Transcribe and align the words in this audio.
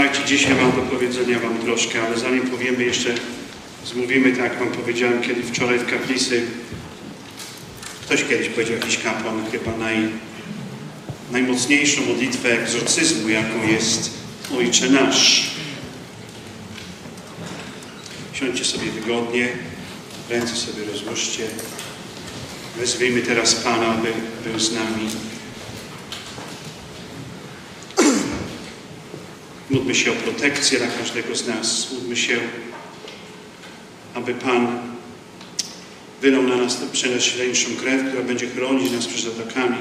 Słuchajcie, 0.00 0.28
dzisiaj 0.28 0.54
mam 0.54 0.72
do 0.72 0.82
powiedzenia 0.82 1.38
Wam 1.38 1.58
troszkę, 1.58 2.02
ale 2.02 2.18
zanim 2.18 2.50
powiemy 2.50 2.84
jeszcze, 2.84 3.14
zmówimy 3.86 4.36
tak, 4.36 4.58
Wam 4.58 4.68
powiedziałem 4.68 5.22
kiedy 5.22 5.42
wczoraj 5.42 5.78
w 5.78 5.90
kaplicy. 5.90 6.42
Ktoś 8.02 8.24
kiedyś 8.24 8.48
powiedział, 8.48 8.74
jakiś 8.76 8.98
kapłan, 8.98 9.44
chyba 9.52 9.76
naj, 9.76 10.08
najmocniejszą 11.32 12.06
modlitwę 12.06 12.62
egzorcyzmu, 12.62 13.28
jaką 13.28 13.68
jest 13.68 14.10
Ojcze 14.58 14.90
Nasz. 14.90 15.50
Siądźcie 18.32 18.64
sobie 18.64 18.90
wygodnie, 18.90 19.48
ręce 20.30 20.56
sobie 20.56 20.84
rozłóżcie. 20.92 21.42
Wezwijmy 22.78 23.22
teraz 23.22 23.54
Pana, 23.54 23.86
aby 23.86 24.12
był 24.44 24.60
z 24.60 24.72
nami. 24.72 25.29
Módlmy 29.70 29.94
się 29.94 30.12
o 30.12 30.14
protekcję 30.14 30.78
dla 30.78 30.88
każdego 30.88 31.36
z 31.36 31.46
nas. 31.46 31.92
Módlmy 31.92 32.16
się, 32.16 32.40
aby 34.14 34.34
Pan 34.34 34.78
wylał 36.22 36.42
na 36.42 36.56
nas 36.56 36.80
tę 36.80 36.86
przenasileńszą 36.92 37.68
krew, 37.80 38.08
która 38.08 38.22
będzie 38.22 38.46
chronić 38.48 38.92
nas 38.92 39.06
przed 39.06 39.40
atakami. 39.40 39.76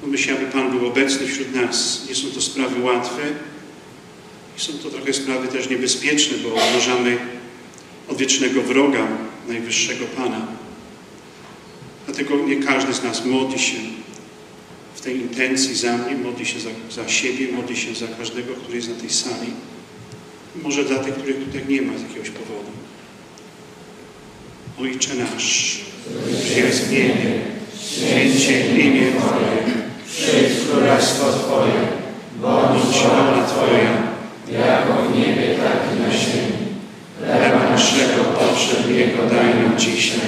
Módlmy 0.00 0.18
się, 0.18 0.32
aby 0.36 0.46
Pan 0.46 0.70
był 0.70 0.86
obecny 0.86 1.26
wśród 1.26 1.54
nas. 1.54 2.06
Nie 2.08 2.14
są 2.14 2.30
to 2.30 2.40
sprawy 2.40 2.82
łatwe 2.82 3.22
i 4.56 4.60
są 4.60 4.72
to 4.72 4.90
trochę 4.90 5.12
sprawy 5.12 5.48
też 5.48 5.68
niebezpieczne, 5.68 6.38
bo 6.38 6.48
uważamy 6.48 7.18
odwiecznego 8.08 8.62
wroga, 8.62 9.08
najwyższego 9.48 10.04
Pana. 10.04 10.46
Dlatego 12.06 12.36
nie 12.36 12.56
każdy 12.56 12.94
z 12.94 13.02
nas 13.02 13.24
modli 13.24 13.58
się 13.58 13.76
w 14.98 15.00
tej 15.00 15.16
intencji 15.20 15.74
za 15.74 15.92
mnie, 15.92 16.16
modli 16.16 16.46
się 16.46 16.60
za, 16.60 16.70
za 16.90 17.08
siebie, 17.08 17.52
modli 17.52 17.76
się 17.76 17.94
za 17.94 18.06
każdego, 18.18 18.54
który 18.54 18.76
jest 18.76 18.88
na 18.88 18.94
tej 18.94 19.10
sali. 19.10 19.50
Może 20.62 20.84
dla 20.84 20.98
tych, 20.98 21.14
których 21.14 21.44
tutaj 21.44 21.64
nie 21.68 21.82
ma 21.82 21.98
z 21.98 22.02
jakiegoś 22.02 22.30
powodu. 22.30 22.70
Ojcze 24.80 25.14
nasz, 25.14 25.80
który 26.44 26.60
jest 26.60 26.84
w 26.84 26.92
niebie, 26.92 27.40
święcie 27.90 28.80
imię 28.80 29.02
Twoje, 29.18 29.74
Przyjdź 30.06 30.52
królestwo 30.70 31.24
Twoje, 31.32 31.78
bądź 32.40 32.96
wola 33.02 33.46
Twoja, 33.46 33.90
jako 34.62 35.02
w 35.02 35.18
niebie, 35.18 35.54
tak 35.62 35.78
i 35.92 36.02
na 36.02 36.10
ziemi. 36.10 36.58
chleba 37.18 37.70
naszego 37.70 38.24
powszedniego 38.24 39.18
daj 39.30 39.54
nam 39.62 39.78
dzisiaj 39.78 40.20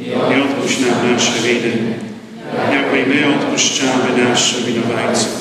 i 0.00 0.14
odpuść 0.14 0.80
nam 0.80 1.12
nasze 1.12 1.42
winy, 1.42 2.09
jako 2.96 3.10
i 3.10 3.14
my 3.14 3.36
odpuszczamy 3.36 4.24
naszym 4.24 4.64
winowajcom. 4.64 5.32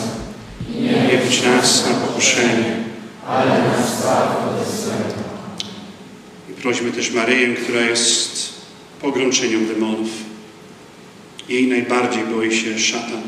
Nie 0.80 1.18
wódź 1.18 1.44
nas 1.44 1.86
na 1.86 1.94
pokuszenie. 1.94 2.84
Ale 3.28 3.50
nas. 3.50 4.04
I 6.50 6.62
prośmy 6.62 6.92
też 6.92 7.12
Maryję, 7.12 7.56
która 7.56 7.82
jest 7.82 8.54
pogrączenią 9.02 9.66
demonów. 9.66 10.10
Jej 11.50 11.68
najbardziej 11.68 12.24
boi 12.24 12.56
się 12.56 12.80
szatan. 12.80 13.22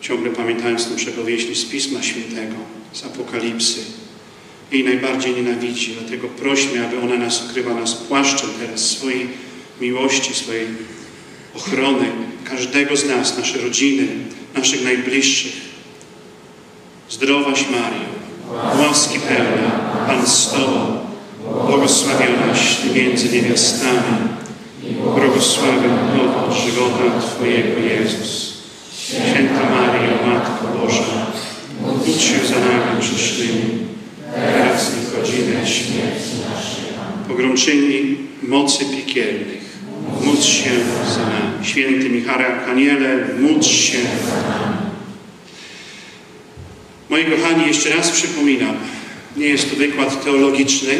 Ciągle 0.00 0.30
pamiętając 0.30 0.88
tę 0.88 0.96
przepowieść 0.96 1.58
z 1.58 1.64
Pisma 1.64 2.02
Świętego, 2.02 2.54
z 2.92 3.04
Apokalipsy. 3.04 3.80
Jej 4.72 4.84
najbardziej 4.84 5.34
nienawidzi, 5.34 5.96
dlatego 6.00 6.28
prośmy, 6.28 6.86
aby 6.86 7.00
ona 7.00 7.16
nas 7.16 7.42
okryła 7.50 7.74
nas 7.74 7.94
płaszczem 7.94 8.50
teraz 8.60 8.80
swojej 8.90 9.28
miłości, 9.80 10.34
swojej 10.34 10.66
ochrony, 11.56 12.06
każdego 12.44 12.96
z 12.96 13.04
nas, 13.04 13.38
nasze 13.38 13.58
rodziny, 13.58 14.06
naszych 14.54 14.84
najbliższych. 14.84 15.52
Zdrowaś 17.10 17.64
Mario, 17.70 18.82
łaski 18.82 19.18
pełna, 19.18 19.70
Pan 20.06 20.26
z 20.26 20.50
Tobą, 20.50 20.98
błogosławionaś 21.66 22.76
Ty 22.76 23.00
między 23.00 23.28
niewiastami 23.28 24.32
błogosławiony 24.90 26.22
owoc 26.22 26.56
żywota 26.64 27.20
Twojego 27.20 27.80
Jezus. 27.80 28.52
Święta 28.98 29.70
Maryjo, 29.70 30.26
Matko 30.26 30.66
Boża, 30.78 31.26
módl 31.80 32.18
się 32.18 32.46
za 32.46 32.60
nami 32.60 33.00
grzesznymi, 33.00 33.78
teraz 34.34 34.92
i 34.96 35.06
w 35.06 35.16
godzinę 35.16 35.66
śmierci 35.66 36.32
naszej. 36.50 36.84
Pogrączeni 37.28 38.16
mocy 38.42 38.84
piekielnych, 38.84 39.61
módl 40.22 40.42
się 40.42 40.70
za. 41.14 41.64
Święty 41.66 42.10
Michale 42.10 42.46
Arkaniele, 42.46 43.28
módl 43.40 43.64
się. 43.64 43.98
Moi 47.08 47.24
kochani, 47.24 47.66
jeszcze 47.66 47.96
raz 47.96 48.10
przypominam, 48.10 48.76
nie 49.36 49.46
jest 49.46 49.70
to 49.70 49.76
wykład 49.76 50.24
teologiczny. 50.24 50.94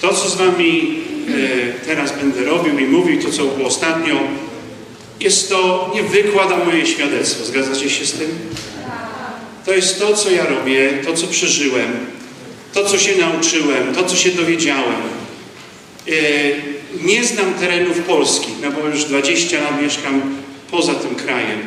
To, 0.00 0.14
co 0.14 0.28
z 0.28 0.36
Wami 0.36 1.00
e, 1.28 1.86
teraz 1.86 2.12
będę 2.20 2.44
robił 2.44 2.78
i 2.78 2.86
mówił, 2.86 3.22
to, 3.22 3.30
co 3.30 3.44
było 3.44 3.68
ostatnio, 3.68 4.20
jest 5.20 5.48
to 5.48 5.92
nie 5.94 6.02
wykład, 6.02 6.52
a 6.52 6.64
moje 6.64 6.86
świadectwo. 6.86 7.44
Zgadzacie 7.44 7.90
się 7.90 8.06
z 8.06 8.12
tym? 8.12 8.30
To 9.66 9.74
jest 9.74 9.98
to, 9.98 10.14
co 10.14 10.30
ja 10.30 10.46
robię, 10.46 10.90
to, 11.04 11.14
co 11.14 11.26
przeżyłem, 11.26 11.92
to, 12.74 12.84
co 12.84 12.98
się 12.98 13.18
nauczyłem, 13.18 13.94
to, 13.94 14.04
co 14.04 14.16
się 14.16 14.30
dowiedziałem. 14.30 15.02
E, 16.08 16.12
nie 17.02 17.24
znam 17.24 17.54
terenów 17.54 17.98
polskich, 17.98 18.54
no 18.62 18.70
bo 18.70 18.88
już 18.88 19.04
20 19.04 19.60
lat 19.60 19.82
mieszkam 19.82 20.20
poza 20.70 20.94
tym 20.94 21.14
krajem, 21.14 21.58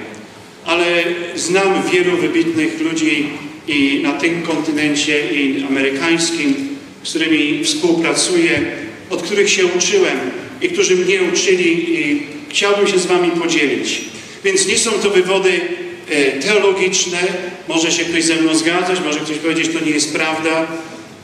ale 0.66 1.04
znam 1.36 1.84
wielu 1.92 2.18
wybitnych 2.18 2.82
ludzi 2.82 3.30
i 3.68 4.00
na 4.04 4.14
tym 4.14 4.42
kontynencie 4.42 5.31
i 5.31 5.66
amerykańskim, 5.70 6.78
z 7.04 7.10
którymi 7.10 7.64
współpracuję, 7.64 8.62
od 9.10 9.22
których 9.22 9.50
się 9.50 9.66
uczyłem 9.66 10.20
i 10.62 10.70
którzy 10.70 10.96
mnie 10.96 11.20
uczyli 11.34 12.00
i 12.00 12.24
chciałbym 12.50 12.88
się 12.88 13.00
z 13.00 13.06
Wami 13.06 13.31
podzielić. 13.31 14.02
Więc 14.44 14.68
nie 14.68 14.78
są 14.78 14.92
to 14.92 15.10
wywody 15.10 15.62
e, 16.10 16.31
teologiczne, 16.31 17.20
może 17.68 17.92
się 17.92 18.06
ktoś 18.06 18.24
ze 18.24 18.36
mną 18.36 18.56
zgadzać, 18.56 19.00
może 19.06 19.20
ktoś 19.20 19.38
powiedzieć, 19.38 19.70
to 19.74 19.86
nie 19.86 19.92
jest 19.92 20.14
prawda. 20.14 20.68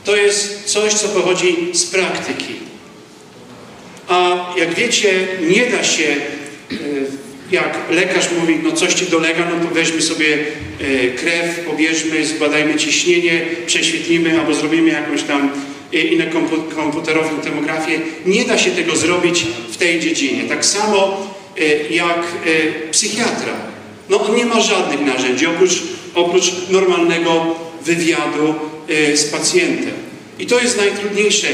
To 0.04 0.16
jest 0.16 0.64
coś, 0.64 0.94
co 0.94 1.08
pochodzi 1.08 1.56
z 1.72 1.84
praktyki. 1.84 2.67
A 4.08 4.46
jak 4.58 4.74
wiecie, 4.74 5.26
nie 5.40 5.66
da 5.66 5.84
się, 5.84 6.16
e, 6.72 6.76
jak 7.52 7.78
lekarz 7.90 8.28
mówi, 8.40 8.58
no 8.62 8.72
coś 8.72 8.94
ci 8.94 9.06
dolega, 9.06 9.50
no 9.50 9.68
to 9.68 9.74
weźmy 9.74 10.02
sobie 10.02 10.38
e, 10.80 11.08
krew, 11.10 11.60
pobierzmy, 11.66 12.26
zbadajmy 12.26 12.74
ciśnienie, 12.74 13.40
prześwietlimy 13.66 14.40
albo 14.40 14.54
zrobimy 14.54 14.90
jakąś 14.90 15.22
tam 15.22 15.50
e, 15.92 16.30
kompu- 16.30 16.74
komputerową 16.74 17.40
tomografię. 17.40 18.00
Nie 18.26 18.44
da 18.44 18.58
się 18.58 18.70
tego 18.70 18.96
zrobić 18.96 19.46
w 19.70 19.76
tej 19.76 20.00
dziedzinie. 20.00 20.42
Tak 20.48 20.64
samo 20.64 21.28
jak 21.90 22.24
psychiatra. 22.90 23.52
No 24.08 24.20
on 24.26 24.36
nie 24.36 24.46
ma 24.46 24.60
żadnych 24.60 25.00
narzędzi 25.00 25.46
oprócz, 25.46 25.82
oprócz 26.14 26.52
normalnego 26.70 27.46
wywiadu 27.84 28.54
z 29.14 29.24
pacjentem. 29.24 29.92
I 30.38 30.46
to 30.46 30.60
jest 30.60 30.76
najtrudniejsze. 30.76 31.48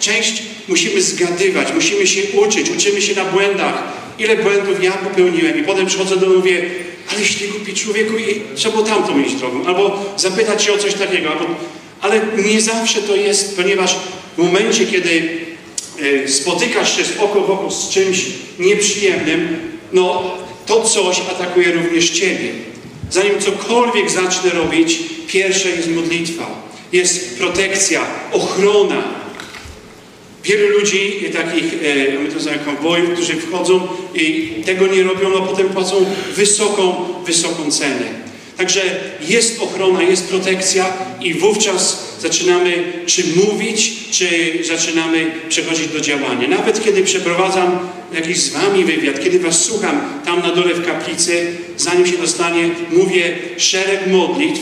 Część 0.00 0.42
musimy 0.68 1.02
zgadywać, 1.02 1.68
musimy 1.74 2.06
się 2.06 2.20
uczyć, 2.32 2.70
uczymy 2.70 3.02
się 3.02 3.14
na 3.14 3.24
błędach. 3.24 3.82
Ile 4.18 4.36
błędów 4.36 4.84
ja 4.84 4.92
popełniłem 4.92 5.60
i 5.60 5.62
potem 5.62 5.86
przychodzę 5.86 6.16
do 6.16 6.26
mówię, 6.26 6.70
ale 7.10 7.20
jeśli 7.20 7.48
głupi 7.48 7.74
człowieku 7.74 8.18
i 8.18 8.42
trzeba 8.54 8.76
było 8.76 8.86
tamtą 8.86 9.20
iść 9.20 9.34
drogą, 9.34 9.66
albo 9.66 10.04
zapytać 10.16 10.62
się 10.62 10.72
o 10.72 10.78
coś 10.78 10.94
takiego, 10.94 11.30
albo... 11.30 11.44
ale 12.00 12.20
nie 12.44 12.60
zawsze 12.60 13.02
to 13.02 13.16
jest, 13.16 13.56
ponieważ 13.56 13.96
w 14.36 14.42
momencie, 14.42 14.86
kiedy 14.86 15.38
e, 16.24 16.28
spotykasz 16.28 16.96
się 16.96 17.04
z 17.04 17.18
oko 17.18 17.40
w 17.40 17.50
oko 17.50 17.70
z 17.70 17.90
czymś 17.90 18.24
nieprzyjemnym, 18.58 19.58
no 19.92 20.36
to 20.66 20.80
coś 20.80 21.20
atakuje 21.20 21.72
również 21.72 22.10
Ciebie. 22.10 22.52
Zanim 23.10 23.40
cokolwiek 23.40 24.10
zacznę 24.10 24.50
robić, 24.50 24.98
pierwsze 25.26 25.70
jest 25.70 25.90
modlitwa, 25.90 26.46
jest 26.92 27.38
protekcja, 27.38 28.00
ochrona. 28.32 29.17
Wielu 30.48 30.68
ludzi, 30.68 31.30
takich, 31.32 31.64
e, 31.82 32.18
my 32.18 32.28
to 32.28 32.34
nazywamy 32.34 32.58
konwojów, 32.64 33.10
którzy 33.10 33.34
wchodzą 33.34 33.88
i 34.14 34.52
tego 34.66 34.86
nie 34.86 35.02
robią, 35.02 35.38
a 35.38 35.46
potem 35.46 35.68
płacą 35.68 36.06
wysoką, 36.36 36.94
wysoką 37.26 37.70
cenę. 37.70 38.04
Także 38.56 38.80
jest 39.28 39.62
ochrona, 39.62 40.02
jest 40.02 40.28
protekcja 40.28 40.92
i 41.22 41.34
wówczas 41.34 42.08
zaczynamy 42.20 42.84
czy 43.06 43.22
mówić, 43.36 43.92
czy 44.10 44.28
zaczynamy 44.64 45.30
przechodzić 45.48 45.88
do 45.88 46.00
działania. 46.00 46.48
Nawet 46.48 46.84
kiedy 46.84 47.04
przeprowadzam 47.04 47.78
jakiś 48.14 48.38
z 48.38 48.48
Wami 48.48 48.84
wywiad, 48.84 49.24
kiedy 49.24 49.38
Was 49.38 49.64
słucham 49.64 50.00
tam 50.24 50.42
na 50.42 50.54
dole 50.54 50.74
w 50.74 50.86
kaplicy, 50.86 51.46
zanim 51.76 52.06
się 52.06 52.18
dostanie, 52.18 52.70
mówię 52.92 53.38
szereg 53.56 54.06
modlitw, 54.06 54.60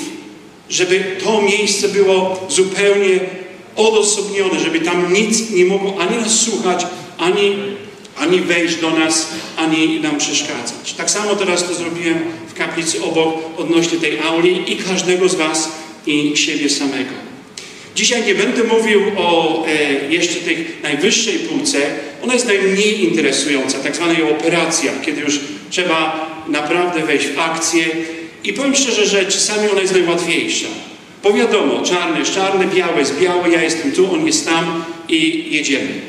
żeby 0.70 1.04
to 1.24 1.42
miejsce 1.42 1.88
było 1.88 2.46
zupełnie 2.50 3.20
odosobnione, 3.76 4.60
żeby 4.60 4.80
tam 4.80 5.12
nic 5.12 5.50
nie 5.50 5.64
mogło 5.64 5.96
ani 5.98 6.16
nas 6.16 6.40
słuchać, 6.40 6.86
ani, 7.18 7.56
ani 8.16 8.40
wejść 8.40 8.76
do 8.76 8.90
nas, 8.90 9.28
ani 9.56 10.00
nam 10.00 10.18
przeszkadzać. 10.18 10.94
Tak 10.96 11.10
samo 11.10 11.36
teraz 11.36 11.68
to 11.68 11.74
zrobiłem 11.74 12.18
w 12.48 12.54
kaplicy 12.54 13.02
obok 13.02 13.34
odnośnie 13.56 13.98
tej 13.98 14.20
auli 14.20 14.72
i 14.72 14.76
każdego 14.76 15.28
z 15.28 15.34
Was 15.34 15.72
i 16.06 16.36
siebie 16.36 16.70
samego. 16.70 17.26
Dzisiaj 17.94 18.26
nie 18.26 18.34
będę 18.34 18.64
mówił 18.64 19.00
o 19.16 19.64
e, 19.66 20.12
jeszcze 20.12 20.34
tej 20.34 20.66
najwyższej 20.82 21.38
półce. 21.38 21.78
Ona 22.22 22.34
jest 22.34 22.46
najmniej 22.46 23.04
interesująca, 23.04 23.78
tak 23.78 23.96
zwanej 23.96 24.22
operacja, 24.22 24.92
kiedy 25.04 25.20
już 25.20 25.40
trzeba 25.70 26.30
naprawdę 26.48 27.06
wejść 27.06 27.26
w 27.26 27.38
akcję. 27.38 27.84
I 28.44 28.52
powiem 28.52 28.76
szczerze, 28.76 29.06
że 29.06 29.26
czasami 29.26 29.68
ona 29.68 29.80
jest 29.80 29.92
najłatwiejsza. 29.92 30.66
Bo 31.22 31.32
wiadomo, 31.32 31.82
czarny 31.82 32.18
jest 32.18 32.34
czarny, 32.34 32.66
biały 32.66 32.98
jest 32.98 33.18
biały, 33.20 33.50
ja 33.50 33.62
jestem 33.62 33.92
tu, 33.92 34.14
on 34.14 34.26
jest 34.26 34.46
tam 34.46 34.84
i 35.08 35.46
jedziemy. 35.50 36.00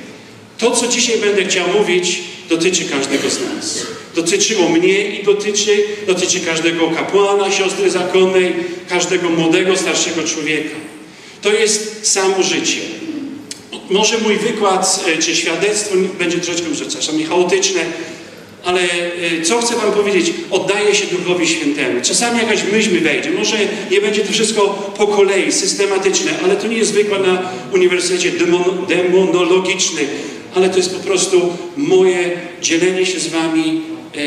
To, 0.58 0.72
co 0.72 0.88
dzisiaj 0.88 1.18
będę 1.18 1.46
chciał 1.46 1.68
mówić, 1.80 2.20
dotyczy 2.50 2.86
każdego 2.86 3.30
z 3.30 3.42
nas. 3.42 3.86
Dotyczyło 4.16 4.70
mnie 4.70 5.20
i 5.20 5.24
dotyczy, 5.24 5.84
dotyczy 6.08 6.40
każdego 6.40 6.92
kapłana, 6.92 7.52
siostry 7.52 7.90
zakonnej, 7.90 8.54
każdego 8.90 9.30
młodego, 9.30 9.78
starszego 9.78 10.24
człowieka. 10.24 10.76
To 11.42 11.54
jest 11.54 12.08
samo 12.08 12.44
życie. 12.44 12.82
Może 13.90 14.18
mój 14.18 14.38
wykład 14.38 15.06
e, 15.08 15.18
czy 15.18 15.36
świadectwo 15.36 15.96
będzie 16.20 16.38
troszeczkę, 16.38 16.68
czasami 16.90 17.24
chaotyczne, 17.24 17.82
ale 18.68 18.82
e, 18.82 19.42
co 19.42 19.62
chcę 19.62 19.76
Wam 19.76 19.92
powiedzieć? 19.92 20.34
Oddaję 20.52 20.96
się 20.96 21.06
Duchowi 21.06 21.48
Świętemu. 21.48 22.02
Czasami 22.02 22.40
jakaś 22.40 22.64
myśl 22.72 22.94
mi 22.94 23.00
wejdzie. 23.00 23.32
Może 23.32 23.58
nie 23.92 24.02
będzie 24.02 24.22
to 24.22 24.32
wszystko 24.32 24.94
po 24.98 25.08
kolei, 25.08 25.52
systematyczne, 25.52 26.32
ale 26.44 26.56
to 26.56 26.68
nie 26.68 26.78
jest 26.78 26.94
wykład 26.94 27.28
na 27.28 27.52
Uniwersytecie 27.74 28.32
Demonologiczny, 28.88 30.02
ale 30.56 30.70
to 30.70 30.78
jest 30.78 30.96
po 30.96 31.08
prostu 31.08 31.54
moje 31.78 32.32
dzielenie 32.62 33.06
się 33.06 33.20
z 33.20 33.28
Wami 33.28 33.82
e, 34.16 34.20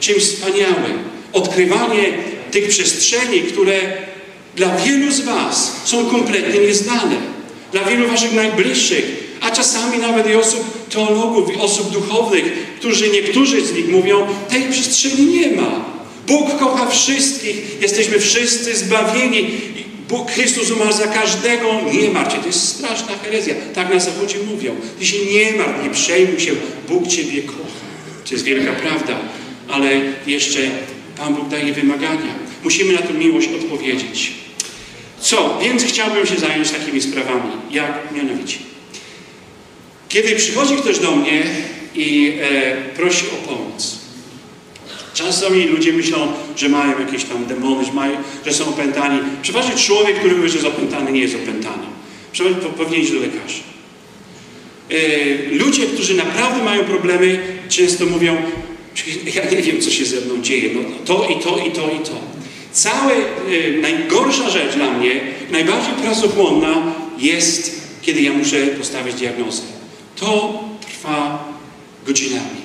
czymś 0.00 0.22
wspaniałym. 0.22 0.98
Odkrywanie 1.32 2.12
tych 2.50 2.68
przestrzeni, 2.68 3.40
które 3.40 3.80
dla 4.56 4.76
wielu 4.76 5.12
z 5.12 5.20
Was 5.20 5.80
są 5.84 6.06
kompletnie 6.06 6.60
nieznane. 6.60 7.16
Dla 7.72 7.84
wielu 7.84 8.08
Waszych 8.08 8.32
najbliższych, 8.32 9.19
a 9.40 9.50
czasami 9.50 9.98
nawet 9.98 10.30
i 10.30 10.34
osób 10.34 10.88
teologów, 10.88 11.54
i 11.54 11.56
osób 11.56 11.90
duchownych, 11.90 12.44
którzy 12.78 13.08
niektórzy 13.08 13.66
z 13.66 13.74
nich 13.74 13.88
mówią, 13.88 14.26
tej 14.48 14.62
przestrzeni 14.62 15.26
nie 15.26 15.50
ma. 15.50 15.84
Bóg 16.26 16.58
kocha 16.58 16.86
wszystkich, 16.86 17.80
jesteśmy 17.80 18.18
wszyscy 18.18 18.76
zbawieni. 18.76 19.50
Bóg 20.08 20.30
Chrystus 20.30 20.70
umarł 20.70 20.92
za 20.92 21.06
każdego, 21.06 21.68
nie 21.92 22.10
martw 22.10 22.34
się. 22.34 22.40
To 22.40 22.46
jest 22.46 22.68
straszna 22.68 23.18
herezja. 23.22 23.54
Tak 23.74 23.94
na 23.94 24.00
Zachodzie 24.00 24.38
mówią. 24.54 24.74
Ty 24.98 25.06
się 25.06 25.16
nie 25.24 25.52
martw, 25.52 25.84
nie 25.84 25.90
przejmuj 25.90 26.40
się, 26.40 26.52
Bóg 26.88 27.06
Ciebie 27.08 27.42
kocha. 27.42 27.80
To 28.28 28.34
jest 28.34 28.44
wielka 28.44 28.72
prawda, 28.72 29.18
ale 29.68 29.90
jeszcze 30.26 30.58
Pan 31.16 31.34
Bóg 31.34 31.48
daje 31.48 31.72
wymagania. 31.72 32.34
Musimy 32.64 32.92
na 32.92 33.02
tę 33.02 33.12
miłość 33.12 33.48
odpowiedzieć. 33.62 34.32
Co? 35.20 35.58
Więc 35.62 35.84
chciałbym 35.84 36.26
się 36.26 36.36
zająć 36.36 36.70
takimi 36.70 37.00
sprawami, 37.00 37.50
jak 37.70 38.12
mianowicie. 38.14 38.69
Kiedy 40.10 40.36
przychodzi 40.36 40.76
ktoś 40.76 40.98
do 40.98 41.16
mnie 41.16 41.42
i 41.94 42.32
e, 42.40 42.76
prosi 42.96 43.24
o 43.26 43.48
pomoc, 43.48 43.98
czasami 45.14 45.64
ludzie 45.64 45.92
myślą, 45.92 46.32
że 46.56 46.68
mają 46.68 47.00
jakieś 47.00 47.24
tam 47.24 47.46
demony, 47.46 47.84
że, 47.84 47.92
mają, 47.92 48.16
że 48.46 48.52
są 48.52 48.68
opętani. 48.68 49.20
Przeważnie 49.42 49.76
człowiek, 49.76 50.18
który 50.18 50.36
mówi, 50.36 50.48
że 50.48 50.54
jest 50.54 50.66
opętany, 50.66 51.12
nie 51.12 51.20
jest 51.20 51.34
opętany. 51.34 51.82
Przeważnie 52.32 52.58
powinien 52.58 53.02
iść 53.02 53.12
do 53.12 53.20
lekarza. 53.20 53.62
E, 54.90 54.96
ludzie, 55.56 55.86
którzy 55.86 56.14
naprawdę 56.14 56.64
mają 56.64 56.84
problemy, 56.84 57.38
często 57.68 58.06
mówią, 58.06 58.36
ja 59.36 59.50
nie 59.50 59.62
wiem, 59.62 59.80
co 59.80 59.90
się 59.90 60.04
ze 60.04 60.20
mną 60.20 60.42
dzieje, 60.42 60.70
no 60.74 60.80
to 61.04 61.28
i 61.28 61.42
to 61.42 61.58
i 61.66 61.70
to 61.70 61.90
i 61.90 62.04
to. 62.04 62.20
Cała 62.72 63.12
y, 63.12 63.78
najgorsza 63.82 64.50
rzecz 64.50 64.74
dla 64.74 64.90
mnie, 64.90 65.20
najbardziej 65.50 65.92
pracochłonna 65.94 66.94
jest, 67.18 67.80
kiedy 68.02 68.20
ja 68.22 68.32
muszę 68.32 68.66
postawić 68.66 69.14
diagnozę. 69.14 69.79
To 70.16 70.60
trwa 70.86 71.44
godzinami. 72.06 72.60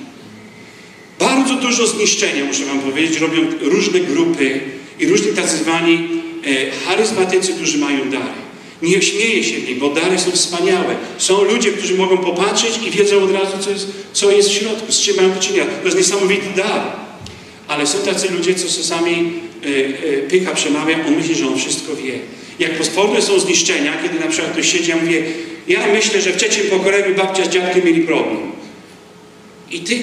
Bardzo 1.18 1.54
dużo 1.54 1.86
zniszczenia, 1.86 2.44
muszę 2.44 2.64
Wam 2.64 2.80
powiedzieć, 2.80 3.18
robią 3.18 3.42
różne 3.60 4.00
grupy 4.00 4.60
i 5.00 5.06
różni 5.06 5.32
tacy 5.32 5.56
zwani 5.56 6.08
e, 6.44 6.70
charyzmatycy, 6.70 7.52
którzy 7.52 7.78
mają 7.78 8.10
dary. 8.10 8.46
Nie 8.82 9.02
śmieję 9.02 9.44
się 9.44 9.56
w 9.56 9.68
nich, 9.68 9.78
bo 9.78 9.90
dary 9.90 10.18
są 10.18 10.30
wspaniałe. 10.30 10.96
Są 11.18 11.44
ludzie, 11.44 11.72
którzy 11.72 11.94
mogą 11.94 12.18
popatrzeć 12.18 12.80
i 12.86 12.90
wiedzą 12.90 13.24
od 13.24 13.30
razu, 13.30 13.52
co 13.60 13.70
jest, 13.70 13.88
co 14.12 14.30
jest 14.30 14.48
w 14.48 14.52
środku, 14.52 14.92
z 14.92 15.00
czym 15.00 15.16
mają 15.16 15.34
do 15.34 15.40
czynienia. 15.40 15.64
To 15.64 15.84
jest 15.84 15.96
niesamowity 15.96 16.46
dar. 16.56 16.82
Ale 17.68 17.86
są 17.86 17.98
tacy 17.98 18.30
ludzie, 18.30 18.54
co 18.54 18.76
czasami 18.76 19.32
E, 19.66 19.68
e, 19.68 20.28
pycha 20.28 20.54
przemawia, 20.54 21.06
on 21.06 21.16
myśli, 21.16 21.34
że 21.34 21.46
on 21.46 21.58
wszystko 21.58 21.96
wie. 21.96 22.18
Jak 22.58 22.78
pozwolne 22.78 23.22
są 23.22 23.38
zniszczenia, 23.38 23.92
kiedy 24.02 24.20
na 24.20 24.26
przykład 24.26 24.52
ktoś 24.52 24.72
siedzi, 24.72 24.92
a 24.92 24.96
mówi, 24.96 25.14
ja 25.68 25.86
myślę, 25.92 26.20
że 26.20 26.32
w 26.32 26.36
trzecim 26.36 26.64
pokoleniu 26.64 27.14
babcia 27.14 27.44
z 27.44 27.48
dziadkiem 27.48 27.84
mieli 27.84 28.00
problem. 28.00 28.38
I 29.70 29.80
ty 29.80 29.98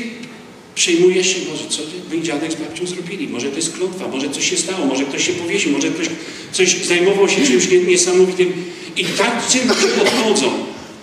przejmujesz 0.76 1.28
się, 1.28 1.40
może 1.52 1.70
co 1.70 1.82
mój 2.12 2.22
dziadek 2.22 2.52
z 2.52 2.56
babcią 2.56 2.88
zrobili, 2.88 3.28
może 3.28 3.50
to 3.50 3.56
jest 3.56 3.78
klątwa, 3.78 4.08
może 4.08 4.30
coś 4.30 4.50
się 4.50 4.58
stało, 4.58 4.86
może 4.86 5.04
ktoś 5.04 5.28
się 5.28 5.34
powiesił, 5.34 5.72
może 5.72 5.90
ktoś 5.90 6.08
coś 6.52 6.86
zajmował 6.86 7.30
się 7.30 7.46
czymś 7.48 7.68
niesamowitym. 7.88 8.54
I 8.98 9.06
tak 9.06 9.48
ci 9.50 9.60
ludzie 9.60 10.02
odchodzą. 10.02 10.52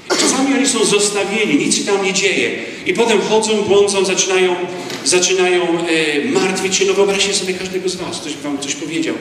Czasami 0.09 0.55
oni 0.55 0.67
są 0.67 0.85
zostawieni, 0.85 1.65
nic 1.65 1.77
się 1.77 1.85
tam 1.85 2.05
nie 2.05 2.13
dzieje. 2.13 2.51
I 2.87 2.95
potem 2.95 3.21
chodzą, 3.21 3.63
błądzą, 3.63 4.05
zaczynają 4.05 4.57
zaczynają 5.05 5.63
e, 5.63 6.25
martwić 6.25 6.77
się, 6.77 6.85
no 6.85 6.95
wyobraźcie 6.95 7.35
sobie 7.35 7.55
każdego 7.55 7.89
z 7.89 7.97
was, 7.97 8.21
ktoś 8.21 8.37
wam 8.37 8.59
coś 8.59 8.75
powiedział. 8.75 9.15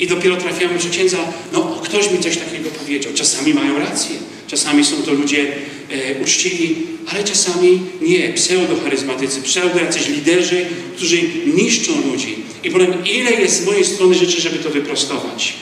I 0.00 0.06
dopiero 0.06 0.36
trafiamy, 0.36 0.80
że 0.80 0.90
księdza, 0.90 1.18
no 1.52 1.75
ktoś 1.86 2.10
mi 2.10 2.18
coś 2.18 2.36
takiego 2.36 2.70
powiedział. 2.70 3.12
Czasami 3.12 3.54
mają 3.54 3.78
rację, 3.78 4.16
czasami 4.46 4.84
są 4.84 5.02
to 5.02 5.12
ludzie 5.12 5.46
e, 5.90 6.22
uczciwi, 6.22 6.76
ale 7.06 7.24
czasami 7.24 7.80
nie, 8.00 8.32
pseudo-charyzmatycy, 8.32 9.42
pseudo 9.42 9.80
jacyś 9.80 10.08
liderzy, 10.08 10.66
którzy 10.96 11.22
niszczą 11.54 11.92
ludzi. 12.10 12.36
I 12.64 12.70
powiem, 12.70 12.94
ile 13.04 13.30
jest 13.30 13.62
z 13.62 13.66
mojej 13.66 13.84
strony 13.84 14.14
rzeczy, 14.14 14.40
żeby 14.40 14.58
to 14.58 14.70
wyprostować. 14.70 15.52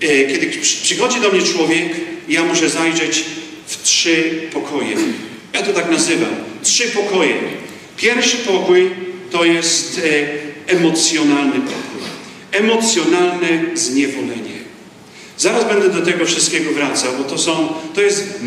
E, 0.00 0.06
kiedy 0.26 0.46
przychodzi 0.82 1.20
do 1.20 1.30
mnie 1.30 1.42
człowiek, 1.42 1.92
ja 2.28 2.44
muszę 2.44 2.68
zajrzeć 2.68 3.24
w 3.66 3.82
trzy 3.82 4.40
pokoje. 4.52 4.96
Ja 5.54 5.62
to 5.62 5.72
tak 5.72 5.90
nazywam. 5.90 6.34
Trzy 6.62 6.88
pokoje. 6.88 7.34
Pierwszy 7.96 8.36
pokój 8.36 8.90
to 9.30 9.44
jest 9.44 10.00
e, 10.68 10.72
emocjonalny 10.72 11.60
pokój. 11.60 11.90
Emocjonalne 12.52 13.76
zniewolenie. 13.76 14.60
Zaraz 15.38 15.64
będę 15.64 15.88
do 15.88 16.02
tego 16.02 16.24
wszystkiego 16.26 16.72
wracał, 16.72 17.12
bo 17.18 17.24
to, 17.24 17.38
są, 17.38 17.68
to 17.94 18.00
jest 18.00 18.40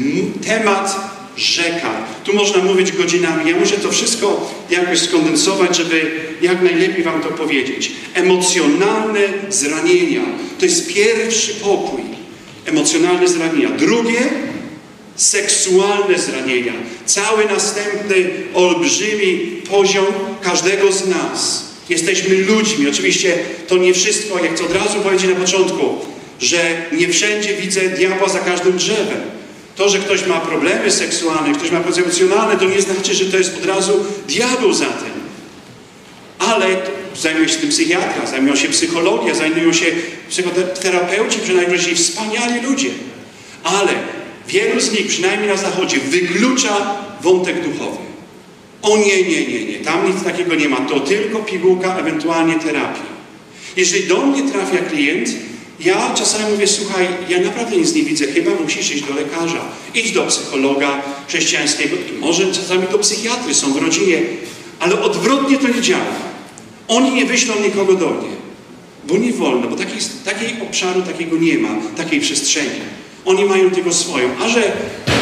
temat 0.45 1.13
rzeka. 1.37 1.91
Tu 2.23 2.33
można 2.33 2.63
mówić 2.63 2.91
godzinami. 2.91 3.49
Ja 3.51 3.59
muszę 3.59 3.77
to 3.77 3.91
wszystko 3.91 4.51
jakoś 4.69 4.99
skondensować, 4.99 5.77
żeby 5.77 6.11
jak 6.41 6.61
najlepiej 6.61 7.03
Wam 7.03 7.21
to 7.21 7.29
powiedzieć. 7.29 7.91
Emocjonalne 8.13 9.19
zranienia. 9.49 10.21
To 10.59 10.65
jest 10.65 10.93
pierwszy 10.93 11.53
pokój. 11.53 12.01
Emocjonalne 12.65 13.27
zranienia. 13.27 13.69
Drugie 13.69 14.29
seksualne 15.15 16.19
zranienia, 16.19 16.73
cały 17.05 17.45
następny 17.45 18.29
olbrzymi 18.53 19.61
poziom 19.69 20.05
każdego 20.41 20.91
z 20.91 21.07
nas. 21.07 21.65
Jesteśmy 21.89 22.35
ludźmi. 22.35 22.89
Oczywiście 22.89 23.37
to 23.67 23.77
nie 23.77 23.93
wszystko, 23.93 24.43
jak 24.43 24.55
chcę 24.55 24.63
od 24.63 24.73
razu 24.73 24.99
powiedzieć 24.99 25.29
na 25.29 25.35
początku, 25.35 26.05
że 26.39 26.57
nie 26.91 27.07
wszędzie 27.07 27.55
widzę 27.55 27.81
diabła 27.81 28.29
za 28.29 28.39
każdym 28.39 28.77
drzewem. 28.77 29.21
To, 29.75 29.89
że 29.89 29.99
ktoś 29.99 30.25
ma 30.25 30.39
problemy 30.39 30.91
seksualne, 30.91 31.53
ktoś 31.53 31.71
ma 31.71 31.79
problemy 31.79 32.03
emocjonalne, 32.05 32.57
to 32.57 32.65
nie 32.65 32.81
znaczy, 32.81 33.13
że 33.13 33.25
to 33.25 33.37
jest 33.37 33.57
od 33.57 33.65
razu 33.65 34.05
diabeł 34.27 34.73
za 34.73 34.85
tym. 34.85 35.13
Ale 36.39 36.67
zajmuje 37.21 37.49
się 37.49 37.55
tym 37.55 37.69
psychiatra, 37.69 38.25
zajmują 38.25 38.55
się 38.55 38.67
psychologia, 38.67 39.35
zajmują 39.35 39.73
się 39.73 39.85
psychoterapeuci, 40.29 41.39
przynajmniej 41.39 41.95
wspaniali 41.95 42.61
ludzie. 42.61 42.89
Ale 43.63 43.93
Wielu 44.47 44.79
z 44.79 44.91
nich, 44.91 45.07
przynajmniej 45.07 45.49
na 45.49 45.57
zachodzie, 45.57 45.97
wyklucza 45.99 46.95
wątek 47.21 47.63
duchowy. 47.63 47.97
O 48.83 48.97
nie, 48.97 49.23
nie, 49.23 49.47
nie, 49.47 49.65
nie, 49.65 49.77
tam 49.79 50.07
nic 50.07 50.23
takiego 50.23 50.55
nie 50.55 50.69
ma, 50.69 50.77
to 50.77 50.99
tylko 50.99 51.39
pigułka, 51.39 51.97
ewentualnie 51.97 52.55
terapia. 52.55 53.03
Jeżeli 53.77 54.07
do 54.07 54.25
mnie 54.25 54.51
trafia 54.51 54.77
klient, 54.77 55.29
ja 55.79 56.13
czasami 56.15 56.51
mówię, 56.51 56.67
słuchaj, 56.67 57.07
ja 57.29 57.39
naprawdę 57.41 57.77
nic 57.77 57.95
nie 57.95 58.03
widzę, 58.03 58.27
chyba 58.27 58.51
musisz 58.61 58.95
iść 58.95 59.03
do 59.03 59.13
lekarza, 59.13 59.61
idź 59.95 60.11
do 60.11 60.23
psychologa 60.23 61.01
chrześcijańskiego 61.27 61.95
może 62.19 62.51
czasami 62.51 62.87
do 62.91 62.99
psychiatry, 62.99 63.53
są 63.53 63.73
w 63.73 63.77
rodzinie, 63.77 64.21
ale 64.79 65.01
odwrotnie 65.01 65.57
to 65.57 65.67
nie 65.67 65.81
działa. 65.81 66.15
Oni 66.87 67.11
nie 67.11 67.25
wyślą 67.25 67.53
nikogo 67.63 67.93
do 67.93 68.09
mnie, 68.09 68.29
bo 69.07 69.17
nie 69.17 69.33
wolno, 69.33 69.67
bo 69.67 69.75
takiej, 69.75 69.99
takiej 70.25 70.61
obszaru 70.61 71.01
takiego 71.01 71.37
nie 71.37 71.57
ma, 71.57 71.69
takiej 71.97 72.21
przestrzeni. 72.21 72.79
Oni 73.25 73.45
mają 73.45 73.71
tylko 73.71 73.93
swoją. 73.93 74.29
A 74.43 74.49
że 74.49 74.71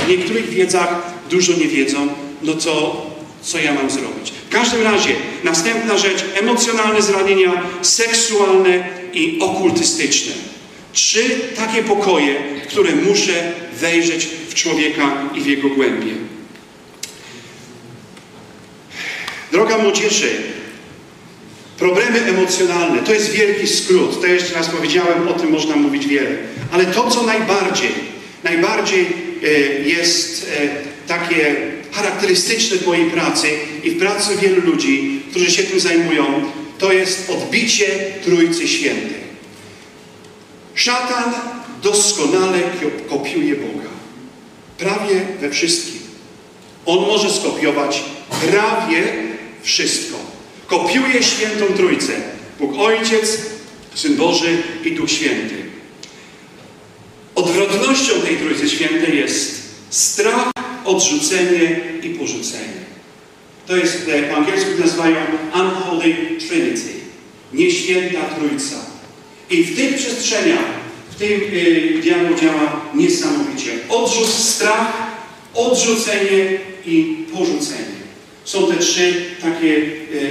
w 0.06 0.10
niektórych 0.10 0.50
wiedzach 0.50 1.02
dużo 1.30 1.54
nie 1.54 1.68
wiedzą, 1.68 2.08
no 2.44 2.54
to 2.54 3.11
co 3.44 3.60
ja 3.60 3.74
mam 3.74 3.90
zrobić. 3.90 4.34
W 4.50 4.50
każdym 4.50 4.84
razie, 4.84 5.16
następna 5.44 5.98
rzecz, 5.98 6.26
emocjonalne 6.36 7.02
zranienia, 7.02 7.64
seksualne 7.82 8.84
i 9.14 9.40
okultystyczne. 9.42 10.34
Trzy 10.94 11.30
takie 11.56 11.84
pokoje, 11.84 12.36
które 12.68 12.96
muszę 12.96 13.52
wejrzeć 13.74 14.28
w 14.50 14.54
człowieka 14.54 15.30
i 15.36 15.42
w 15.42 15.46
jego 15.46 15.70
głębie. 15.70 16.12
Droga 19.52 19.78
młodzieży, 19.78 20.30
problemy 21.78 22.26
emocjonalne 22.26 23.02
to 23.02 23.14
jest 23.14 23.32
wielki 23.32 23.68
skrót. 23.68 24.22
To 24.22 24.28
jeszcze 24.28 24.54
raz 24.54 24.70
powiedziałem, 24.70 25.28
o 25.28 25.34
tym 25.34 25.52
można 25.52 25.76
mówić 25.76 26.08
wiele. 26.08 26.30
Ale 26.72 26.86
to, 26.86 27.10
co 27.12 27.24
najbardziej, 27.24 27.92
najbardziej 28.44 29.08
e, 29.44 29.50
jest 29.90 30.52
e, 30.58 31.08
takie 31.08 31.56
charakterystyczne 31.92 32.78
w 32.78 32.88
mojej 32.88 33.12
pracy 33.12 33.48
i 33.84 33.92
w 33.92 34.00
pracy 34.00 34.38
wielu 34.42 34.62
ludzi, 34.62 35.22
którzy 35.30 35.52
się 35.52 35.64
tym 35.64 35.80
zajmują, 35.80 36.26
to 36.78 36.92
jest 36.92 37.30
odbicie 37.30 37.86
Trójcy 38.24 38.68
Świętej. 38.68 39.22
Szatan 40.76 41.34
doskonale 41.84 42.60
kopiuje 43.10 43.56
Boga. 43.56 43.90
Prawie 44.78 45.22
we 45.42 45.50
wszystkim. 45.50 46.02
On 46.86 47.00
może 47.00 47.30
skopiować 47.30 48.04
prawie 48.30 49.04
wszystko. 49.62 50.18
Kopiuje 50.68 51.24
świętą 51.24 51.66
Trójcę. 51.66 52.14
Bóg 52.60 52.80
Ojciec, 52.80 53.38
Syn 53.96 54.16
Boży 54.16 54.64
i 54.86 54.92
Duch 54.92 55.12
Święty. 55.12 55.56
Odwrotnością 57.36 58.14
tej 58.22 58.38
Trójcy 58.38 58.70
Świętej 58.70 59.18
jest 59.18 59.62
strach, 59.90 60.52
odrzucenie 60.86 61.80
i 62.04 62.10
porzucenie. 62.10 62.82
To 63.68 63.78
jest, 63.78 64.10
po 64.30 64.36
angielsku 64.36 64.70
nazywają 64.80 65.16
Unholy 65.56 66.16
Trinity. 66.48 66.92
Nieświęta 67.54 68.20
Trójca. 68.22 68.76
I 69.50 69.64
w 69.64 69.76
tych 69.76 69.96
przestrzeniach, 69.96 70.66
w 71.12 71.16
tym 71.16 71.30
yy, 71.30 72.02
diabeł 72.02 72.38
działa 72.38 72.82
niesamowicie. 72.94 73.72
Odrzut, 73.90 74.28
strach, 74.28 74.94
odrzucenie 75.54 76.60
i 76.86 77.26
porzucenie. 77.34 78.02
Są 78.44 78.68
te 78.68 78.78
trzy 78.78 79.26
takie 79.42 79.82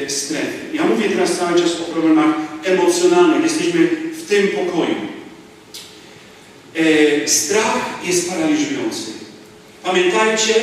e, 0.04 0.10
strefy. 0.10 0.58
Ja 0.72 0.84
mówię 0.84 1.08
teraz 1.08 1.38
cały 1.38 1.60
czas 1.60 1.70
o 1.80 1.92
problemach 1.92 2.34
emocjonalnych. 2.64 3.42
Jesteśmy 3.42 3.88
w 4.12 4.28
tym 4.28 4.48
pokoju. 4.48 4.94
E, 6.74 7.28
strach 7.28 8.00
jest 8.04 8.30
paraliżujący. 8.30 9.19
Pamiętajcie, 9.84 10.54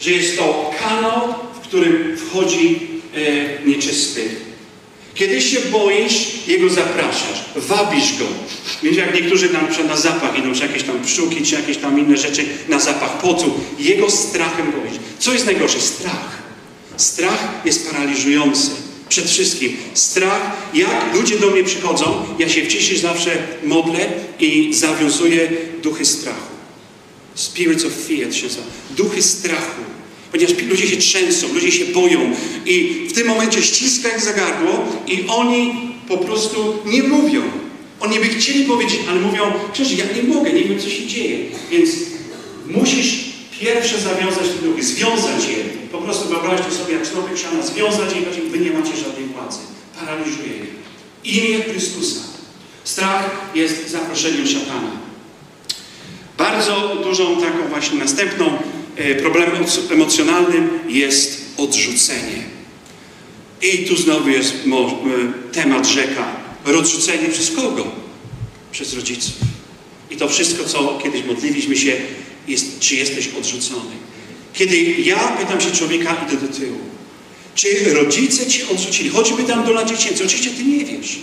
że 0.00 0.10
jest 0.10 0.38
to 0.38 0.70
kanał, 0.78 1.34
w 1.54 1.58
którym 1.58 2.16
wchodzi 2.16 2.80
e, 3.14 3.68
nieczysty. 3.68 4.28
Kiedy 5.14 5.40
się 5.40 5.60
boisz, 5.60 6.28
jego 6.46 6.68
zapraszasz, 6.70 7.44
wabisz 7.56 8.18
go. 8.18 8.24
Wiecie, 8.82 9.00
jak 9.00 9.14
niektórzy 9.14 9.48
przykład 9.48 9.88
na 9.88 9.96
zapach 9.96 10.38
idą, 10.38 10.54
czy 10.54 10.62
jakieś 10.62 10.82
tam 10.82 11.02
pszczółki, 11.02 11.44
czy 11.44 11.54
jakieś 11.54 11.76
tam 11.76 11.98
inne 12.00 12.16
rzeczy, 12.16 12.44
na 12.68 12.78
zapach 12.80 13.18
potu. 13.18 13.60
Jego 13.78 14.10
strachem 14.10 14.72
boisz. 14.72 15.00
Co 15.18 15.32
jest 15.32 15.46
najgorsze? 15.46 15.80
Strach. 15.80 16.42
Strach 16.96 17.48
jest 17.64 17.90
paraliżujący. 17.90 18.70
Przed 19.08 19.30
wszystkim. 19.30 19.76
Strach, 19.94 20.52
jak 20.74 21.14
ludzie 21.14 21.38
do 21.38 21.50
mnie 21.50 21.64
przychodzą, 21.64 22.26
ja 22.38 22.48
się 22.48 22.62
w 22.62 22.68
ciszy 22.68 22.98
zawsze 22.98 23.30
modlę 23.62 24.06
i 24.40 24.74
zawiązuję 24.74 25.48
duchy 25.82 26.04
strachu. 26.04 26.55
Spirits 27.36 27.84
of 27.84 27.92
fear 27.92 28.34
się 28.34 28.46
nazywa. 28.46 28.66
Duchy 28.96 29.22
strachu. 29.22 29.82
Ponieważ 30.32 30.56
ludzie 30.68 30.86
się 30.86 30.96
trzęsą, 30.96 31.54
ludzie 31.54 31.72
się 31.72 31.84
boją 31.84 32.32
i 32.66 33.06
w 33.10 33.12
tym 33.12 33.26
momencie 33.26 33.62
ściska 33.62 34.08
jak 34.08 34.20
za 34.20 34.32
gardło 34.32 34.84
i 35.06 35.24
oni 35.28 35.72
po 36.08 36.18
prostu 36.18 36.78
nie 36.86 37.02
mówią. 37.02 37.42
Oni 38.00 38.18
by 38.18 38.24
chcieli 38.24 38.64
powiedzieć, 38.64 39.00
ale 39.08 39.20
mówią, 39.20 39.42
przecież 39.72 39.98
ja 39.98 40.04
nie 40.16 40.22
mogę, 40.22 40.52
nie 40.52 40.64
wiem 40.64 40.80
co 40.80 40.90
się 40.90 41.06
dzieje. 41.06 41.38
Więc 41.70 41.90
musisz 42.66 43.24
pierwsze 43.60 44.00
zawiązać 44.00 44.48
te 44.48 44.66
duchy, 44.66 44.82
związać 44.82 45.48
je. 45.48 45.56
Po 45.92 45.98
prostu 45.98 46.28
wyobraźcie 46.28 46.70
sobie, 46.70 46.94
jak 46.94 47.12
człowiek 47.12 47.38
siana, 47.38 47.66
związać 47.66 48.14
je 48.14 48.20
i 48.20 48.24
powiedzieć, 48.24 48.50
wy 48.50 48.58
nie 48.58 48.70
macie 48.70 48.96
żadnej 48.96 49.26
władzy. 49.26 49.58
Paraliżuje 50.00 50.48
je. 50.48 50.66
Imię 51.24 51.62
Chrystusa. 51.62 52.20
Strach 52.84 53.30
jest 53.54 53.90
zaproszeniem 53.90 54.46
szatana. 54.46 55.05
Bardzo 56.38 56.96
dużą 57.02 57.40
taką 57.40 57.68
właśnie 57.68 57.98
następną 57.98 58.58
e, 58.96 59.14
problemem 59.14 59.64
emocjonalnym 59.90 60.70
jest 60.88 61.44
odrzucenie. 61.56 62.42
I 63.62 63.78
tu 63.78 63.96
znowu 63.96 64.28
jest 64.28 64.54
e, 64.54 65.52
temat 65.52 65.86
rzeka. 65.86 66.26
Odrzucenie 66.78 67.28
przez 67.28 67.50
kogo? 67.50 67.86
Przez 68.72 68.94
rodziców. 68.94 69.34
I 70.10 70.16
to 70.16 70.28
wszystko, 70.28 70.64
co 70.64 70.98
kiedyś 71.02 71.24
modliliśmy 71.24 71.76
się, 71.76 71.92
jest, 72.48 72.78
czy 72.78 72.96
jesteś 72.96 73.28
odrzucony. 73.38 73.90
Kiedy 74.52 74.76
ja 74.82 75.18
pytam 75.18 75.60
się 75.60 75.70
człowieka, 75.70 76.16
idę 76.26 76.46
do 76.46 76.54
tyłu. 76.54 76.78
Czy 77.54 77.94
rodzice 77.94 78.46
ci 78.46 78.62
odrzucili? 78.62 79.10
Choćby 79.10 79.44
tam 79.44 79.64
do 79.64 79.72
lat 79.72 79.88
dziecięcej. 79.88 80.26
Oczywiście 80.26 80.50
ty 80.50 80.64
nie 80.64 80.84
wiesz. 80.84 81.18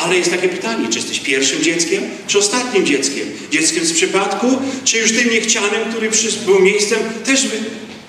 Ale 0.00 0.16
jest 0.16 0.30
takie 0.30 0.48
pytanie, 0.48 0.88
czy 0.88 0.98
jesteś 0.98 1.20
pierwszym 1.20 1.62
dzieckiem, 1.62 2.02
czy 2.26 2.38
ostatnim 2.38 2.86
dzieckiem? 2.86 3.26
Dzieckiem 3.50 3.84
z 3.86 3.92
przypadku, 3.92 4.58
czy 4.84 4.98
już 4.98 5.12
tym 5.12 5.30
niechcianym, 5.30 5.90
który 5.90 6.10
był 6.46 6.60
miejscem 6.60 6.98
też 7.24 7.40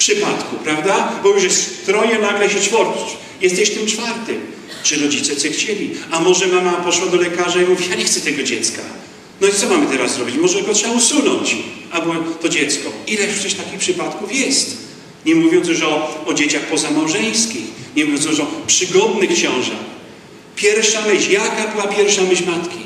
przypadku, 0.02 0.56
prawda? 0.64 1.12
Bo 1.24 1.30
już 1.30 1.44
jest 1.44 1.86
troje, 1.86 2.20
nagle 2.20 2.50
się 2.50 2.60
czwórki. 2.60 3.04
Jesteś 3.42 3.70
tym 3.70 3.88
czwartym. 3.88 4.40
Czy 4.84 5.00
rodzice 5.00 5.38
cię 5.38 5.52
chcieli? 5.52 5.92
A 6.12 6.20
może 6.20 6.48
mama 6.48 6.72
poszła 6.72 7.08
do 7.08 7.18
lekarza 7.18 7.62
i 7.62 7.66
mówi, 7.66 7.90
ja 7.90 7.96
nie 7.96 8.04
chcę 8.04 8.22
tego 8.22 8.44
dziecka. 8.44 8.82
No 9.42 9.48
i 9.48 9.54
co 9.54 9.70
mamy 9.70 9.86
teraz 9.86 10.16
zrobić? 10.16 10.36
Może 10.36 10.62
go 10.62 10.74
trzeba 10.74 10.94
usunąć, 10.94 11.56
albo 11.92 12.16
to 12.42 12.50
dziecko. 12.50 12.90
Ileż 13.08 13.34
przecież 13.34 13.54
takich 13.54 13.80
przypadków 13.80 14.36
jest. 14.36 14.78
Nie 15.26 15.36
mówiąc 15.36 15.68
już 15.68 15.82
o, 15.82 16.24
o 16.26 16.34
dzieciach 16.34 16.62
pozamałżeńskich, 16.62 17.64
nie 17.96 18.06
mówiąc 18.06 18.26
już 18.26 18.40
o 18.40 18.48
przygodnych 18.68 19.40
ciążach. 19.42 19.92
Pierwsza 20.62 21.02
myśl, 21.02 21.32
jaka 21.32 21.68
była 21.68 21.88
pierwsza 21.88 22.22
myśl 22.22 22.46
matki? 22.46 22.78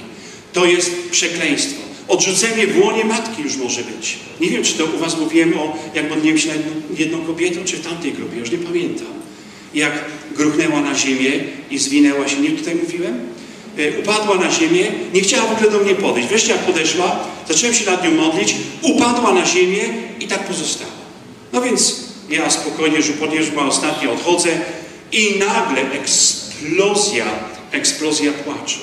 To 0.53 0.65
jest 0.65 0.91
przekleństwo. 1.12 1.82
Odrzucenie 2.08 2.67
w 2.67 2.79
łonie 2.79 3.05
matki 3.05 3.41
już 3.41 3.58
może 3.58 3.82
być. 3.84 4.17
Nie 4.41 4.50
wiem, 4.50 4.63
czy 4.63 4.74
to 4.74 4.86
u 4.86 4.98
Was 4.98 5.17
mówiłem 5.20 5.60
o, 5.60 5.77
jak 5.94 6.10
modliłem 6.10 6.38
się 6.38 6.48
na 6.48 6.53
jedną, 6.53 6.72
jedną 6.98 7.25
kobietą, 7.25 7.60
czy 7.65 7.77
w 7.77 7.88
tamtej 7.88 8.13
grupie, 8.13 8.38
już 8.38 8.51
nie 8.51 8.58
pamiętam. 8.58 9.08
Jak 9.74 9.91
gruchnęła 10.36 10.82
na 10.82 10.96
ziemię 10.96 11.32
i 11.72 11.77
zwinęła 11.77 12.27
się, 12.27 12.41
nie 12.41 12.50
tutaj 12.50 12.75
mówiłem? 12.75 13.20
E, 13.77 14.00
upadła 14.00 14.36
na 14.36 14.51
ziemię, 14.51 14.91
nie 15.13 15.22
chciała 15.22 15.46
w 15.46 15.51
ogóle 15.51 15.72
do 15.72 15.79
mnie 15.79 15.96
podejść. 15.96 16.29
Wreszcie 16.29 16.51
jak 16.51 16.62
podeszła, 16.62 17.20
zacząłem 17.48 17.75
się 17.75 17.86
nad 17.86 18.03
nią 18.03 18.12
modlić, 18.12 18.55
upadła 18.82 19.34
na 19.34 19.46
ziemię 19.46 19.84
i 20.20 20.27
tak 20.27 20.48
pozostała. 20.48 20.91
No 21.53 21.62
więc 21.62 21.96
ja 22.29 22.50
spokojnie, 22.50 23.01
że 23.01 23.13
podjeżdżam 23.13 23.70
ostatnio, 23.70 24.12
odchodzę 24.12 24.50
i 25.12 25.39
nagle 25.39 25.91
eksplozja, 25.91 27.25
eksplozja 27.72 28.31
płaczu. 28.34 28.79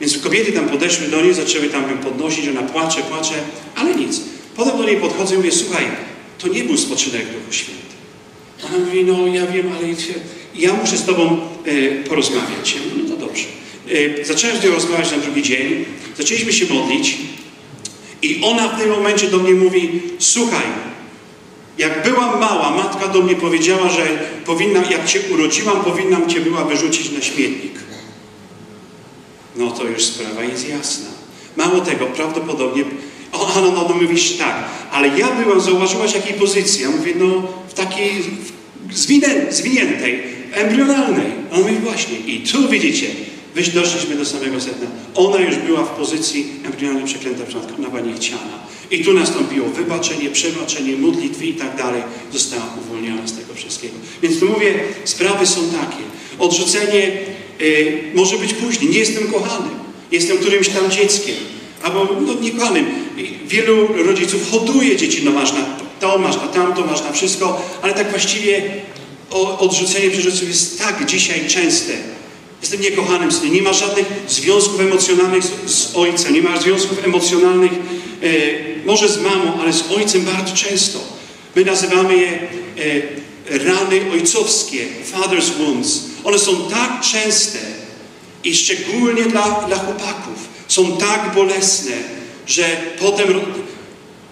Więc 0.00 0.18
kobiety 0.18 0.52
tam 0.52 0.68
podeszły 0.68 1.08
do 1.08 1.22
niej, 1.22 1.34
zaczęły 1.34 1.68
tam 1.68 1.90
ją 1.90 1.98
podnosić, 1.98 2.48
ona 2.48 2.62
płacze, 2.62 3.02
płacze, 3.02 3.34
ale 3.74 3.94
nic. 3.94 4.20
Potem 4.56 4.78
do 4.78 4.84
niej 4.84 4.96
podchodzę 4.96 5.34
i 5.34 5.36
mówię, 5.36 5.52
słuchaj, 5.52 5.84
to 6.38 6.48
nie 6.48 6.64
był 6.64 6.76
spoczynek 6.76 7.22
Duchu 7.26 7.52
Święty. 7.52 7.82
Ona 8.66 8.78
mówi, 8.78 9.04
no 9.04 9.26
ja 9.26 9.46
wiem, 9.46 9.72
ale 9.72 9.88
ja 10.54 10.72
muszę 10.72 10.96
z 10.96 11.04
Tobą 11.04 11.40
e, 11.64 12.04
porozmawiać. 12.04 12.74
Ja 12.74 12.80
mówię, 12.90 13.02
no 13.08 13.16
to 13.16 13.26
dobrze. 13.26 13.44
E, 14.20 14.24
zacząłem 14.24 14.56
z 14.56 14.64
nią 14.64 14.70
rozmawiać 14.70 15.10
na 15.10 15.18
drugi 15.18 15.42
dzień, 15.42 15.84
zaczęliśmy 16.18 16.52
się 16.52 16.74
modlić 16.74 17.16
i 18.22 18.40
ona 18.42 18.68
w 18.68 18.80
tym 18.80 18.90
momencie 18.90 19.30
do 19.30 19.38
mnie 19.38 19.52
mówi, 19.52 20.02
słuchaj, 20.18 20.66
jak 21.78 22.02
byłam 22.02 22.40
mała, 22.40 22.70
matka 22.70 23.08
do 23.08 23.22
mnie 23.22 23.36
powiedziała, 23.36 23.88
że 23.88 24.06
powinna, 24.46 24.82
jak 24.90 25.06
Cię 25.06 25.20
urodziłam, 25.32 25.84
powinnam 25.84 26.28
Cię 26.28 26.40
była 26.40 26.64
wyrzucić 26.64 27.10
na 27.10 27.20
śmietnik. 27.20 27.72
No 29.56 29.70
to 29.70 29.84
już 29.84 30.04
sprawa 30.04 30.44
jest 30.44 30.68
jasna. 30.68 31.06
Mało 31.56 31.80
tego, 31.80 32.06
prawdopodobnie, 32.06 32.84
ona 33.32 33.60
no, 33.60 33.72
no, 33.72 33.86
no 33.88 33.94
mówisz 33.94 34.32
tak, 34.32 34.64
ale 34.92 35.08
ja 35.08 35.30
byłam, 35.30 35.60
zauważyłaś 35.60 36.14
jakiej 36.14 36.34
pozycji? 36.34 36.82
Ja 36.82 36.90
mówię, 36.90 37.12
no 37.16 37.48
w 37.68 37.74
takiej 37.74 38.24
zwinę, 38.92 39.52
zwiniętej, 39.52 40.22
embrionalnej. 40.52 41.26
On 41.52 41.60
mówi 41.60 41.74
właśnie, 41.74 42.18
i 42.18 42.40
tu 42.40 42.68
widzicie, 42.68 43.06
doszliśmy 43.68 44.16
do 44.16 44.24
samego 44.24 44.60
sedna. 44.60 44.86
Ona 45.14 45.38
już 45.38 45.56
była 45.56 45.82
w 45.82 45.90
pozycji 45.90 46.52
embrionalnie 46.66 47.06
przeklęta 47.06 47.44
przez 47.44 47.62
była 47.66 48.00
niechciana. 48.00 48.64
I 48.90 49.04
tu 49.04 49.12
nastąpiło 49.12 49.68
wybaczenie, 49.68 50.30
przebaczenie, 50.30 50.96
modlitwy 50.96 51.46
i 51.46 51.54
tak 51.54 51.76
dalej. 51.76 52.02
Została 52.32 52.64
uwolniona 52.86 53.26
z 53.26 53.32
tego 53.32 53.54
wszystkiego. 53.54 53.94
Więc 54.22 54.40
tu 54.40 54.48
mówię, 54.48 54.74
sprawy 55.04 55.46
są 55.46 55.60
takie. 55.60 56.02
Odrzucenie 56.38 57.12
y, 57.60 58.02
może 58.14 58.38
być 58.38 58.54
później. 58.54 58.90
Nie 58.90 58.98
jestem 58.98 59.32
kochanym. 59.32 59.70
Jestem 60.12 60.38
którymś 60.38 60.68
tam 60.68 60.90
dzieckiem. 60.90 61.34
Albo 61.82 62.08
no, 62.20 62.34
niekochanym. 62.40 62.86
Wielu 63.46 63.88
rodziców 64.04 64.50
hoduje 64.50 64.96
dzieci. 64.96 65.22
No 65.24 65.30
masz 65.30 65.52
na 65.52 65.66
to, 66.00 66.18
masz 66.18 66.36
na 66.36 66.48
tamto, 66.48 66.86
masz 66.86 67.02
na 67.02 67.12
wszystko. 67.12 67.62
Ale 67.82 67.94
tak 67.94 68.10
właściwie 68.10 68.62
o, 69.30 69.58
odrzucenie 69.58 70.10
przez 70.10 70.24
rodziców 70.24 70.48
jest 70.48 70.78
tak 70.78 71.06
dzisiaj 71.06 71.48
częste. 71.48 71.92
Jestem 72.62 72.80
niekochanym 72.80 73.32
synem. 73.32 73.52
Nie 73.54 73.62
ma 73.62 73.72
żadnych 73.72 74.06
związków 74.28 74.80
emocjonalnych 74.80 75.44
z, 75.44 75.70
z 75.70 75.96
ojcem, 75.96 76.34
nie 76.34 76.42
ma 76.42 76.60
związków 76.60 77.04
emocjonalnych 77.04 77.72
e, 77.72 78.73
może 78.86 79.08
z 79.08 79.20
mamą, 79.20 79.60
ale 79.60 79.72
z 79.72 79.90
ojcem 79.90 80.22
bardzo 80.22 80.56
często. 80.56 80.98
My 81.56 81.64
nazywamy 81.64 82.16
je 82.16 82.28
e, 82.28 83.64
rany 83.64 84.12
ojcowskie, 84.12 84.86
father's 85.12 85.50
wounds. 85.58 86.00
One 86.24 86.38
są 86.38 86.68
tak 86.70 87.00
częste 87.00 87.58
i 88.44 88.54
szczególnie 88.54 89.22
dla, 89.22 89.64
dla 89.66 89.78
chłopaków 89.78 90.48
są 90.68 90.96
tak 90.96 91.34
bolesne, 91.34 91.92
że 92.46 92.76
potem 93.00 93.28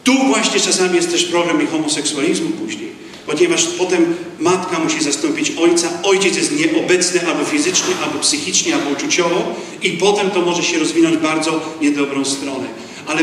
tu 0.05 0.13
właśnie 0.27 0.61
czasami 0.61 0.97
jest 0.97 1.11
też 1.11 1.25
problem 1.25 1.63
i 1.63 1.67
homoseksualizmu 1.67 2.51
później. 2.51 2.93
Ponieważ 3.27 3.65
potem 3.65 4.15
matka 4.39 4.79
musi 4.79 5.05
zastąpić 5.05 5.53
ojca, 5.59 5.89
ojciec 6.03 6.37
jest 6.37 6.53
nieobecny 6.59 7.27
albo 7.27 7.45
fizycznie, 7.45 7.95
albo 8.05 8.19
psychicznie, 8.19 8.75
albo 8.75 8.91
uczuciowo 8.91 9.55
i 9.83 9.91
potem 9.91 10.31
to 10.31 10.41
może 10.41 10.63
się 10.63 10.79
rozwinąć 10.79 11.17
bardzo 11.17 11.61
niedobrą 11.81 12.25
stronę. 12.25 12.67
Ale 13.07 13.23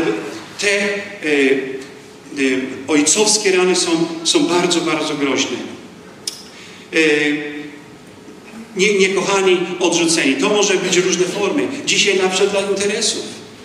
te 0.60 0.68
e, 0.68 1.00
e, 2.38 2.60
ojcowskie 2.88 3.52
rany 3.52 3.76
są, 3.76 3.90
są 4.24 4.46
bardzo, 4.46 4.80
bardzo 4.80 5.14
groźne. 5.14 5.56
E, 6.92 6.98
nie, 8.76 8.98
niekochani, 8.98 9.56
odrzuceni. 9.80 10.34
To 10.34 10.48
może 10.48 10.74
być 10.74 10.96
różne 10.96 11.24
formy. 11.24 11.68
Dzisiaj 11.86 12.18
na 12.18 12.28
przykład 12.28 12.50
dla 12.50 12.70
interesów. 12.70 13.22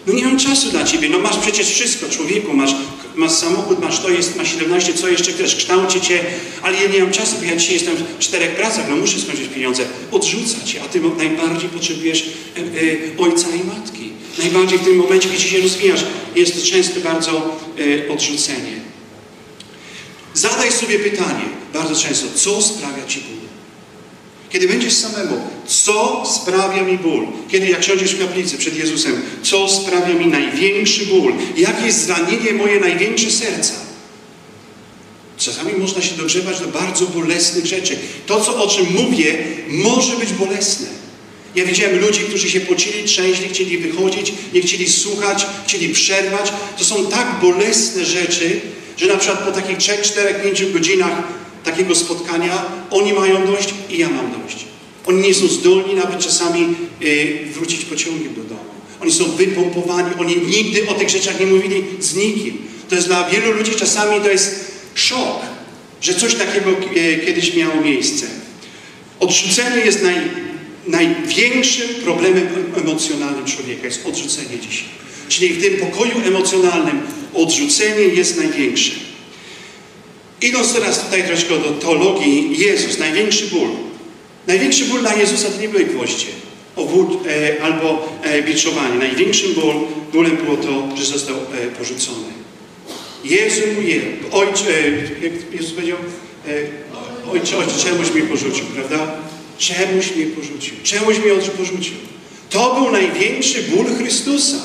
No 0.08 0.14
nie 0.14 0.26
mam 0.26 0.40
czasu 0.40 0.72
dla 0.72 0.84
ciebie, 0.84 1.10
no 1.10 1.20
masz 1.20 1.38
przecież 1.38 1.68
wszystko, 1.68 2.10
człowieku, 2.10 2.54
masz, 2.54 2.76
masz 3.16 3.32
samochód, 3.32 3.80
masz 3.82 4.00
to, 4.00 4.10
jest, 4.10 4.36
masz 4.36 4.52
17, 4.52 4.94
co 4.94 5.08
jeszcze 5.08 5.32
chcesz, 5.32 5.56
kształci 5.56 6.02
cię, 6.02 6.24
ale 6.62 6.84
ja 6.84 6.90
nie 6.90 7.00
mam 7.00 7.12
czasu, 7.12 7.36
bo 7.40 7.46
ja 7.46 7.56
dzisiaj 7.56 7.74
jestem 7.74 7.96
w 7.96 8.20
czterech 8.20 8.56
pracach, 8.56 8.86
no 8.90 8.96
muszę 8.96 9.20
skończyć 9.20 9.48
pieniądze. 9.48 9.84
Odrzuca 10.12 10.66
cię, 10.66 10.82
a 10.84 10.88
ty 10.88 11.02
najbardziej 11.18 11.70
potrzebujesz 11.70 12.24
e, 12.58 12.60
e, 12.60 12.64
ojca 13.18 13.48
i 13.50 13.68
matki. 13.68 14.05
Najbardziej 14.38 14.80
w 14.80 14.84
tym 14.84 14.96
momencie, 14.96 15.30
kiedy 15.30 15.42
się 15.42 15.62
rozwijasz, 15.62 16.06
jest 16.36 16.56
to 16.56 16.66
często 16.72 17.00
bardzo 17.00 17.58
e, 18.08 18.14
odrzucenie. 18.14 18.72
Zadaj 20.34 20.72
sobie 20.72 21.00
pytanie, 21.00 21.44
bardzo 21.74 21.96
często, 21.96 22.28
co 22.36 22.62
sprawia 22.62 23.06
ci 23.08 23.20
ból? 23.20 23.36
Kiedy 24.50 24.68
będziesz 24.68 24.94
samemu, 24.94 25.42
co 25.68 26.24
sprawia 26.26 26.84
mi 26.84 26.98
ból? 26.98 27.28
Kiedy 27.52 27.68
jak 27.68 27.84
siądziesz 27.84 28.16
w 28.16 28.20
kaplicy 28.20 28.58
przed 28.58 28.78
Jezusem, 28.78 29.22
co 29.44 29.70
sprawia 29.70 30.14
mi 30.14 30.28
największy 30.28 31.06
ból? 31.06 31.34
Jakie 31.58 31.86
jest 31.86 32.06
zranienie 32.06 32.54
moje 32.54 32.80
największe 32.80 33.32
serca? 33.32 33.74
Czasami 35.38 35.74
można 35.74 36.02
się 36.02 36.16
dogrzewać 36.16 36.60
do 36.60 36.68
bardzo 36.68 37.06
bolesnych 37.06 37.66
rzeczy. 37.66 37.98
To, 38.26 38.42
co, 38.42 38.64
o 38.64 38.68
czym 38.68 38.86
mówię, 38.94 39.38
może 39.68 40.16
być 40.16 40.34
bolesne. 40.34 40.88
Ja 41.56 41.66
widziałem 41.66 42.00
ludzi, 42.00 42.22
którzy 42.22 42.50
się 42.50 42.60
pocili, 42.60 43.04
trzęśli, 43.04 43.50
chcieli 43.50 43.78
wychodzić, 43.78 44.34
nie 44.54 44.62
chcieli 44.62 44.90
słuchać, 44.90 45.48
chcieli 45.68 45.94
przerwać. 45.94 46.54
To 46.78 46.84
są 46.84 47.06
tak 47.06 47.40
bolesne 47.42 48.06
rzeczy, 48.06 48.62
że 48.98 49.08
na 49.08 49.18
przykład 49.18 49.40
po 49.40 49.52
takich 49.52 49.78
3, 49.78 49.92
4, 50.04 50.34
5 50.44 50.66
godzinach 50.66 51.24
takiego 51.64 51.96
spotkania, 51.96 52.66
oni 52.92 53.14
mają 53.14 53.48
dość 53.48 53.74
i 53.90 53.98
ja 53.98 54.10
mam 54.10 54.32
dość. 54.44 54.66
Oni 55.06 55.28
nie 55.28 55.34
są 55.34 55.48
zdolni 55.48 55.96
nawet 55.96 56.20
czasami 56.20 56.76
y, 57.02 57.40
wrócić 57.54 57.86
pociągiem 57.86 58.36
do 58.36 58.44
domu. 58.44 58.60
Oni 59.02 59.12
są 59.12 59.26
wypompowani, 59.26 60.10
oni 60.20 60.38
nigdy 60.38 60.90
o 60.90 60.94
tych 60.94 61.10
rzeczach 61.10 61.40
nie 61.40 61.46
mówili 61.46 61.84
z 62.00 62.16
nikim. 62.16 62.58
To 62.90 62.96
jest 62.96 63.08
dla 63.08 63.30
wielu 63.30 63.52
ludzi 63.52 63.72
czasami 63.72 64.22
to 64.22 64.30
jest 64.30 64.72
szok, 64.96 65.40
że 66.02 66.14
coś 66.14 66.36
takiego 66.36 66.72
y, 66.72 67.22
kiedyś 67.26 67.56
miało 67.56 67.82
miejsce. 67.82 68.26
Odrzucenie 69.20 69.86
jest 69.86 70.04
naj, 70.04 70.16
największym 70.88 71.90
problemem 72.04 72.48
emocjonalnym 72.78 73.46
człowieka, 73.46 73.86
jest 73.86 74.06
odrzucenie 74.06 74.60
dzisiaj. 74.60 74.88
Czyli 75.30 75.54
w 75.54 75.62
tym 75.62 75.78
pokoju 75.78 76.12
emocjonalnym 76.28 77.02
odrzucenie 77.34 78.02
jest 78.02 78.38
największe. 78.38 78.92
Idąc 80.42 80.74
teraz 80.74 81.00
tutaj 81.00 81.24
troszkę 81.24 81.50
do 81.50 81.70
teologii, 81.72 82.60
Jezus, 82.60 83.00
największy 83.00 83.46
ból. 83.48 83.70
Największy 84.48 84.86
ból 84.86 85.00
dla 85.00 85.14
Jezusa 85.14 85.50
to 85.50 85.62
nie 85.62 85.70
były 85.70 85.84
gwoździe 85.84 86.28
obód, 86.76 87.28
e, 87.28 87.64
albo 87.64 88.18
e, 88.24 88.42
biczowanie. 88.42 89.00
Największym 89.00 89.54
ból, 89.54 89.76
bólem 90.14 90.38
było 90.38 90.58
to, 90.58 90.98
że 90.98 91.06
został 91.06 91.36
e, 91.36 91.68
porzucony. 91.78 92.28
Jezu 93.24 93.62
je, 93.82 94.02
ojcze, 94.32 94.70
e, 94.70 95.24
jak 95.24 95.34
Jezus 95.54 95.72
powiedział, 95.72 95.98
e, 96.48 96.52
ojcze, 97.32 97.58
ojcze, 97.58 97.74
czemuś 97.84 98.12
mnie 98.12 98.24
porzucił, 98.24 98.66
prawda? 98.66 99.18
Czemuś 99.58 100.12
mnie 100.16 100.26
porzucił, 100.26 100.76
czemuś 100.84 101.18
mnie 101.18 101.32
porzucił. 101.58 101.94
To 102.50 102.76
był 102.76 102.92
największy 102.92 103.64
ból 103.64 103.86
Chrystusa. 103.98 104.58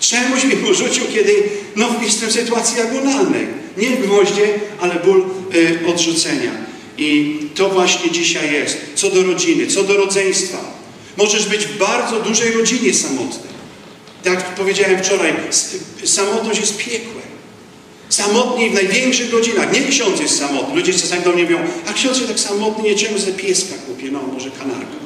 Czemuś 0.00 0.44
mnie 0.44 0.56
porzucił, 0.56 1.04
kiedy 1.14 1.42
no, 1.76 1.88
jestem 2.02 2.28
w 2.28 2.32
sytuacji 2.32 2.80
agonalnej. 2.80 3.46
Nie 3.76 3.88
gwoździe, 3.88 4.48
ale 4.80 4.94
ból 4.94 5.24
y, 5.54 5.78
odrzucenia. 5.86 6.50
I 6.98 7.38
to 7.54 7.68
właśnie 7.68 8.10
dzisiaj 8.10 8.52
jest. 8.52 8.78
Co 8.94 9.10
do 9.10 9.22
rodziny, 9.22 9.66
co 9.66 9.82
do 9.82 9.96
rodzeństwa. 9.96 10.58
Możesz 11.16 11.46
być 11.46 11.66
w 11.66 11.78
bardzo 11.78 12.20
dużej 12.20 12.52
rodzinie 12.52 12.94
samotnej. 12.94 13.48
Tak 14.24 14.54
powiedziałem 14.54 15.04
wczoraj, 15.04 15.34
samotność 16.04 16.60
jest 16.60 16.76
piekłem. 16.76 17.28
Samotni 18.08 18.70
w 18.70 18.74
największych 18.74 19.30
godzinach. 19.30 19.72
Nie 19.72 19.82
ksiądz 19.82 20.20
jest 20.20 20.38
samotny. 20.38 20.76
Ludzie 20.76 20.92
czasami 20.92 21.22
do 21.22 21.32
mnie 21.32 21.42
mówią, 21.42 21.58
a 21.86 21.92
ksiądz 21.92 22.16
jest 22.16 22.28
tak 22.28 22.40
samotny, 22.40 22.84
nie 22.84 22.94
czemu 22.94 23.18
ze 23.18 23.32
pieska 23.32 23.74
no 24.26 24.32
może 24.34 24.50
kanarka. 24.50 24.98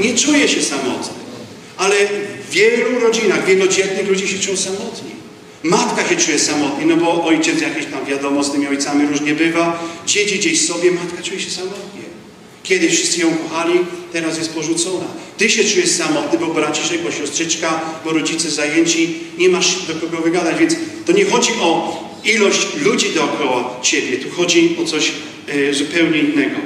Nie 0.00 0.14
czuje 0.14 0.48
się 0.48 0.62
samotny. 0.62 1.24
Ale 1.76 1.96
w 2.48 2.50
wielu 2.50 3.00
rodzinach, 3.00 3.46
wielodzietnych 3.46 4.08
ludzie 4.08 4.28
się 4.28 4.38
czują 4.38 4.56
samotni. 4.56 5.10
Matka 5.62 6.08
się 6.08 6.16
czuje 6.16 6.38
samotnie, 6.38 6.86
no 6.86 6.96
bo 6.96 7.24
ojciec 7.24 7.60
jakieś 7.60 7.86
tam 7.86 8.04
wiadomo 8.04 8.44
z 8.44 8.52
tymi 8.52 8.66
ojcami 8.66 9.06
różnie 9.06 9.34
bywa. 9.34 9.88
Dzieci 10.06 10.38
gdzieś 10.38 10.66
sobie, 10.66 10.92
matka 10.92 11.22
czuje 11.22 11.40
się 11.40 11.50
samotnie. 11.50 12.04
Kiedyś 12.62 12.94
wszyscy 12.94 13.20
ją 13.20 13.34
kochali, 13.34 13.78
teraz 14.12 14.38
jest 14.38 14.54
porzucona. 14.54 15.06
Ty 15.38 15.50
się 15.50 15.64
czujesz 15.64 15.90
samotny, 15.90 16.38
bo 16.38 16.46
braciszek, 16.46 17.02
bo 17.02 17.10
siostrzyczka, 17.10 17.80
bo 18.04 18.12
rodzice 18.12 18.50
zajęci, 18.50 19.14
nie 19.38 19.48
masz 19.48 19.82
do 19.82 19.94
kogo 19.94 20.16
wygadać, 20.22 20.58
więc 20.58 20.74
to 21.06 21.12
nie 21.12 21.24
chodzi 21.24 21.52
o 21.60 22.00
ilość 22.24 22.66
ludzi 22.84 23.06
dookoła 23.14 23.80
ciebie, 23.82 24.16
tu 24.16 24.30
chodzi 24.30 24.76
o 24.82 24.84
coś 24.84 25.12
e, 25.48 25.74
zupełnie 25.74 26.18
innego. 26.18 26.56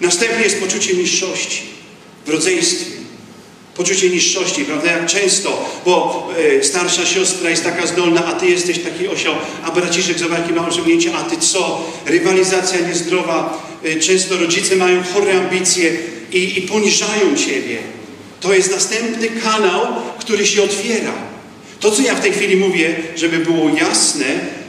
Następnie 0.00 0.44
jest 0.44 0.60
poczucie 0.60 0.94
niższości 0.94 1.62
w 2.26 2.28
rodzeństwie. 2.28 2.96
Poczucie 3.76 4.10
niższości, 4.10 4.64
prawda? 4.64 4.90
Jak 4.90 5.06
często, 5.06 5.70
bo 5.84 6.28
e, 6.58 6.64
starsza 6.64 7.06
siostra 7.06 7.50
jest 7.50 7.64
taka 7.64 7.86
zdolna, 7.86 8.26
a 8.26 8.32
ty 8.32 8.46
jesteś 8.46 8.78
taki 8.78 9.08
osioł, 9.08 9.34
a 9.62 9.70
braciszek 9.70 10.18
za 10.18 10.26
jakie 10.26 10.52
ma 10.52 10.68
osiągnięcie, 10.68 11.14
a 11.14 11.22
ty 11.22 11.36
co? 11.36 11.92
Rywalizacja 12.06 12.80
niezdrowa. 12.80 13.62
E, 13.84 14.00
często 14.00 14.36
rodzice 14.36 14.76
mają 14.76 15.02
chore 15.14 15.38
ambicje 15.38 15.96
i, 16.32 16.58
i 16.58 16.62
poniżają 16.62 17.36
ciebie. 17.36 17.78
To 18.40 18.54
jest 18.54 18.70
następny 18.70 19.28
kanał, 19.28 19.86
który 20.20 20.46
się 20.46 20.62
otwiera. 20.62 21.12
To, 21.80 21.90
co 21.90 22.02
ja 22.02 22.14
w 22.14 22.20
tej 22.20 22.32
chwili 22.32 22.56
mówię, 22.56 22.96
żeby 23.16 23.38
było 23.38 23.68
jasne, 23.68 24.26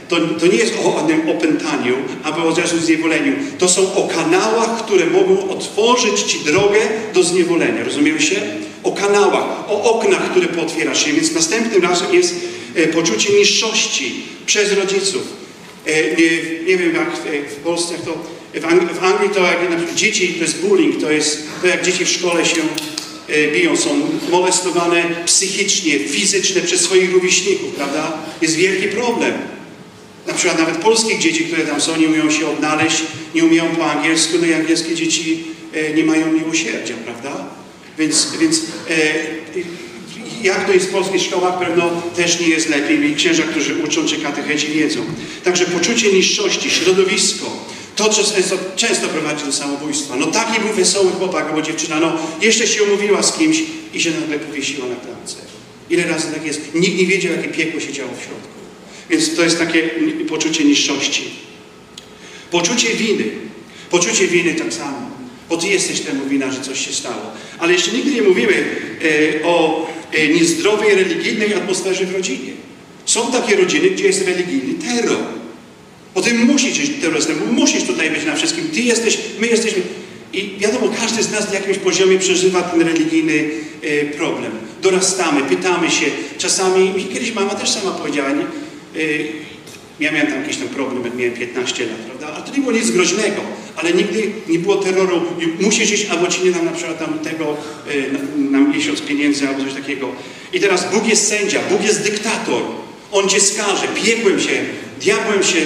to, 0.08 0.16
to 0.40 0.46
nie 0.46 0.56
jest 0.56 0.74
o 0.84 0.96
opętaniu, 1.30 1.94
albo 2.22 2.44
o 2.44 2.52
zresztą 2.52 2.76
zniewoleniu. 2.78 3.32
To 3.58 3.68
są 3.68 3.94
o 3.94 4.08
kanałach, 4.08 4.84
które 4.84 5.06
mogą 5.06 5.50
otworzyć 5.50 6.22
Ci 6.22 6.38
drogę 6.38 6.78
do 7.14 7.22
zniewolenia. 7.22 7.84
Rozumiemy 7.84 8.20
się? 8.20 8.36
O 8.82 8.92
kanałach, 8.92 9.70
o 9.70 9.82
oknach, 9.82 10.30
które 10.30 10.46
pootwierasz 10.46 11.04
się. 11.04 11.12
Więc 11.12 11.34
następnym 11.34 11.82
razem 11.82 12.14
jest 12.14 12.34
e, 12.74 12.86
poczucie 12.86 13.32
niższości 13.32 14.22
przez 14.46 14.72
rodziców. 14.72 15.22
E, 15.86 16.02
nie, 16.16 16.30
nie 16.66 16.76
wiem 16.76 16.94
jak 16.94 17.10
w 17.50 17.56
Polsce, 17.56 17.94
jak 17.94 18.02
to 18.02 18.14
w 18.60 18.64
Anglii, 18.64 18.88
w 19.00 19.04
Anglii 19.04 19.30
to 19.34 19.40
jak 19.40 19.70
na 19.70 19.76
przykład 19.76 19.96
dzieci, 19.96 20.34
to 20.34 20.42
jest 20.44 20.60
bullying, 20.60 21.00
to 21.00 21.10
jest 21.10 21.42
to 21.60 21.66
jak 21.66 21.84
dzieci 21.84 22.04
w 22.04 22.10
szkole 22.10 22.46
się 22.46 22.62
e, 23.28 23.48
biją, 23.52 23.76
są 23.76 23.90
molestowane 24.30 25.04
psychicznie, 25.26 25.98
fizycznie 25.98 26.62
przez 26.62 26.80
swoich 26.80 27.12
rówieśników, 27.12 27.74
prawda? 27.74 28.18
Jest 28.42 28.56
wielki 28.56 28.88
problem. 28.88 29.57
Na 30.28 30.34
przykład 30.34 30.58
nawet 30.58 30.76
polskich 30.76 31.18
dzieci, 31.18 31.44
które 31.44 31.62
tam 31.66 31.80
są, 31.80 31.96
nie 31.96 32.08
umieją 32.08 32.30
się 32.30 32.48
odnaleźć, 32.48 33.02
nie 33.34 33.44
umieją 33.44 33.76
po 33.76 33.90
angielsku, 33.90 34.36
no 34.40 34.46
i 34.46 34.52
angielskie 34.52 34.94
dzieci 34.94 35.44
e, 35.74 35.94
nie 35.94 36.04
mają 36.04 36.32
miłosierdzia, 36.32 36.94
prawda? 37.04 37.44
Więc, 37.98 38.32
więc 38.40 38.60
e, 38.90 38.94
jak 40.42 40.66
to 40.66 40.72
jest 40.72 40.86
w 40.86 40.92
polskich 40.92 41.22
szkołach, 41.22 41.58
pewno 41.58 42.02
też 42.16 42.40
nie 42.40 42.48
jest 42.48 42.68
lepiej. 42.68 43.10
I 43.10 43.14
księża, 43.14 43.42
którzy 43.42 43.82
uczą, 43.84 44.06
czy 44.06 44.16
katecheci 44.16 44.66
wiedzą. 44.66 45.00
Także 45.44 45.64
poczucie 45.64 46.12
niższości, 46.12 46.70
środowisko, 46.70 47.66
to, 47.96 48.08
często, 48.08 48.58
często 48.76 49.08
prowadzi 49.08 49.44
do 49.44 49.52
samobójstwa. 49.52 50.16
No 50.16 50.26
taki 50.26 50.60
był 50.60 50.72
wesoły 50.72 51.12
chłopak 51.12 51.46
albo 51.46 51.62
dziewczyna, 51.62 52.00
no 52.00 52.18
jeszcze 52.42 52.66
się 52.66 52.82
umówiła 52.82 53.22
z 53.22 53.32
kimś 53.38 53.62
i 53.94 54.00
się 54.00 54.10
nagle 54.20 54.38
powiesiła 54.38 54.86
na 54.88 54.96
klamce. 54.96 55.36
Ile 55.90 56.06
razy 56.06 56.32
tak 56.34 56.46
jest? 56.46 56.74
Nikt 56.74 56.98
nie 56.98 57.06
wiedział, 57.06 57.32
jakie 57.32 57.48
piekło 57.48 57.80
się 57.80 57.92
działo 57.92 58.10
w 58.20 58.24
środku. 58.24 58.57
Więc 59.10 59.36
to 59.36 59.44
jest 59.44 59.58
takie 59.58 59.90
poczucie 60.28 60.64
niższości. 60.64 61.22
Poczucie 62.50 62.88
winy. 62.94 63.24
Poczucie 63.90 64.26
winy 64.26 64.54
tak 64.54 64.74
samo. 64.74 65.10
Bo 65.48 65.56
ty 65.56 65.68
jesteś 65.68 66.00
temu 66.00 66.26
wina, 66.26 66.52
że 66.52 66.60
coś 66.60 66.86
się 66.86 66.92
stało. 66.92 67.22
Ale 67.58 67.72
jeszcze 67.72 67.92
nigdy 67.92 68.10
nie 68.10 68.22
mówimy 68.22 68.64
e, 69.02 69.46
o 69.46 69.86
e, 70.12 70.28
niezdrowej, 70.28 70.94
religijnej 70.94 71.54
atmosferze 71.54 72.06
w 72.06 72.14
rodzinie. 72.14 72.52
Są 73.04 73.32
takie 73.32 73.56
rodziny, 73.56 73.90
gdzie 73.90 74.04
jest 74.04 74.26
religijny 74.26 74.74
terror. 74.74 75.18
Bo 76.14 76.22
ty 76.22 76.34
musisz 76.34 76.78
być 76.78 77.00
terrorystem, 77.00 77.36
musisz 77.52 77.84
tutaj 77.84 78.10
być 78.10 78.24
na 78.24 78.36
wszystkim. 78.36 78.68
Ty 78.68 78.80
jesteś, 78.80 79.18
my 79.40 79.46
jesteśmy. 79.46 79.82
I 80.32 80.54
wiadomo, 80.58 80.88
każdy 81.00 81.22
z 81.22 81.30
nas 81.30 81.48
na 81.48 81.54
jakimś 81.54 81.78
poziomie 81.78 82.18
przeżywa 82.18 82.62
ten 82.62 82.80
religijny 82.80 83.50
e, 83.82 84.04
problem. 84.04 84.52
Dorastamy, 84.82 85.42
pytamy 85.42 85.90
się. 85.90 86.06
Czasami, 86.38 87.06
kiedyś 87.12 87.34
mama 87.34 87.54
też 87.54 87.70
sama 87.70 87.90
powiedziała, 87.90 88.30
nie? 88.30 88.46
E, 88.96 88.98
ja 90.00 90.12
miałem 90.12 90.26
tam 90.32 90.42
jakiś 90.42 90.56
tam 90.56 90.68
problem, 90.68 91.16
miałem 91.16 91.34
15 91.34 91.86
lat, 91.86 91.96
prawda? 91.96 92.26
Ale 92.26 92.44
to 92.46 92.56
nie 92.56 92.60
było 92.60 92.72
nic 92.72 92.90
groźnego, 92.90 93.42
ale 93.76 93.92
nigdy 93.92 94.30
nie 94.48 94.58
było 94.58 94.76
terroru. 94.76 95.22
Musisz 95.60 95.90
iść, 95.90 96.06
albo 96.06 96.26
ci 96.26 96.44
nie 96.44 96.50
dam 96.50 96.64
na 96.64 96.72
przykład 96.72 96.98
tam 96.98 97.18
tego 97.18 97.56
e, 97.88 98.12
na, 98.12 98.58
na 98.58 98.68
miesiąc 98.68 99.00
pieniędzy, 99.00 99.48
albo 99.48 99.64
coś 99.64 99.74
takiego. 99.74 100.08
I 100.52 100.60
teraz 100.60 100.92
Bóg 100.92 101.08
jest 101.08 101.28
sędzia, 101.28 101.60
Bóg 101.70 101.84
jest 101.84 102.02
dyktator. 102.02 102.62
On 103.12 103.28
cię 103.28 103.40
skaże, 103.40 103.88
piekłem 104.04 104.40
się, 104.40 104.64
diabłem 105.00 105.42
się 105.42 105.58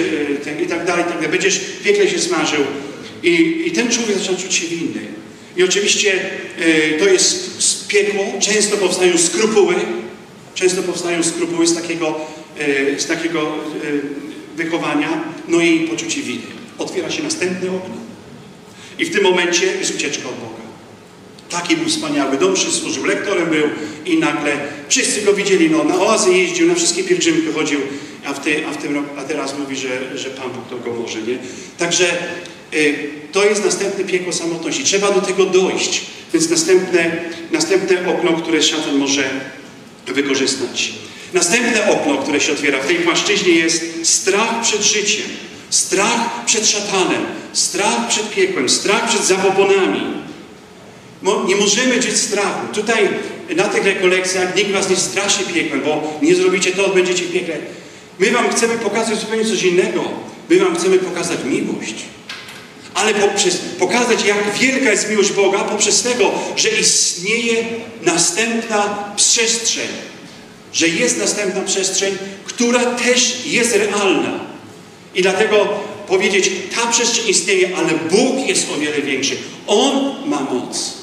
ten, 0.43 0.63
i 0.63 0.65
tak 0.65 0.85
dalej, 0.85 1.05
i 1.05 1.07
tak 1.07 1.15
dalej. 1.15 1.31
Będziesz 1.31 1.61
piekle 1.83 2.09
się 2.09 2.19
smażył. 2.19 2.61
I, 3.23 3.63
I 3.65 3.71
ten 3.71 3.91
człowiek 3.91 4.17
zaczyna 4.17 4.37
czuć 4.37 4.53
się 4.53 4.67
winny. 4.67 5.01
I 5.57 5.63
oczywiście 5.63 6.13
e, 6.59 6.99
to 6.99 7.07
jest 7.07 7.87
piekło, 7.87 8.25
często 8.39 8.77
powstają 8.77 9.17
skrupuły, 9.17 9.75
często 10.55 10.83
powstają 10.83 11.23
skrupuły 11.23 11.67
z 11.67 11.75
takiego, 11.75 12.19
z 12.97 13.05
takiego 13.05 13.41
e, 13.41 13.47
wychowania, 14.55 15.23
no 15.47 15.61
i 15.61 15.79
poczucie 15.79 16.21
winy. 16.21 16.41
Otwiera 16.77 17.11
się 17.11 17.23
następne 17.23 17.69
okno. 17.69 17.95
I 18.99 19.05
w 19.05 19.13
tym 19.13 19.23
momencie 19.23 19.65
jest 19.65 19.95
ucieczka 19.95 20.29
od 20.29 20.35
Boga. 20.35 20.63
Taki 21.49 21.77
był 21.77 21.89
wspaniały. 21.89 22.37
Dom 22.37 22.57
służył, 22.57 23.05
lektorem 23.05 23.49
był 23.49 23.69
i 24.05 24.17
nagle 24.17 24.57
wszyscy 24.89 25.21
go 25.21 25.33
widzieli, 25.33 25.69
no 25.69 25.83
na 25.83 26.01
oazy 26.01 26.33
jeździł, 26.33 26.67
na 26.67 26.75
wszystkie 26.75 27.03
pielgrzymki 27.03 27.47
chodził, 27.53 27.79
a, 28.25 28.33
w 28.33 28.43
te, 28.43 28.67
a, 28.67 28.71
w 28.71 28.77
tym 28.77 29.05
a 29.17 29.23
teraz 29.23 29.59
mówi, 29.59 29.75
że, 29.75 30.17
że 30.17 30.29
Pan 30.29 30.49
Bóg 30.49 30.69
to 30.69 30.89
go 30.89 30.99
może, 31.01 31.21
nie? 31.21 31.37
Także 31.77 32.05
y, 32.73 33.09
to 33.31 33.45
jest 33.45 33.65
następne 33.65 34.03
piekło 34.03 34.33
samotności. 34.33 34.83
Trzeba 34.83 35.11
do 35.11 35.21
tego 35.21 35.45
dojść. 35.45 36.01
Więc 36.33 36.49
następne, 36.49 37.11
następne 37.51 38.07
okno, 38.07 38.33
które 38.33 38.63
szatan 38.63 38.97
może 38.97 39.29
wykorzystać. 40.07 40.93
Następne 41.33 41.91
okno, 41.91 42.17
które 42.17 42.41
się 42.41 42.51
otwiera 42.51 42.79
w 42.79 42.87
tej 42.87 42.95
płaszczyźnie 42.95 43.53
jest 43.53 43.83
strach 44.03 44.61
przed 44.61 44.81
życiem, 44.81 45.25
strach 45.69 46.45
przed 46.45 46.67
szatanem, 46.67 47.25
strach 47.53 48.07
przed 48.07 48.29
piekłem, 48.29 48.69
strach 48.69 49.09
przed 49.09 49.25
zabobonami. 49.25 50.01
Nie 51.47 51.55
możemy 51.55 51.95
mieć 51.95 52.17
strachu. 52.17 52.67
Tutaj 52.73 53.09
na 53.55 53.63
tych 53.63 53.85
rekolekcjach 53.85 54.55
nikt 54.55 54.71
was 54.71 54.89
nie 54.89 54.95
straszy 54.95 55.43
piekłem, 55.53 55.81
bo 55.81 56.19
nie 56.21 56.35
zrobicie 56.35 56.71
to, 56.71 56.89
będziecie 56.89 57.23
w 57.23 57.31
piekle. 57.31 57.55
My 58.19 58.31
wam 58.31 58.49
chcemy 58.49 58.77
pokazać 58.77 59.19
zupełnie 59.19 59.45
coś 59.45 59.63
innego. 59.63 60.03
My 60.49 60.59
wam 60.59 60.75
chcemy 60.75 60.97
pokazać 60.97 61.37
miłość. 61.45 61.95
Ale 62.93 63.13
poprzez, 63.13 63.57
pokazać, 63.79 64.25
jak 64.25 64.57
wielka 64.59 64.91
jest 64.91 65.09
miłość 65.09 65.31
Boga, 65.31 65.59
poprzez 65.59 66.03
tego, 66.03 66.31
że 66.55 66.69
istnieje 66.69 67.65
następna 68.01 69.13
przestrzeń. 69.15 69.87
Że 70.73 70.87
jest 70.87 71.17
następna 71.17 71.61
przestrzeń, 71.61 72.17
która 72.45 72.85
też 72.85 73.45
jest 73.45 73.75
realna. 73.75 74.39
I 75.15 75.21
dlatego 75.21 75.67
powiedzieć, 76.07 76.51
ta 76.75 76.87
przestrzeń 76.87 77.29
istnieje, 77.29 77.77
ale 77.77 77.89
Bóg 78.11 78.47
jest 78.47 78.67
o 78.71 78.79
wiele 78.79 79.01
większy. 79.01 79.35
On 79.67 80.15
ma 80.25 80.39
moc. 80.41 80.93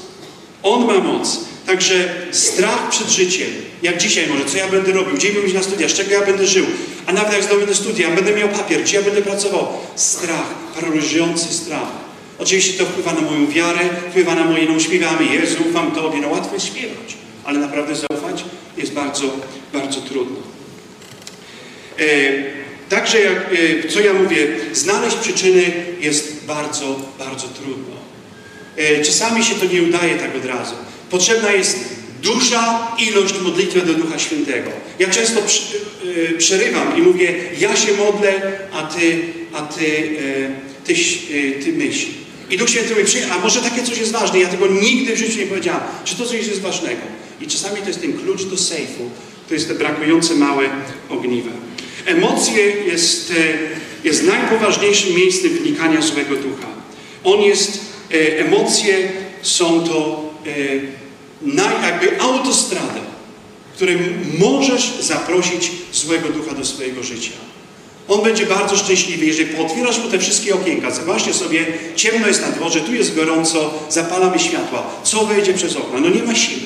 On 0.63 0.85
ma 0.85 0.99
moc. 0.99 1.39
Także 1.65 2.15
strach 2.31 2.89
przed 2.89 3.09
życiem, 3.09 3.47
jak 3.81 3.97
dzisiaj 3.97 4.27
może, 4.27 4.45
co 4.45 4.57
ja 4.57 4.67
będę 4.67 4.91
robił, 4.91 5.15
gdzie 5.15 5.31
będę 5.31 5.53
na 5.53 5.63
studia, 5.63 5.89
z 5.89 5.93
czego 5.93 6.11
ja 6.11 6.25
będę 6.25 6.47
żył, 6.47 6.65
a 7.05 7.13
nawet 7.13 7.33
jak 7.33 7.43
zdobędę 7.43 7.75
studia, 7.75 8.15
będę 8.15 8.33
miał 8.33 8.49
papier, 8.49 8.81
gdzie 8.81 8.97
ja 8.97 9.03
będę 9.03 9.21
pracował. 9.21 9.67
Strach, 9.95 10.53
paraliżujący 10.75 11.53
strach. 11.53 11.87
Oczywiście 12.39 12.77
to 12.77 12.85
wpływa 12.85 13.13
na 13.13 13.21
moją 13.21 13.47
wiarę, 13.47 13.79
wpływa 14.09 14.35
na 14.35 14.45
moje, 14.45 14.65
no 14.65 14.79
śpiewamy, 14.79 15.25
Jezu, 15.25 15.57
ufam 15.69 15.91
Tobie, 15.91 16.21
no 16.21 16.29
łatwo 16.29 16.53
jest 16.53 16.65
śpiewać, 16.65 17.17
ale 17.43 17.59
naprawdę 17.59 17.95
zaufać 17.95 18.43
jest 18.77 18.93
bardzo, 18.93 19.23
bardzo 19.73 20.01
trudno. 20.01 20.37
E, 21.99 22.05
także, 22.89 23.19
jak, 23.19 23.37
e, 23.85 23.89
co 23.89 23.99
ja 23.99 24.13
mówię, 24.13 24.47
znaleźć 24.73 25.15
przyczyny 25.17 25.63
jest 25.99 26.45
bardzo, 26.45 26.99
bardzo 27.19 27.47
trudno. 27.47 27.95
E, 28.77 29.01
czasami 29.01 29.43
się 29.43 29.55
to 29.55 29.65
nie 29.65 29.83
udaje 29.83 30.15
tak 30.15 30.35
od 30.35 30.45
razu. 30.45 30.75
Potrzebna 31.09 31.51
jest 31.51 31.79
duża 32.21 32.95
ilość 32.99 33.39
modlitwy 33.41 33.81
do 33.81 33.93
Ducha 33.93 34.19
Świętego. 34.19 34.71
Ja 34.99 35.09
często 35.09 35.41
przy, 35.41 35.61
przerywam 36.37 36.97
i 36.97 37.01
mówię, 37.01 37.33
ja 37.59 37.75
się 37.75 37.93
modlę, 37.93 38.41
a 38.73 38.83
ty, 38.83 39.19
a 39.53 39.61
ty, 39.61 40.17
ty, 40.85 40.95
ty 41.63 41.73
myśl. 41.73 42.07
I 42.49 42.57
Duch 42.57 42.69
Święty 42.69 42.95
mówi, 42.95 43.23
a 43.31 43.37
może 43.37 43.61
takie 43.61 43.83
coś 43.83 43.97
jest 43.97 44.11
ważne? 44.11 44.39
Ja 44.39 44.47
tego 44.47 44.67
nigdy 44.67 45.15
w 45.15 45.19
życiu 45.19 45.39
nie 45.39 45.45
powiedziałam. 45.45 45.81
Czy 46.05 46.15
to 46.15 46.25
coś 46.25 46.47
jest 46.47 46.61
ważnego? 46.61 47.01
I 47.41 47.47
czasami 47.47 47.81
to 47.81 47.87
jest 47.87 48.01
ten 48.01 48.13
klucz 48.13 48.43
do 48.43 48.57
sejfu, 48.57 49.09
to 49.47 49.53
jest 49.53 49.67
te 49.67 49.73
brakujące 49.73 50.35
małe 50.35 50.69
ogniwa. 51.09 51.51
Emocje 52.05 52.63
jest, 52.65 53.33
jest 54.03 54.23
najpoważniejszym 54.23 55.15
miejscem 55.15 55.49
wynikania 55.49 56.01
złego 56.01 56.35
ducha. 56.35 56.67
On 57.23 57.41
jest, 57.41 57.79
emocje 58.37 59.11
są 59.41 59.83
to 59.83 60.29
na 61.41 61.87
jakby 61.87 62.21
autostradę, 62.21 62.99
którym 63.75 63.99
możesz 64.39 64.93
zaprosić 65.01 65.71
złego 65.93 66.29
ducha 66.29 66.55
do 66.55 66.65
swojego 66.65 67.03
życia. 67.03 67.31
On 68.07 68.23
będzie 68.23 68.45
bardzo 68.45 68.77
szczęśliwy, 68.77 69.25
jeżeli 69.25 69.55
pootwierasz 69.55 69.99
mu 69.99 70.09
te 70.09 70.19
wszystkie 70.19 70.55
okienka. 70.55 70.91
Zobaczcie 70.91 71.33
sobie, 71.33 71.65
ciemno 71.95 72.27
jest 72.27 72.41
na 72.41 72.51
dworze, 72.51 72.81
tu 72.81 72.93
jest 72.93 73.15
gorąco, 73.15 73.73
zapalamy 73.89 74.39
światła. 74.39 74.83
Co 75.03 75.25
wejdzie 75.25 75.53
przez 75.53 75.75
okno? 75.75 75.99
No 75.99 76.09
nie 76.09 76.23
ma 76.23 76.35
siły. 76.35 76.61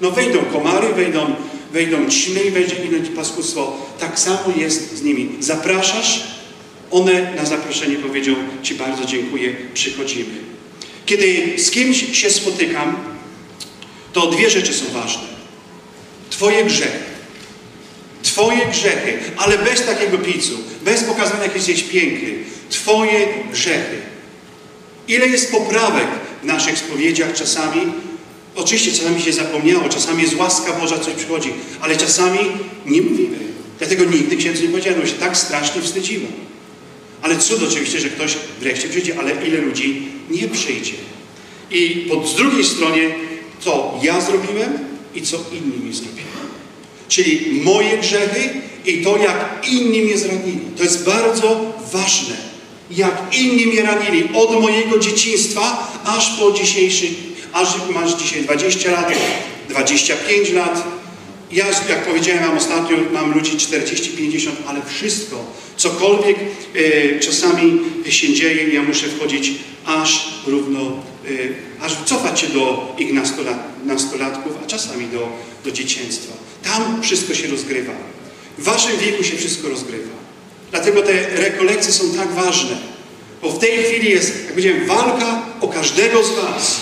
No 0.00 0.10
wejdą 0.10 0.38
komary, 0.38 0.88
wejdą, 0.88 1.34
wejdą 1.72 2.10
ćmy 2.10 2.40
i 2.40 2.50
wejdzie 2.50 2.76
inne 2.84 2.98
paskudztwo. 2.98 3.86
Tak 4.00 4.20
samo 4.20 4.40
jest 4.56 4.96
z 4.96 5.02
nimi. 5.02 5.28
Zapraszasz, 5.40 6.24
one 6.90 7.34
na 7.34 7.44
zaproszenie 7.44 7.96
powiedzą 7.96 8.34
Ci 8.62 8.74
bardzo 8.74 9.04
dziękuję, 9.04 9.56
przychodzimy. 9.74 10.34
Kiedy 11.06 11.54
z 11.58 11.70
kimś 11.70 12.18
się 12.18 12.30
spotykam, 12.30 12.96
to 14.12 14.26
dwie 14.26 14.50
rzeczy 14.50 14.74
są 14.74 14.84
ważne. 14.92 15.22
Twoje 16.30 16.64
grzechy. 16.64 16.98
Twoje 18.22 18.66
grzechy, 18.66 19.18
ale 19.36 19.58
bez 19.58 19.86
takiego 19.86 20.18
picu, 20.18 20.58
bez 20.84 21.04
pokazania 21.04 21.42
jakiejś 21.42 21.68
jest 21.68 21.88
piękny. 21.88 22.34
Twoje 22.70 23.28
grzechy. 23.52 23.96
Ile 25.08 25.26
jest 25.26 25.52
poprawek 25.52 26.06
w 26.42 26.44
naszych 26.44 26.78
spowiedziach 26.78 27.32
czasami? 27.32 27.80
Oczywiście 28.56 28.92
czasami 28.92 29.22
się 29.22 29.32
zapomniało, 29.32 29.88
czasami 29.88 30.22
jest 30.22 30.36
łaska 30.36 30.72
Boża, 30.72 30.98
coś 30.98 31.14
przychodzi, 31.14 31.52
ale 31.80 31.96
czasami 31.96 32.38
nie 32.86 33.02
mówimy. 33.02 33.36
Dlatego 33.78 34.04
nigdy 34.04 34.36
księdzu 34.36 34.62
nie 34.62 34.68
powiedziałem, 34.68 35.00
bo 35.00 35.06
się 35.06 35.12
tak 35.12 35.36
strasznie 35.36 35.82
wstydziło. 35.82 36.26
Ale 37.22 37.38
cud 37.38 37.62
oczywiście, 37.68 38.00
że 38.00 38.08
ktoś 38.08 38.36
wreszcie 38.60 38.88
przyjdzie, 38.88 39.14
ale 39.18 39.46
ile 39.46 39.60
ludzi 39.60 40.02
nie 40.30 40.48
przyjdzie. 40.48 40.92
I 41.70 42.06
po, 42.08 42.26
z 42.26 42.36
drugiej 42.36 42.64
stronie 42.64 43.14
co 43.60 44.00
ja 44.02 44.20
zrobiłem 44.20 44.78
i 45.14 45.22
co 45.22 45.36
inni 45.52 45.86
mi 45.86 45.94
zrobili. 45.94 46.26
Czyli 47.08 47.60
moje 47.64 47.98
grzechy 47.98 48.50
i 48.86 49.02
to, 49.02 49.16
jak 49.16 49.66
inni 49.68 50.02
mnie 50.02 50.18
zranili. 50.18 50.60
To 50.76 50.82
jest 50.82 51.04
bardzo 51.04 51.74
ważne. 51.92 52.36
Jak 52.90 53.34
inni 53.38 53.66
mnie 53.66 53.82
ranili 53.82 54.28
od 54.34 54.60
mojego 54.60 54.98
dzieciństwa 54.98 55.92
aż 56.04 56.38
po 56.38 56.52
dzisiejszy, 56.52 57.06
aż 57.56 57.68
masz 57.94 58.14
dzisiaj 58.14 58.42
20 58.42 58.90
lat, 58.90 59.12
25 59.68 60.50
lat. 60.50 60.84
Ja, 61.52 61.66
jak 61.88 62.04
powiedziałem 62.04 62.44
wam 62.44 62.56
ostatnio, 62.56 62.96
mam 63.12 63.34
ludzi 63.34 63.52
40-50, 63.56 64.50
ale 64.66 64.82
wszystko, 64.86 65.44
cokolwiek 65.76 66.36
e, 66.74 67.20
czasami 67.20 67.80
się 68.08 68.34
dzieje, 68.34 68.68
ja 68.68 68.82
muszę 68.82 69.06
wchodzić 69.06 69.52
aż 69.86 70.28
równo 70.46 71.02
Y, 71.30 71.54
aż 71.80 71.92
cofać 72.04 72.40
się 72.40 72.46
do 72.46 72.94
ich 72.98 73.12
nastolatków, 73.84 74.52
a 74.64 74.66
czasami 74.66 75.06
do, 75.06 75.28
do 75.64 75.70
dzieciństwa. 75.70 76.32
Tam 76.62 77.02
wszystko 77.02 77.34
się 77.34 77.48
rozgrywa. 77.48 77.92
W 78.58 78.64
waszym 78.64 78.98
wieku 78.98 79.24
się 79.24 79.36
wszystko 79.36 79.68
rozgrywa. 79.68 80.14
Dlatego 80.70 81.02
te 81.02 81.12
rekolekcje 81.28 81.92
są 81.92 82.04
tak 82.10 82.32
ważne. 82.32 82.76
Bo 83.42 83.50
w 83.50 83.58
tej 83.58 83.84
chwili 83.84 84.10
jest, 84.10 84.34
jak 84.36 84.48
powiedziałem, 84.48 84.86
walka 84.86 85.42
o 85.60 85.68
każdego 85.68 86.24
z 86.24 86.30
was. 86.30 86.80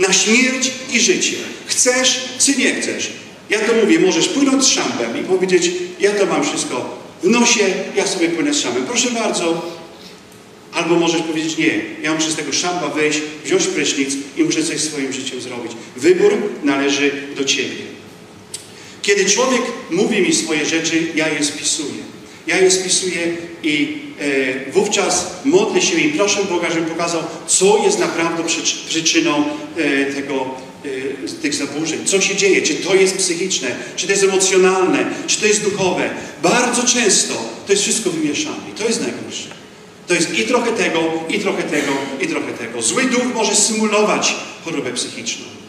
Na 0.00 0.12
śmierć 0.12 0.70
i 0.92 1.00
życie. 1.00 1.36
Chcesz, 1.66 2.20
czy 2.38 2.56
nie 2.56 2.74
chcesz. 2.74 3.10
Ja 3.50 3.58
to 3.58 3.72
mówię, 3.74 3.98
możesz 3.98 4.28
płynąć 4.28 4.64
z 4.64 4.66
szambem 4.66 5.20
i 5.20 5.24
powiedzieć, 5.24 5.72
ja 6.00 6.10
to 6.12 6.26
mam 6.26 6.44
wszystko 6.44 6.98
w 7.22 7.28
nosie, 7.28 7.64
ja 7.96 8.06
sobie 8.06 8.28
płynę 8.28 8.54
z 8.54 8.60
szambem. 8.60 8.86
Proszę 8.86 9.10
bardzo, 9.10 9.62
Albo 10.72 10.96
możesz 10.96 11.22
powiedzieć 11.22 11.56
nie, 11.56 11.80
ja 12.02 12.14
muszę 12.14 12.30
z 12.30 12.36
tego 12.36 12.52
szamba 12.52 12.88
wyjść, 12.88 13.20
wziąć 13.44 13.66
prysznic 13.66 14.14
i 14.36 14.44
muszę 14.44 14.62
coś 14.62 14.80
swoim 14.80 15.12
życiem 15.12 15.40
zrobić. 15.40 15.72
Wybór 15.96 16.32
należy 16.62 17.12
do 17.36 17.44
Ciebie. 17.44 17.90
Kiedy 19.02 19.24
człowiek 19.24 19.62
mówi 19.90 20.22
mi 20.22 20.34
swoje 20.34 20.66
rzeczy, 20.66 21.06
ja 21.14 21.28
je 21.28 21.44
spisuję. 21.44 21.99
Ja 22.50 22.58
je 22.58 22.70
spisuję 22.70 23.36
i 23.62 23.98
e, 24.20 24.70
wówczas 24.70 25.26
modlę 25.44 25.82
się 25.82 26.00
i 26.00 26.12
proszę 26.12 26.44
Boga, 26.44 26.70
żeby 26.70 26.86
pokazał, 26.86 27.22
co 27.46 27.82
jest 27.84 27.98
naprawdę 27.98 28.44
przycz 28.44 28.74
przyczyną 28.74 29.44
e, 29.76 30.12
tego, 30.12 30.54
e, 30.84 31.28
tych 31.42 31.54
zaburzeń. 31.54 32.04
Co 32.04 32.20
się 32.20 32.36
dzieje? 32.36 32.62
Czy 32.62 32.74
to 32.74 32.94
jest 32.94 33.16
psychiczne? 33.16 33.68
Czy 33.96 34.06
to 34.06 34.12
jest 34.12 34.24
emocjonalne? 34.24 35.04
Czy 35.26 35.40
to 35.40 35.46
jest 35.46 35.62
duchowe? 35.62 36.10
Bardzo 36.42 36.82
często 36.82 37.34
to 37.66 37.72
jest 37.72 37.82
wszystko 37.82 38.10
wymieszane 38.10 38.70
i 38.70 38.78
to 38.78 38.88
jest 38.88 39.02
najgorsze. 39.02 39.48
To 40.08 40.14
jest 40.14 40.38
i 40.38 40.44
trochę 40.44 40.72
tego, 40.72 41.00
i 41.28 41.38
trochę 41.38 41.62
tego, 41.62 41.92
i 42.20 42.26
trochę 42.26 42.52
tego. 42.52 42.82
Zły 42.82 43.04
duch 43.04 43.34
może 43.34 43.56
symulować 43.56 44.34
chorobę 44.64 44.92
psychiczną. 44.92 45.59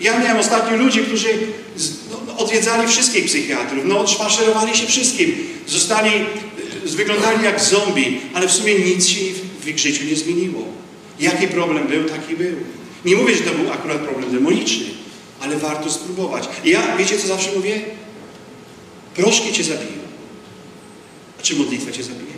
Ja 0.00 0.18
miałem 0.18 0.36
ostatnio 0.36 0.76
ludzi, 0.76 1.00
którzy 1.00 1.28
no, 2.10 2.36
odwiedzali 2.36 2.88
wszystkich 2.88 3.24
psychiatrów, 3.24 3.84
no 3.84 4.00
odszmaszerowali 4.00 4.76
się 4.76 4.86
wszystkim, 4.86 5.34
zostali, 5.66 6.10
wyglądali 6.84 7.44
jak 7.44 7.60
zombie, 7.60 8.20
ale 8.34 8.48
w 8.48 8.52
sumie 8.52 8.74
nic 8.74 9.06
się 9.06 9.20
w 9.60 9.68
ich 9.68 9.78
życiu 9.78 10.04
nie 10.04 10.16
zmieniło. 10.16 10.64
Jaki 11.20 11.48
problem 11.48 11.86
był, 11.86 12.04
taki 12.04 12.36
był. 12.36 12.56
Nie 13.04 13.16
mówię, 13.16 13.34
że 13.34 13.42
to 13.42 13.50
był 13.50 13.72
akurat 13.72 13.98
problem 13.98 14.32
demoniczny, 14.32 14.86
ale 15.40 15.56
warto 15.56 15.90
spróbować. 15.90 16.48
I 16.64 16.70
ja, 16.70 16.96
wiecie 16.96 17.18
co 17.18 17.26
zawsze 17.26 17.50
mówię? 17.56 17.80
Proszki 19.14 19.52
cię 19.52 19.64
zabiją. 19.64 19.98
A 21.38 21.42
czy 21.42 21.56
modlitwa 21.56 21.92
cię 21.92 22.02
zabije? 22.02 22.32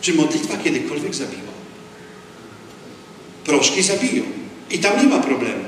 Czy 0.00 0.14
modlitwa 0.14 0.56
kiedykolwiek 0.56 1.14
zabiła? 1.14 1.52
Proszki 3.44 3.82
zabiją. 3.82 4.22
I 4.70 4.78
tam 4.78 5.02
nie 5.02 5.16
ma 5.16 5.18
problemu. 5.18 5.64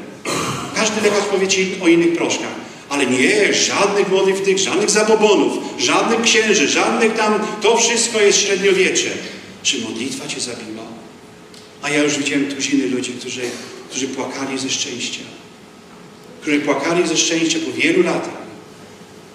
Każdy 0.82 1.00
lekarz 1.00 1.24
powie 1.24 1.48
ci 1.48 1.74
o 1.80 1.88
innych 1.88 2.12
proszkach. 2.12 2.54
Ale 2.88 3.06
nie, 3.06 3.54
żadnych 3.54 4.10
modlitw 4.10 4.60
żadnych 4.60 4.90
zabobonów, 4.90 5.58
żadnych 5.78 6.20
księży, 6.20 6.68
żadnych 6.68 7.14
tam, 7.14 7.34
to 7.60 7.76
wszystko 7.76 8.20
jest 8.20 8.38
średniowiecze. 8.38 9.08
Czy 9.62 9.78
modlitwa 9.80 10.28
cię 10.28 10.40
zabiła? 10.40 10.84
A 11.82 11.90
ja 11.90 12.02
już 12.02 12.18
widziałem 12.18 12.46
tuziny 12.46 12.86
ludzi, 12.86 13.12
którzy, 13.12 13.40
którzy 13.90 14.08
płakali 14.08 14.58
ze 14.58 14.70
szczęścia. 14.70 15.20
Którzy 16.40 16.60
płakali 16.60 17.08
ze 17.08 17.16
szczęścia 17.16 17.58
po 17.66 17.72
wielu 17.72 18.02
latach. 18.02 18.42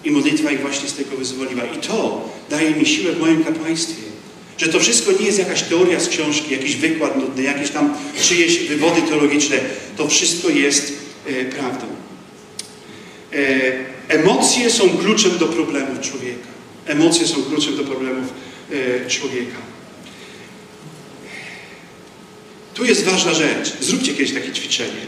I 0.04 0.12
modlitwa 0.12 0.52
ich 0.52 0.62
właśnie 0.62 0.90
z 0.90 0.94
tego 0.94 1.18
wyzwoliła. 1.18 1.64
I 1.66 1.78
to 1.78 2.30
daje 2.50 2.72
mi 2.72 2.86
siłę 2.86 3.12
w 3.14 3.20
moim 3.20 3.44
kapłaństwie. 3.44 4.04
Że 4.58 4.68
to 4.68 4.80
wszystko 4.80 5.12
nie 5.12 5.26
jest 5.26 5.40
jakaś 5.40 5.64
teoria 5.64 6.00
z 6.00 6.10
książki, 6.10 6.52
jakiś 6.52 6.76
wykład 6.76 7.18
nudny, 7.18 7.44
jakieś 7.44 7.70
tam 7.70 7.94
czyjeś 8.22 8.60
wywody 8.60 9.02
teologiczne. 9.02 9.58
To 9.98 10.08
wszystko 10.08 10.50
jest 10.50 11.07
prawdą. 11.52 11.86
E, 13.34 13.72
emocje 14.08 14.72
są 14.72 14.98
kluczem 14.98 15.38
do 15.38 15.48
problemów 15.48 16.02
człowieka. 16.02 16.48
Emocje 16.86 17.28
są 17.28 17.44
kluczem 17.44 17.78
do 17.78 17.84
problemów 17.84 18.26
e, 18.72 19.10
człowieka. 19.10 19.58
Tu 22.74 22.86
jest 22.86 23.04
ważna 23.04 23.34
rzecz. 23.34 23.74
Zróbcie 23.82 24.14
kiedyś 24.14 24.34
takie 24.34 24.52
ćwiczenie. 24.52 25.08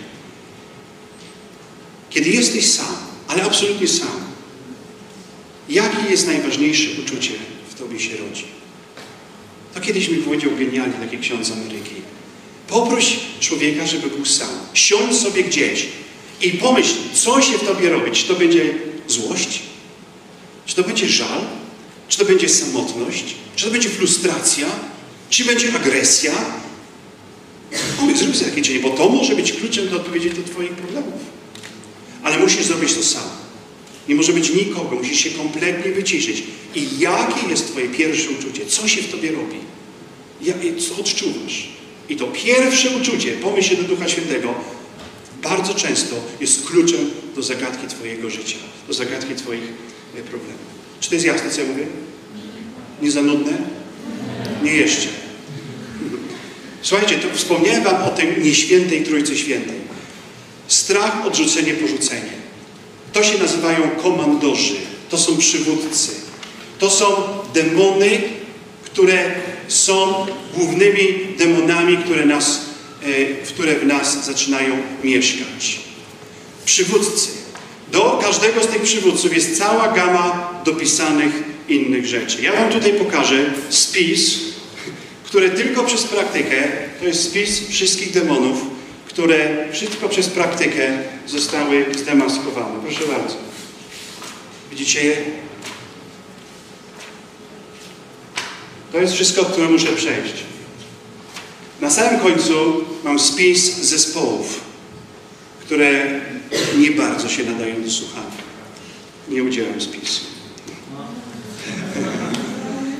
Kiedy 2.09 2.29
jesteś 2.29 2.71
sam, 2.71 2.95
ale 3.27 3.43
absolutnie 3.43 3.87
sam, 3.87 4.19
jakie 5.69 6.09
jest 6.09 6.27
najważniejsze 6.27 6.89
uczucie 7.01 7.33
w 7.69 7.79
tobie 7.79 7.99
się 7.99 8.17
rodzi? 8.17 8.45
To 9.73 9.81
kiedyś 9.81 10.09
mi 10.09 10.17
powiedział 10.17 10.51
genialnie 10.59 10.93
taki 10.93 11.17
ksiądz 11.17 11.47
z 11.47 11.51
Ameryki. 11.51 11.95
Poproś 12.67 13.19
człowieka, 13.39 13.87
żeby 13.87 14.07
był 14.07 14.25
sam. 14.25 14.49
Siądź 14.73 15.15
sobie 15.17 15.43
gdzieś 15.43 15.87
i 16.41 16.51
pomyśl, 16.51 16.93
co 17.13 17.41
się 17.41 17.57
w 17.57 17.65
tobie 17.65 17.89
robi. 17.89 18.11
Czy 18.11 18.27
to 18.27 18.35
będzie 18.35 18.73
złość? 19.07 19.59
Czy 20.65 20.75
to 20.75 20.83
będzie 20.83 21.09
żal? 21.09 21.41
Czy 22.07 22.17
to 22.17 22.25
będzie 22.25 22.49
samotność? 22.49 23.23
Czy 23.55 23.65
to 23.65 23.71
będzie 23.71 23.89
frustracja? 23.89 24.67
Czy 25.29 25.45
będzie 25.45 25.73
agresja? 25.75 26.33
Powiedz, 27.99 28.17
zrób 28.17 28.35
sobie 28.35 28.49
takie 28.49 28.61
dzień, 28.61 28.79
bo 28.79 28.89
to 28.89 29.09
może 29.09 29.35
być 29.35 29.53
kluczem 29.53 29.89
do 29.89 29.95
odpowiedzi 29.95 30.29
do 30.29 30.43
twoich 30.43 30.71
problemów. 30.71 31.21
Ale 32.23 32.39
musisz 32.39 32.65
zrobić 32.65 32.93
to 32.93 33.03
sam. 33.03 33.29
Nie 34.07 34.15
może 34.15 34.33
być 34.33 34.49
nikogo, 34.49 34.95
musisz 34.95 35.19
się 35.19 35.29
kompletnie 35.29 35.91
wyciszyć. 35.91 36.43
I 36.75 36.87
jakie 36.99 37.47
jest 37.49 37.67
Twoje 37.67 37.87
pierwsze 37.87 38.29
uczucie? 38.29 38.65
Co 38.65 38.87
się 38.87 39.01
w 39.01 39.11
Tobie 39.11 39.31
robi? 39.31 39.57
Jak, 40.41 40.57
co 40.87 41.01
odczuwasz? 41.01 41.69
I 42.09 42.15
to 42.15 42.27
pierwsze 42.27 42.89
uczucie, 42.89 43.31
pomyśl 43.31 43.69
się 43.69 43.75
do 43.75 43.83
Ducha 43.83 44.07
Świętego, 44.09 44.53
bardzo 45.43 45.73
często 45.73 46.15
jest 46.39 46.65
kluczem 46.65 47.11
do 47.35 47.43
zagadki 47.43 47.87
Twojego 47.87 48.29
życia, 48.29 48.57
do 48.87 48.93
zagadki 48.93 49.35
Twoich 49.35 49.63
e, 50.17 50.21
problemów. 50.21 50.69
Czy 50.99 51.09
to 51.09 51.15
jest 51.15 51.27
jasne, 51.27 51.49
co 51.49 51.61
ja 51.61 51.67
mówię? 51.67 51.85
Nie 53.01 53.11
za 53.11 53.21
nudne? 53.21 53.51
Nie 54.63 54.73
jeszcze. 54.73 55.07
Słuchajcie, 56.81 57.15
to 57.15 57.37
wspomniałem 57.37 57.83
Wam 57.83 58.03
o 58.03 58.09
tej 58.09 58.41
nieświętej 58.43 59.03
Trójcy 59.03 59.37
Świętej. 59.37 59.79
Strach, 60.67 61.25
odrzucenie, 61.25 61.73
porzucenie. 61.73 62.39
To 63.13 63.23
się 63.23 63.39
nazywają 63.39 63.89
komandorzy. 64.03 64.75
To 65.09 65.17
są 65.17 65.37
przywódcy. 65.37 66.11
To 66.79 66.89
są 66.89 67.05
demony, 67.53 68.21
które 68.83 69.31
są 69.67 70.25
głównymi 70.55 71.35
demonami, 71.37 71.97
które, 71.97 72.25
nas, 72.25 72.68
które 73.47 73.75
w 73.75 73.85
nas 73.85 74.25
zaczynają 74.25 74.77
mieszkać. 75.03 75.79
Przywódcy. 76.65 77.29
Do 77.91 78.19
każdego 78.21 78.63
z 78.63 78.67
tych 78.67 78.81
przywódców 78.81 79.35
jest 79.35 79.57
cała 79.57 79.87
gama 79.87 80.53
dopisanych 80.65 81.33
innych 81.67 82.05
rzeczy. 82.05 82.41
Ja 82.41 82.53
Wam 82.53 82.69
tutaj 82.69 82.93
pokażę 82.93 83.53
spis, 83.69 84.39
które 85.23 85.49
tylko 85.49 85.83
przez 85.83 86.03
praktykę, 86.03 86.67
to 86.99 87.05
jest 87.05 87.23
spis 87.23 87.67
wszystkich 87.69 88.11
demonów, 88.11 88.57
które 89.05 89.67
wszystko 89.71 90.09
przez 90.09 90.27
praktykę 90.27 90.97
zostały 91.27 91.85
zdemaskowane. 91.97 92.79
Proszę 92.83 93.07
bardzo. 93.07 93.35
Widzicie 94.71 95.03
je? 95.03 95.17
To 98.91 98.97
jest 98.97 99.13
wszystko, 99.13 99.45
które 99.45 99.69
muszę 99.69 99.87
przejść. 99.87 100.33
Na 101.81 101.91
samym 101.91 102.19
końcu 102.19 102.83
mam 103.03 103.19
spis 103.19 103.75
zespołów, 103.81 104.59
które 105.61 106.21
nie 106.77 106.91
bardzo 106.91 107.29
się 107.29 107.43
nadają 107.43 107.83
do 107.83 107.91
słuchania. 107.91 108.39
Nie 109.29 109.43
udzielam 109.43 109.81
spisu. 109.81 110.21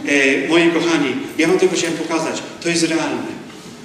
E, 0.08 0.48
moi 0.48 0.72
kochani, 0.72 1.16
ja 1.38 1.48
wam 1.48 1.60
tylko 1.60 1.76
chciałem 1.76 1.98
pokazać, 1.98 2.44
to 2.64 2.70
jest 2.70 2.84
realne. 2.84 3.40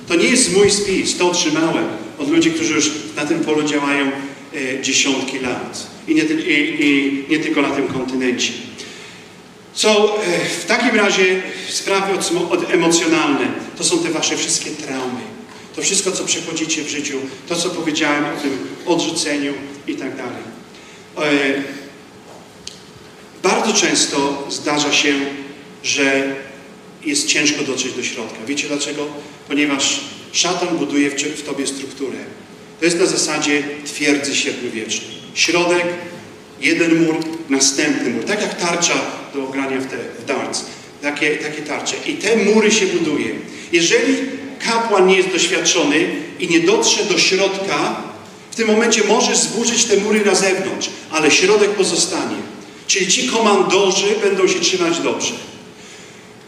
To 0.09 0.15
nie 0.15 0.29
jest 0.29 0.57
mój 0.57 0.71
spis, 0.71 1.17
to 1.17 1.31
otrzymałem 1.31 1.85
od 2.19 2.31
ludzi, 2.31 2.51
którzy 2.51 2.75
już 2.75 2.91
na 3.17 3.27
tym 3.27 3.41
polu 3.41 3.63
działają 3.63 4.07
e, 4.07 4.83
dziesiątki 4.83 5.39
lat. 5.39 5.87
I 6.09 6.15
nie, 6.15 6.23
i, 6.23 6.85
I 6.85 7.25
nie, 7.31 7.39
tylko 7.39 7.63
na 7.63 7.71
tym 7.71 7.89
kontynencie. 7.89 8.53
Co 9.75 10.19
e, 10.23 10.45
w 10.61 10.65
takim 10.65 10.97
razie 10.97 11.43
sprawy 11.69 12.13
emocjonalne, 12.73 13.49
to 13.79 13.85
są 13.85 13.99
te 13.99 14.11
wasze 14.11 14.37
wszystkie 14.37 14.71
traumy. 14.71 15.34
To 15.77 15.83
wszystko, 15.83 16.13
co 16.13 16.25
przechodzicie 16.25 16.83
w 16.83 16.89
życiu, 16.89 17.19
to, 17.49 17.57
co 17.57 17.71
powiedziałem 17.71 18.25
o 18.25 18.41
tym 18.41 18.59
odrzuceniu 18.87 19.53
i 19.87 19.95
tak 19.95 20.17
dalej. 20.17 20.43
E, 21.19 21.63
bardzo 23.43 23.73
często 23.73 24.47
zdarza 24.51 24.93
się, 24.93 25.15
że 25.83 26.35
jest 27.05 27.27
ciężko 27.27 27.65
dotrzeć 27.65 27.93
do 27.93 28.03
środka. 28.03 28.39
Wiecie 28.47 28.69
dlaczego? 28.69 29.07
Ponieważ 29.49 30.01
szatan 30.33 30.79
buduje 30.79 31.11
w, 31.11 31.43
tobie 31.43 31.67
strukturę. 31.67 32.19
To 32.79 32.85
jest 32.85 32.99
na 32.99 33.07
zasadzie 33.07 33.63
twierdzy 33.85 34.37
średniowiecznej. 34.37 35.15
Środek, 35.35 35.85
jeden 36.61 37.05
mur, 37.05 37.17
następny 37.49 38.11
mur. 38.11 38.25
Tak 38.25 38.43
jak 38.43 38.61
tarcza 38.61 38.95
do 39.35 39.47
grania 39.47 39.81
w, 39.81 39.87
te, 39.87 39.97
w 40.23 40.25
darts. 40.25 40.65
Takie, 41.03 41.37
takie 41.37 41.63
tarcze. 41.63 41.97
I 42.07 42.15
te 42.15 42.37
mury 42.37 42.71
się 42.71 42.87
buduje. 42.87 43.35
Jeżeli 43.73 44.17
kapłan 44.65 45.07
nie 45.07 45.17
jest 45.17 45.29
doświadczony 45.29 46.07
i 46.41 46.49
nie 46.49 46.61
dotrze 46.61 47.05
do 47.05 47.19
środka, 47.19 47.97
w 48.51 48.57
tym 48.57 48.67
momencie 48.67 49.05
możesz 49.05 49.39
zburzyć 49.39 49.85
te 49.85 49.97
mury 49.97 50.25
na 50.25 50.35
zewnątrz, 50.35 50.91
ale 51.11 51.31
środek 51.31 51.71
pozostanie. 51.71 52.37
Czyli 52.87 53.09
ci 53.09 53.29
komandorzy 53.29 54.07
będą 54.23 54.49
się 54.49 54.61
trzymać 54.61 54.99
dobrze. 54.99 55.33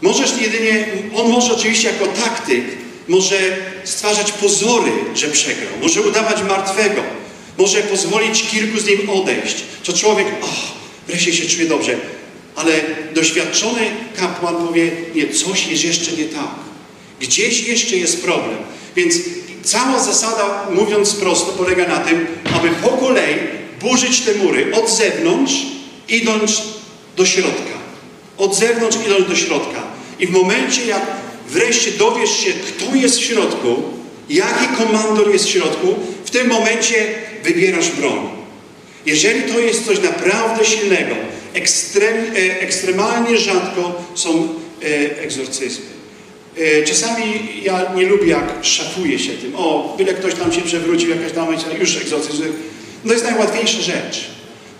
Możesz 0.01 0.41
jedynie, 0.41 0.85
on 1.15 1.31
może 1.31 1.53
oczywiście 1.53 1.87
jako 1.87 2.07
taktyk, 2.07 2.63
może 3.07 3.57
stwarzać 3.83 4.31
pozory, 4.31 4.91
że 5.15 5.27
przegrał, 5.27 5.73
może 5.81 6.01
udawać 6.01 6.43
martwego, 6.43 7.01
może 7.57 7.81
pozwolić 7.81 8.43
kilku 8.43 8.79
z 8.79 8.85
nim 8.85 9.09
odejść. 9.09 9.55
To 9.85 9.93
człowiek, 9.93 10.27
oh, 10.41 10.51
wreszcie 11.07 11.33
się 11.33 11.45
czuje 11.45 11.67
dobrze, 11.67 11.97
Ale 12.55 12.73
doświadczony 13.13 13.81
kapłan 14.15 14.67
powie, 14.67 14.91
nie, 15.15 15.27
coś 15.27 15.67
jest 15.67 15.83
jeszcze 15.83 16.11
nie 16.11 16.25
tak. 16.25 16.67
Gdzieś 17.19 17.67
jeszcze 17.67 17.95
jest 17.95 18.21
problem. 18.21 18.57
Więc 18.95 19.15
cała 19.63 19.99
zasada, 19.99 20.67
mówiąc 20.73 21.13
prosto, 21.13 21.51
polega 21.51 21.87
na 21.87 21.97
tym, 21.97 22.27
aby 22.53 22.69
po 22.69 22.89
kolei 22.89 23.35
burzyć 23.81 24.19
te 24.21 24.33
mury 24.33 24.75
od 24.75 24.89
zewnątrz, 24.89 25.53
idąc 26.09 26.61
do 27.17 27.25
środka. 27.25 27.77
Od 28.37 28.55
zewnątrz 28.55 28.97
idąc 29.05 29.27
do 29.27 29.35
środka. 29.35 29.83
I 30.19 30.27
w 30.27 30.31
momencie, 30.31 30.85
jak 30.85 31.01
wreszcie 31.49 31.91
dowiesz 31.91 32.39
się, 32.39 32.51
kto 32.53 32.95
jest 32.95 33.19
w 33.19 33.23
środku, 33.23 33.83
jaki 34.29 34.67
komandor 34.77 35.31
jest 35.33 35.45
w 35.45 35.49
środku, 35.49 35.95
w 36.25 36.29
tym 36.29 36.47
momencie 36.47 37.07
wybierasz 37.43 37.91
broń. 37.91 38.29
Jeżeli 39.05 39.53
to 39.53 39.59
jest 39.59 39.85
coś 39.85 40.01
naprawdę 40.01 40.65
silnego, 40.65 41.15
ekstrem, 41.53 42.15
e, 42.17 42.61
ekstremalnie 42.61 43.37
rzadko 43.37 44.01
są 44.15 44.47
e, 44.83 45.21
egzorcyzmy. 45.21 45.96
E, 46.59 46.83
czasami 46.83 47.23
ja 47.63 47.93
nie 47.95 48.05
lubię, 48.05 48.27
jak 48.27 48.53
szafuje 48.61 49.19
się 49.19 49.33
tym. 49.33 49.55
O, 49.55 49.95
byle 49.97 50.13
ktoś 50.13 50.33
tam 50.33 50.53
się 50.53 50.61
przewrócił, 50.61 51.09
jakaś 51.09 51.31
dama, 51.31 51.51
już 51.79 51.97
egzorcyzm. 51.97 52.43
No 53.03 53.07
to 53.07 53.13
jest 53.13 53.25
najłatwiejsza 53.25 53.81
rzecz. 53.81 54.27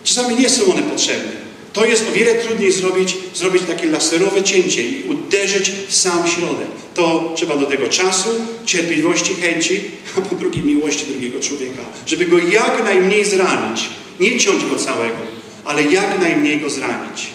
Czasami 0.04 0.36
nie 0.36 0.50
są 0.50 0.74
one 0.74 0.82
potrzebne. 0.82 1.32
To 1.74 1.86
jest 1.86 2.06
o 2.10 2.12
wiele 2.12 2.36
trudniej 2.36 2.72
zrobić, 2.72 3.18
zrobić 3.34 3.64
takie 3.68 3.86
laserowe 3.86 4.44
cięcie 4.44 4.84
i 4.84 5.04
uderzyć 5.04 5.72
w 5.88 5.96
sam 5.96 6.28
środek. 6.28 6.68
To 6.96 7.34
trzeba 7.36 7.58
do 7.58 7.66
tego 7.66 7.88
czasu, 7.88 8.30
cierpliwości, 8.66 9.36
chęci, 9.36 9.82
a 10.18 10.22
po 10.22 10.36
drugie 10.36 10.62
miłości 10.62 11.06
drugiego 11.06 11.40
człowieka, 11.40 11.82
żeby 12.06 12.26
go 12.26 12.38
jak 12.38 12.84
najmniej 12.84 13.26
zranić. 13.26 13.90
Nie 14.20 14.40
ciąć 14.40 14.66
go 14.66 14.76
całego, 14.76 15.18
ale 15.66 15.84
jak 15.84 16.20
najmniej 16.20 16.60
go 16.60 16.70
zranić. 16.70 17.28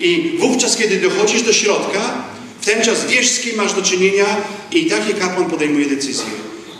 I 0.00 0.36
wówczas, 0.38 0.76
kiedy 0.76 0.96
dochodzisz 0.96 1.42
do 1.42 1.52
środka, 1.52 2.24
ten 2.64 2.82
czas 2.82 3.06
wiesz, 3.06 3.30
z 3.30 3.40
kim 3.40 3.56
masz 3.56 3.72
do 3.72 3.82
czynienia 3.82 4.26
i 4.72 4.86
taki 4.86 5.14
kapłan 5.14 5.50
podejmuje 5.50 5.86
decyzję. 5.86 6.24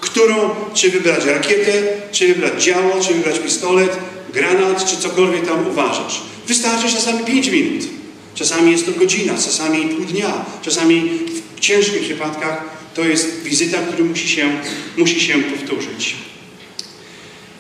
Którą, 0.00 0.50
czy 0.74 0.90
wybrać 0.90 1.24
rakietę, 1.24 1.72
czy 2.12 2.28
wybrać 2.28 2.64
działo, 2.64 3.00
czy 3.00 3.14
wybrać 3.14 3.38
pistolet, 3.38 3.96
granat, 4.32 4.84
czy 4.90 4.96
cokolwiek 4.96 5.46
tam 5.46 5.66
uważasz. 5.68 6.22
Wystarczy 6.48 6.92
czasami 6.92 7.24
5 7.24 7.48
minut. 7.48 7.88
Czasami 8.34 8.72
jest 8.72 8.86
to 8.86 8.92
godzina, 8.92 9.34
czasami 9.34 9.88
pół 9.88 10.04
dnia, 10.04 10.44
czasami 10.62 11.10
w 11.56 11.60
ciężkich 11.60 12.02
przypadkach 12.02 12.64
to 12.94 13.02
jest 13.02 13.42
wizyta, 13.42 13.78
która 13.78 14.08
musi 14.08 14.28
się, 14.28 14.50
musi 14.96 15.20
się 15.20 15.42
powtórzyć. 15.42 16.16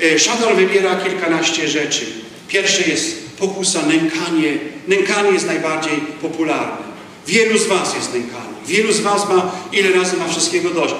E, 0.00 0.18
Szatan 0.18 0.56
wybiera 0.56 0.96
kilkanaście 0.96 1.68
rzeczy. 1.68 2.06
Pierwsze 2.48 2.90
jest 2.90 3.22
pokusa, 3.38 3.82
nękanie. 3.86 4.58
Nękanie 4.88 5.30
jest 5.30 5.46
najbardziej 5.46 5.96
popularne. 6.22 6.91
Wielu 7.26 7.58
z 7.58 7.66
Was 7.66 7.94
jest 7.94 8.12
nękany. 8.12 8.54
Wielu 8.66 8.92
z 8.92 9.00
Was 9.00 9.28
ma, 9.28 9.52
ile 9.72 9.92
razy 9.92 10.16
ma 10.16 10.28
wszystkiego 10.28 10.70
dość. 10.70 10.94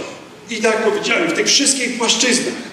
I 0.50 0.56
tak 0.56 0.74
jak 0.74 0.84
powiedziałem, 0.84 1.30
w 1.30 1.32
tych 1.32 1.46
wszystkich 1.46 1.98
płaszczyznach 1.98 2.72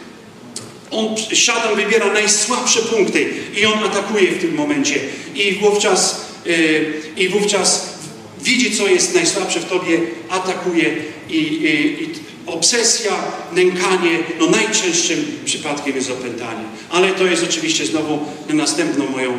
on, 0.91 1.15
szatan 1.33 1.75
wybiera 1.75 2.13
najsłabsze 2.13 2.81
punkty 2.81 3.29
i 3.57 3.65
on 3.65 3.83
atakuje 3.83 4.31
w 4.31 4.41
tym 4.41 4.55
momencie. 4.55 4.99
I 5.35 5.51
wówczas, 5.53 6.25
yy, 6.45 6.93
i 7.17 7.29
wówczas 7.29 7.93
widzi, 8.41 8.77
co 8.77 8.88
jest 8.88 9.15
najsłabsze 9.15 9.59
w 9.59 9.65
Tobie, 9.65 9.99
atakuje 10.29 10.95
i, 11.29 11.38
i, 11.38 12.03
i 12.03 12.09
obsesja, 12.45 13.12
nękanie, 13.53 14.19
no 14.39 14.49
najczęstszym 14.49 15.25
przypadkiem 15.45 15.95
jest 15.95 16.12
opętanie. 16.12 16.63
Ale 16.89 17.12
to 17.12 17.25
jest 17.25 17.43
oczywiście 17.43 17.85
znowu 17.85 18.19
na 18.49 18.55
następną 18.55 19.09
moją 19.09 19.38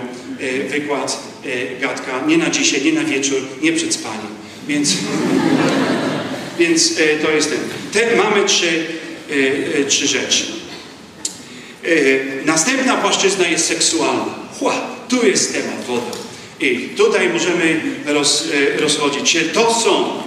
wykład, 0.69 1.23
e, 1.45 1.81
gadka, 1.81 2.27
nie 2.27 2.39
na 2.39 2.51
dzisiaj, 2.51 2.85
nie 2.85 2.93
na 2.93 3.05
wieczór, 3.05 3.41
nie 3.63 3.73
przed 3.73 3.95
spaniem. 3.95 4.41
Więc, 4.69 4.95
więc 6.59 6.93
e, 6.99 7.19
to 7.19 7.31
jest 7.31 7.51
ten. 7.51 7.59
Te, 7.93 8.17
mamy 8.17 8.45
trzy, 8.45 8.85
e, 9.31 9.81
e, 9.81 9.85
trzy 9.85 10.07
rzeczy. 10.07 10.45
E, 11.85 12.45
następna 12.45 12.97
płaszczyzna 12.97 13.49
jest 13.49 13.67
seksualna. 13.67 14.35
Chła, 14.59 14.75
tu 15.09 15.27
jest 15.27 15.53
temat 15.53 15.85
woda. 15.87 16.17
I 16.61 16.79
tutaj 16.97 17.29
możemy 17.29 17.81
roz, 18.07 18.45
e, 18.77 18.81
rozchodzić 18.81 19.29
się. 19.29 19.41
To 19.41 19.75
są 19.75 20.23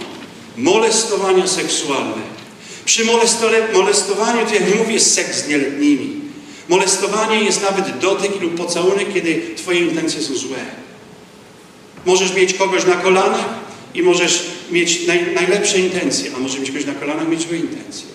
molestowania 0.57 1.47
seksualne. 1.47 2.33
Przy 2.85 3.05
molestowaniu, 3.73 4.45
to 4.47 4.53
jak 4.53 4.75
mówię, 4.75 4.99
seks 4.99 5.45
z 5.45 5.47
nieletnimi. 5.47 6.22
Molestowanie 6.69 7.43
jest 7.43 7.61
nawet 7.61 7.99
dotyk 7.99 8.41
lub 8.41 8.55
pocałunek, 8.55 9.13
kiedy 9.13 9.41
Twoje 9.55 9.79
intencje 9.79 10.21
są 10.21 10.35
złe. 10.35 10.57
Możesz 12.05 12.35
mieć 12.35 12.53
kogoś 12.53 12.85
na 12.85 12.95
kolanach 12.95 13.45
i 13.93 14.03
możesz 14.03 14.43
mieć 14.71 15.07
naj, 15.07 15.33
najlepsze 15.35 15.79
intencje, 15.79 16.31
a 16.35 16.39
możesz 16.39 16.59
mieć 16.59 16.71
kogoś 16.71 16.85
na 16.85 16.93
kolanach 16.93 17.27
mieć 17.27 17.47
złe 17.47 17.57
intencje. 17.57 18.05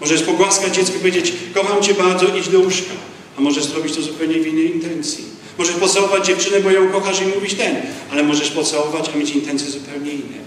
Możesz 0.00 0.22
pogłaskać 0.22 0.74
dziecko 0.74 0.96
i 0.96 0.98
powiedzieć, 0.98 1.32
kocham 1.54 1.82
Cię 1.82 1.94
bardzo, 1.94 2.36
idź 2.36 2.48
do 2.48 2.60
łóżka. 2.60 2.94
A 3.38 3.40
możesz 3.40 3.64
zrobić 3.64 3.94
to 3.94 4.02
zupełnie 4.02 4.34
w 4.34 4.46
innej 4.46 4.74
intencji. 4.74 5.24
Możesz 5.58 5.76
pocałować 5.76 6.26
dziewczynę, 6.26 6.60
bo 6.60 6.70
ją 6.70 6.92
kochasz 6.92 7.20
i 7.20 7.24
mówić 7.24 7.54
ten, 7.54 7.76
ale 8.10 8.22
możesz 8.22 8.50
pocałować, 8.50 9.10
a 9.14 9.18
mieć 9.18 9.30
intencje 9.30 9.70
zupełnie 9.70 10.12
inne. 10.12 10.42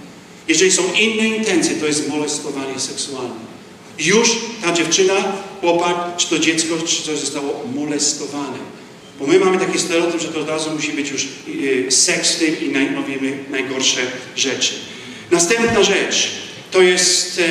Jeżeli 0.47 0.71
są 0.71 0.83
inne 0.93 1.27
intencje, 1.27 1.75
to 1.75 1.85
jest 1.85 2.09
molestowanie 2.09 2.79
seksualne. 2.79 3.54
Już 3.99 4.29
ta 4.61 4.71
dziewczyna, 4.71 5.13
chłopak, 5.61 6.17
czy 6.17 6.27
to 6.27 6.39
dziecko, 6.39 6.75
czy 6.87 7.03
coś 7.03 7.19
zostało 7.19 7.63
molestowane. 7.75 8.57
Bo 9.19 9.27
my 9.27 9.39
mamy 9.39 9.59
taki 9.59 9.79
stereotyp, 9.79 10.21
że 10.21 10.27
to 10.27 10.39
od 10.39 10.49
razu 10.49 10.71
musi 10.71 10.93
być 10.93 11.09
już 11.09 11.27
yy, 11.47 11.91
seks 11.91 12.31
w 12.31 12.39
tym 12.39 12.61
i 12.61 12.69
naj, 12.69 12.91
mówimy 12.91 13.37
najgorsze 13.49 14.01
rzeczy. 14.35 14.73
Następna 15.31 15.83
rzecz 15.83 16.31
to 16.71 16.81
jest 16.81 17.39
e, 17.39 17.43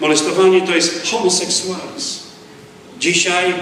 molestowanie, 0.00 0.60
to 0.60 0.74
jest 0.74 1.10
homoseksualizm. 1.10 2.20
Dzisiaj 2.98 3.54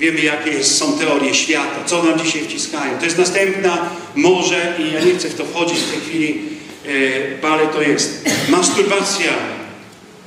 wiemy, 0.00 0.20
jakie 0.20 0.64
są 0.64 0.98
teorie 0.98 1.34
świata, 1.34 1.84
co 1.86 2.02
nam 2.02 2.18
dzisiaj 2.24 2.42
wciskają. 2.42 2.98
To 2.98 3.04
jest 3.04 3.18
następna, 3.18 3.90
może, 4.14 4.76
i 4.78 4.94
ja 4.94 5.00
nie 5.00 5.14
chcę 5.14 5.28
w 5.28 5.34
to 5.34 5.44
wchodzić 5.44 5.78
w 5.78 5.90
tej 5.90 6.00
chwili, 6.00 6.42
e, 7.42 7.48
ale 7.48 7.66
to 7.66 7.82
jest 7.82 8.28
masturbacja, 8.48 9.32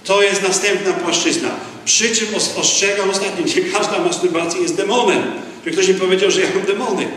to 0.03 0.23
jest 0.23 0.41
następna 0.41 0.93
płaszczyzna. 0.93 1.49
Przy 1.85 2.15
czym 2.15 2.27
ostrzegam 2.57 3.09
ostatnio, 3.09 3.45
nie 3.45 3.71
każda 3.71 3.99
masturbacja 3.99 4.59
jest 4.59 4.75
demonem. 4.75 5.23
Że 5.65 5.71
ktoś 5.71 5.87
mi 5.87 5.93
powiedział, 5.93 6.31
że 6.31 6.41
ja 6.41 6.47
mam 6.55 6.65
demony. 6.65 7.07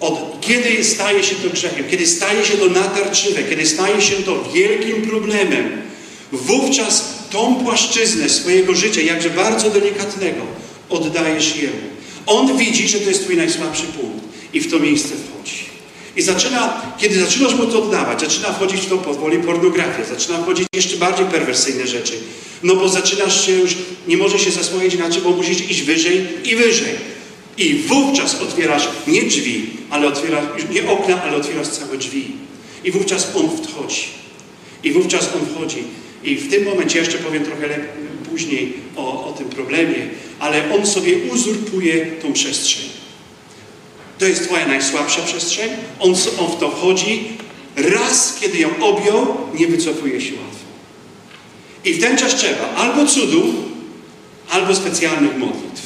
Od 0.00 0.40
kiedy 0.40 0.84
staje 0.84 1.22
się 1.22 1.34
to 1.34 1.50
grzechem, 1.50 1.84
kiedy 1.90 2.06
staje 2.06 2.44
się 2.44 2.56
to 2.56 2.66
natarczywe, 2.66 3.42
kiedy 3.42 3.66
staje 3.66 4.02
się 4.02 4.16
to 4.16 4.44
wielkim 4.54 5.02
problemem, 5.02 5.82
wówczas 6.32 7.14
tą 7.30 7.54
płaszczyznę 7.54 8.30
swojego 8.30 8.74
życia, 8.74 9.00
jakże 9.00 9.30
bardzo 9.30 9.70
delikatnego, 9.70 10.40
oddajesz 10.90 11.56
Jemu. 11.56 11.76
On 12.26 12.58
widzi, 12.58 12.88
że 12.88 12.98
to 12.98 13.08
jest 13.08 13.24
Twój 13.24 13.36
najsłabszy 13.36 13.82
punkt 13.82 14.24
i 14.52 14.60
w 14.60 14.70
to 14.70 14.78
miejsce 14.78 15.08
wchodzi. 15.08 15.73
I 16.16 16.22
zaczyna, 16.22 16.82
kiedy 16.98 17.20
zaczynasz 17.20 17.54
mu 17.54 17.66
to 17.66 17.82
oddawać, 17.82 18.20
zaczyna 18.20 18.52
wchodzić 18.52 18.80
w 18.80 18.88
to 18.88 18.98
powoli 18.98 19.38
pornografia, 19.38 20.04
zaczyna 20.04 20.38
wchodzić 20.38 20.66
jeszcze 20.74 20.96
bardziej 20.96 21.26
perwersyjne 21.26 21.86
rzeczy. 21.86 22.12
No 22.62 22.76
bo 22.76 22.88
zaczynasz 22.88 23.46
się 23.46 23.52
już, 23.52 23.76
nie 24.08 24.16
może 24.16 24.38
się 24.38 24.50
zasłonić 24.50 24.94
inaczej, 24.94 25.22
bo 25.22 25.30
musisz 25.30 25.70
iść 25.70 25.82
wyżej 25.82 26.26
i 26.44 26.56
wyżej. 26.56 26.94
I 27.58 27.74
wówczas 27.74 28.34
otwierasz 28.34 28.88
nie 29.06 29.22
drzwi, 29.22 29.66
ale 29.90 30.08
otwierasz, 30.08 30.44
nie 30.70 30.90
okna, 30.90 31.22
ale 31.22 31.36
otwierasz 31.36 31.68
całe 31.68 31.98
drzwi. 31.98 32.26
I 32.84 32.90
wówczas 32.90 33.32
On 33.36 33.48
wchodzi. 33.66 34.04
I 34.84 34.92
wówczas 34.92 35.30
On 35.34 35.46
wchodzi. 35.54 35.82
I 36.24 36.36
w 36.36 36.50
tym 36.50 36.64
momencie, 36.64 36.98
jeszcze 36.98 37.18
powiem 37.18 37.44
trochę 37.44 37.80
później 38.30 38.72
o, 38.96 39.28
o 39.28 39.32
tym 39.32 39.48
problemie, 39.48 40.08
ale 40.38 40.74
On 40.74 40.86
sobie 40.86 41.16
uzurpuje 41.32 42.06
tą 42.06 42.32
przestrzeń. 42.32 42.93
To 44.18 44.24
jest 44.26 44.44
Twoja 44.44 44.66
najsłabsza 44.66 45.22
przestrzeń. 45.22 45.70
On, 46.00 46.14
on 46.40 46.56
w 46.56 46.60
to 46.60 46.70
wchodzi. 46.70 47.28
Raz, 47.76 48.36
kiedy 48.40 48.58
ją 48.58 48.68
objął, 48.80 49.36
nie 49.54 49.66
wycofuje 49.66 50.20
się 50.20 50.32
łatwo. 50.32 50.64
I 51.84 51.94
w 51.94 52.00
ten 52.00 52.18
czas 52.18 52.34
trzeba 52.34 52.74
albo 52.76 53.06
cudów, 53.06 53.54
albo 54.50 54.74
specjalnych 54.74 55.36
modlitw. 55.36 55.82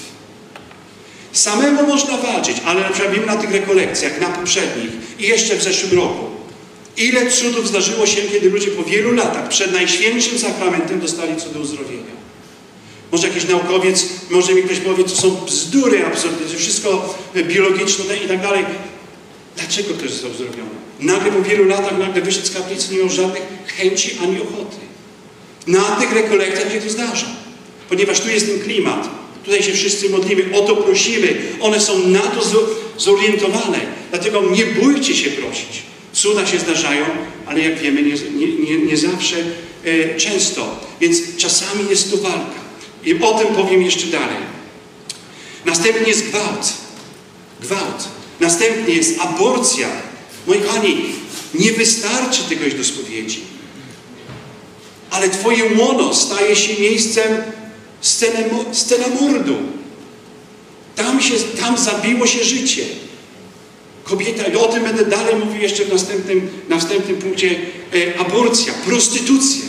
Samemu 1.32 1.86
można 1.86 2.16
walczyć, 2.16 2.56
ale 2.64 2.80
na 2.80 2.88
przykład 2.88 3.14
wiem 3.14 3.26
na 3.26 3.36
tych 3.36 3.50
rekolekcjach, 3.50 4.20
na 4.20 4.28
poprzednich 4.28 4.90
i 5.18 5.22
jeszcze 5.22 5.56
w 5.56 5.62
zeszłym 5.62 5.92
roku. 5.92 6.24
Ile 6.96 7.30
cudów 7.30 7.68
zdarzyło 7.68 8.06
się, 8.06 8.22
kiedy 8.22 8.50
ludzie 8.50 8.70
po 8.70 8.84
wielu 8.84 9.12
latach 9.12 9.48
przed 9.48 9.72
Najświętszym 9.72 10.38
Sakramentem 10.38 11.00
dostali 11.00 11.36
cudy 11.36 11.58
uzdrowienia. 11.58 12.17
Może 13.12 13.28
jakiś 13.28 13.44
naukowiec, 13.48 14.06
może 14.30 14.54
mi 14.54 14.62
ktoś 14.62 14.78
powie, 14.78 15.04
to 15.04 15.10
są 15.10 15.30
bzdury 15.30 16.06
absolutnie, 16.06 16.46
to 16.46 16.58
wszystko 16.58 17.14
biologiczne 17.34 18.16
i 18.24 18.28
tak 18.28 18.42
dalej. 18.42 18.64
Dlaczego 19.56 19.94
ktoś 19.94 20.10
został 20.10 20.30
uzdrowiony? 20.30 20.70
Nagle 21.00 21.32
po 21.32 21.42
wielu 21.42 21.64
latach, 21.64 21.98
nagle 21.98 22.22
wyszedł 22.22 22.46
z 22.46 22.50
kaplicy, 22.50 22.92
nie 22.92 22.98
miał 22.98 23.08
żadnych 23.08 23.42
chęci 23.66 24.10
ani 24.22 24.40
ochoty. 24.40 24.76
Na 25.66 25.96
tych 25.96 26.12
rekolekcjach 26.12 26.72
się 26.72 26.80
to 26.80 26.90
zdarza. 26.90 27.26
Ponieważ 27.88 28.20
tu 28.20 28.30
jest 28.30 28.46
ten 28.46 28.60
klimat. 28.60 29.08
Tutaj 29.44 29.62
się 29.62 29.72
wszyscy 29.72 30.10
modlimy, 30.10 30.44
o 30.56 30.60
to 30.60 30.76
prosimy. 30.76 31.36
One 31.60 31.80
są 31.80 32.08
na 32.08 32.20
to 32.20 32.40
zorientowane. 32.98 33.80
Dlatego 34.10 34.42
nie 34.50 34.66
bójcie 34.66 35.14
się 35.14 35.30
prosić. 35.30 35.82
Cuda 36.12 36.46
się 36.46 36.58
zdarzają, 36.58 37.04
ale 37.46 37.60
jak 37.60 37.78
wiemy, 37.78 38.02
nie, 38.02 38.12
nie, 38.12 38.46
nie, 38.46 38.86
nie 38.86 38.96
zawsze 38.96 39.36
e, 39.84 40.16
często. 40.16 40.80
Więc 41.00 41.36
czasami 41.36 41.90
jest 41.90 42.10
to 42.10 42.16
walka. 42.16 42.67
I 43.08 43.22
o 43.22 43.38
tym 43.38 43.54
powiem 43.54 43.82
jeszcze 43.82 44.06
dalej. 44.06 44.36
Następnie 45.64 46.08
jest 46.08 46.28
gwałt. 46.28 46.72
Gwałt. 47.60 48.08
Następnie 48.40 48.94
jest 48.94 49.20
aborcja. 49.20 49.88
Moi 50.46 50.60
kochani, 50.60 51.04
nie 51.54 51.72
wystarczy 51.72 52.42
tego 52.48 52.64
iść 52.64 52.76
do 52.76 52.84
spowiedzi. 52.84 53.40
Ale 55.10 55.30
Twoje 55.30 55.64
łono 55.78 56.14
staje 56.14 56.56
się 56.56 56.80
miejscem 56.80 57.42
sceny, 58.00 58.50
scena 58.72 59.04
mordu. 59.20 59.56
Tam, 60.96 61.22
się, 61.22 61.34
tam 61.34 61.78
zabiło 61.78 62.26
się 62.26 62.44
życie. 62.44 62.84
Kobieta, 64.04 64.46
i 64.46 64.56
o 64.56 64.68
tym 64.68 64.82
będę 64.82 65.04
dalej 65.04 65.36
mówił 65.36 65.62
jeszcze 65.62 65.84
w 65.84 65.92
następnym, 65.92 66.48
następnym 66.68 67.16
punkcie, 67.16 67.56
e, 67.94 68.20
aborcja, 68.20 68.72
prostytucja. 68.86 69.64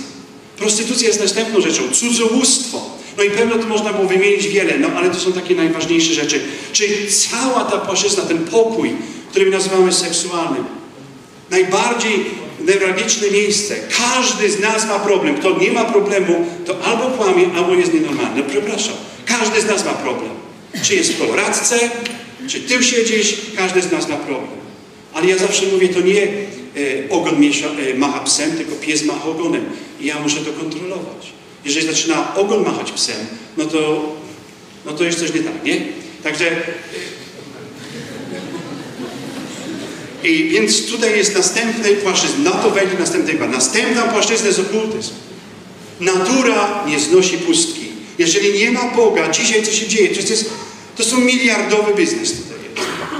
Prostytucja 0.57 1.07
jest 1.07 1.21
następną 1.21 1.61
rzeczą, 1.61 1.83
cudzołóstwo. 1.91 2.88
No 3.19 3.25
i 3.25 3.29
pewno 3.29 3.57
to 3.57 3.67
można 3.67 3.93
było 3.93 4.07
wymienić 4.07 4.47
wiele, 4.47 4.77
no 4.77 4.87
ale 4.95 5.09
to 5.09 5.19
są 5.19 5.33
takie 5.33 5.55
najważniejsze 5.55 6.13
rzeczy. 6.13 6.41
Czyli 6.71 7.11
cała 7.11 7.63
ta 7.63 7.77
płaszczyzna, 7.77 8.23
ten 8.23 8.37
pokój, 8.37 8.91
który 9.29 9.45
my 9.45 9.51
nazywamy 9.51 9.93
seksualnym. 9.93 10.63
Najbardziej 11.51 12.25
newralgiczne 12.59 13.31
miejsce. 13.31 13.75
Każdy 13.97 14.51
z 14.51 14.59
nas 14.59 14.87
ma 14.87 14.99
problem. 14.99 15.35
Kto 15.35 15.57
nie 15.57 15.71
ma 15.71 15.85
problemu, 15.85 16.45
to 16.65 16.83
albo 16.83 17.03
kłamie, 17.03 17.45
albo 17.55 17.73
jest 17.73 17.93
nienormalny. 17.93 18.41
No 18.41 18.49
przepraszam. 18.49 18.93
Każdy 19.25 19.61
z 19.61 19.65
nas 19.65 19.85
ma 19.85 19.93
problem. 19.93 20.31
Czy 20.83 20.95
jest 20.95 21.13
w 21.13 21.19
koloradce, 21.19 21.89
czy 22.47 22.59
ty 22.59 22.83
siedzisz, 22.83 23.37
każdy 23.55 23.81
z 23.81 23.91
nas 23.91 24.09
ma 24.09 24.15
problem. 24.17 24.59
Ale 25.13 25.27
ja 25.27 25.37
zawsze 25.37 25.65
mówię, 25.65 25.89
to 25.89 26.01
nie 26.01 26.23
e, 26.23 26.29
ogon 27.09 27.39
miesza, 27.39 27.67
e, 27.67 27.93
macha 27.93 28.19
psem, 28.19 28.51
tylko 28.51 28.75
pies 28.75 29.05
macha 29.05 29.25
ogonem. 29.29 29.65
I 30.01 30.05
ja 30.05 30.19
muszę 30.19 30.37
to 30.39 30.53
kontrolować. 30.53 31.38
Jeżeli 31.65 31.87
zaczyna 31.87 32.35
ogon 32.35 32.63
machać 32.63 32.91
psem, 32.91 33.15
no 33.57 33.65
to, 33.65 34.15
no 34.85 34.91
to 34.91 35.03
jest 35.03 35.19
coś 35.19 35.33
nie 35.33 35.41
tak, 35.41 35.63
nie? 35.63 35.81
Także 36.23 36.63
I 40.23 40.49
więc 40.49 40.85
tutaj 40.85 41.17
jest 41.17 41.35
następny 41.35 41.93
płaszczyzna, 41.93 42.43
na 42.43 42.51
to 42.51 42.69
wejdzie 42.69 42.99
następny 42.99 43.31
chyba. 43.31 43.47
Następna 43.47 44.01
płaszczyzna 44.01 44.47
jest 44.47 44.59
okultyzm. 44.59 45.11
Natura 45.99 46.83
nie 46.87 46.99
znosi 46.99 47.37
pustki. 47.37 47.89
Jeżeli 48.17 48.59
nie 48.59 48.71
ma 48.71 48.91
Boga, 48.95 49.29
dzisiaj 49.29 49.63
co 49.63 49.71
się 49.71 49.87
dzieje, 49.87 50.09
to, 50.09 50.29
jest, 50.29 50.49
to 50.97 51.03
są 51.03 51.19
miliardowy 51.19 51.93
biznes 51.93 52.31
tutaj. 52.31 52.57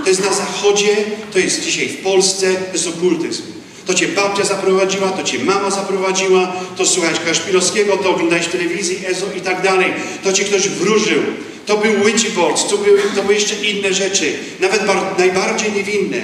To 0.03 0.09
jest 0.09 0.23
na 0.23 0.33
zachodzie, 0.33 0.97
to 1.33 1.39
jest 1.39 1.63
dzisiaj 1.63 1.87
w 1.87 1.97
Polsce, 1.97 2.53
to 2.53 2.73
jest 2.73 2.87
okultyzm. 2.87 3.43
To 3.89 3.95
cię 3.95 4.07
babcia 4.07 4.43
zaprowadziła, 4.43 5.09
to 5.09 5.23
cię 5.23 5.39
mama 5.39 5.71
zaprowadziła, 5.71 6.51
to 6.77 6.85
słuchać 6.85 7.19
Kaszpirowskiego, 7.25 7.97
to 7.97 8.09
oglądać 8.09 8.45
w 8.45 8.51
telewizji, 8.51 8.99
EZO 9.07 9.25
i 9.37 9.41
tak 9.41 9.61
dalej. 9.61 9.93
To 10.23 10.33
ci 10.33 10.45
ktoś 10.45 10.69
wróżył. 10.69 11.21
To 11.65 11.77
był 11.77 12.05
witchy 12.05 12.29
boards, 12.29 12.67
to 12.67 12.77
były, 12.77 13.01
to 13.15 13.21
były 13.21 13.33
jeszcze 13.33 13.55
inne 13.55 13.93
rzeczy, 13.93 14.33
nawet 14.59 14.81
najbardziej 15.17 15.71
niewinne. 15.71 16.17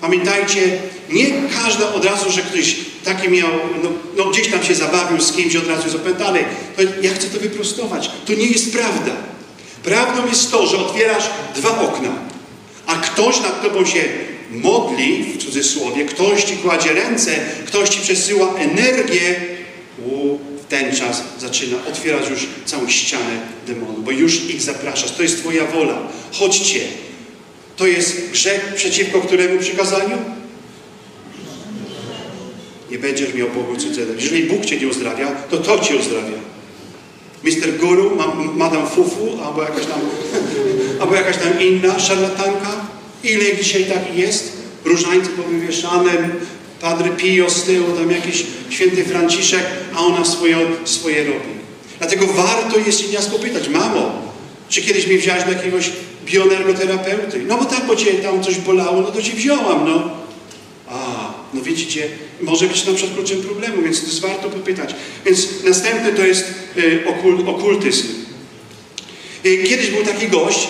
Pamiętajcie, 0.00 0.78
nie 1.10 1.26
każda 1.62 1.92
od 1.92 2.04
razu, 2.04 2.30
że 2.30 2.42
ktoś 2.42 2.76
taki 3.04 3.28
miał, 3.28 3.48
no, 3.82 3.88
no 4.16 4.24
gdzieś 4.24 4.48
tam 4.48 4.64
się 4.64 4.74
zabawił 4.74 5.20
z 5.20 5.32
kimś, 5.32 5.56
od 5.56 5.68
razu 5.68 5.82
jest 5.82 5.96
opętany. 5.96 6.44
To 6.76 6.82
ja 7.02 7.14
chcę 7.14 7.28
to 7.28 7.40
wyprostować. 7.40 8.10
To 8.26 8.32
nie 8.32 8.46
jest 8.46 8.72
prawda. 8.72 9.12
Prawdą 9.82 10.26
jest 10.26 10.50
to, 10.50 10.66
że 10.66 10.76
otwierasz 10.76 11.30
dwa 11.56 11.80
okna, 11.80 12.10
a 12.86 12.94
ktoś 12.94 13.40
nad 13.40 13.62
tobą 13.62 13.86
się 13.86 14.04
modli, 14.54 15.24
w 15.24 15.44
cudzysłowie, 15.44 16.04
ktoś 16.04 16.44
ci 16.44 16.56
kładzie 16.56 16.92
ręce, 16.92 17.30
ktoś 17.66 17.88
ci 17.88 18.00
przesyła 18.00 18.54
energię, 18.54 19.36
u, 20.06 20.38
w 20.64 20.66
ten 20.68 20.96
czas 20.96 21.22
zaczyna 21.38 21.76
otwierać 21.88 22.30
już 22.30 22.46
całą 22.64 22.88
ścianę 22.88 23.40
demonów, 23.66 24.04
bo 24.04 24.10
już 24.10 24.44
ich 24.44 24.62
zapraszasz. 24.62 25.10
To 25.10 25.22
jest 25.22 25.38
twoja 25.38 25.66
wola. 25.66 25.98
Chodźcie, 26.32 26.80
to 27.76 27.86
jest 27.86 28.30
grzech 28.30 28.72
przeciwko 28.76 29.20
któremu 29.20 29.60
przykazaniu? 29.60 30.18
Nie 32.90 32.98
będziesz 32.98 33.34
miał 33.34 33.48
Bogu 33.48 33.76
cudzego. 33.76 34.12
Jeżeli 34.12 34.42
Bóg 34.42 34.64
Cię 34.64 34.76
nie 34.76 34.88
uzdrawia, 34.88 35.32
to 35.50 35.56
to 35.56 35.78
Cię 35.78 35.96
uzdrawia. 35.96 36.38
Mister 37.44 37.78
Guru, 37.78 38.16
Madame 38.54 38.86
Fufu, 38.86 39.38
albo 39.44 39.62
jakaś 39.62 39.86
tam, 39.86 40.00
albo 41.00 41.14
jakaś 41.14 41.36
tam 41.36 41.62
inna 41.62 41.98
szarlatanka. 41.98 42.83
Ile 43.24 43.56
dzisiaj 43.56 43.84
tak 43.84 44.16
jest? 44.16 44.52
Różańce 44.84 45.30
powywieszane, 45.30 46.12
Padre 46.80 47.10
Pio 47.10 47.50
z 47.50 47.62
tyłu, 47.62 47.92
tam 47.92 48.10
jakiś 48.10 48.46
święty 48.70 49.04
Franciszek, 49.04 49.64
a 49.94 50.00
ona 50.00 50.24
swoje, 50.24 50.56
swoje 50.84 51.24
robi. 51.24 51.54
Dlatego 51.98 52.26
warto 52.26 52.78
jest 52.78 53.00
się 53.00 53.12
nas 53.12 53.26
popytać, 53.26 53.68
mamo, 53.68 54.32
czy 54.68 54.82
kiedyś 54.82 55.06
mnie 55.06 55.18
wziąłeś 55.18 55.44
do 55.44 55.52
jakiegoś 55.52 55.90
bioenergoterapeuty. 56.24 57.42
No 57.46 57.58
bo 57.58 57.64
tak, 57.64 57.86
bo 57.86 57.96
cię 57.96 58.12
tam 58.12 58.42
coś 58.42 58.58
bolało, 58.58 59.00
no 59.00 59.10
to 59.10 59.22
cię 59.22 59.32
wziąłam, 59.32 59.88
no. 59.88 60.10
A, 60.88 61.32
no 61.54 61.60
widzicie, 61.62 62.08
może 62.40 62.66
być 62.66 62.86
na 62.86 62.92
przykład 62.92 63.16
kluczem 63.16 63.42
problemu, 63.42 63.82
więc 63.82 64.00
to 64.00 64.06
jest 64.06 64.20
warto 64.20 64.50
popytać. 64.50 64.94
Więc 65.26 65.48
następny 65.64 66.12
to 66.12 66.26
jest 66.26 66.54
y, 66.76 67.04
okul, 67.06 67.48
okultyzm. 67.48 68.06
Y, 69.46 69.64
kiedyś 69.68 69.90
był 69.90 70.04
taki 70.04 70.28
gość, 70.28 70.68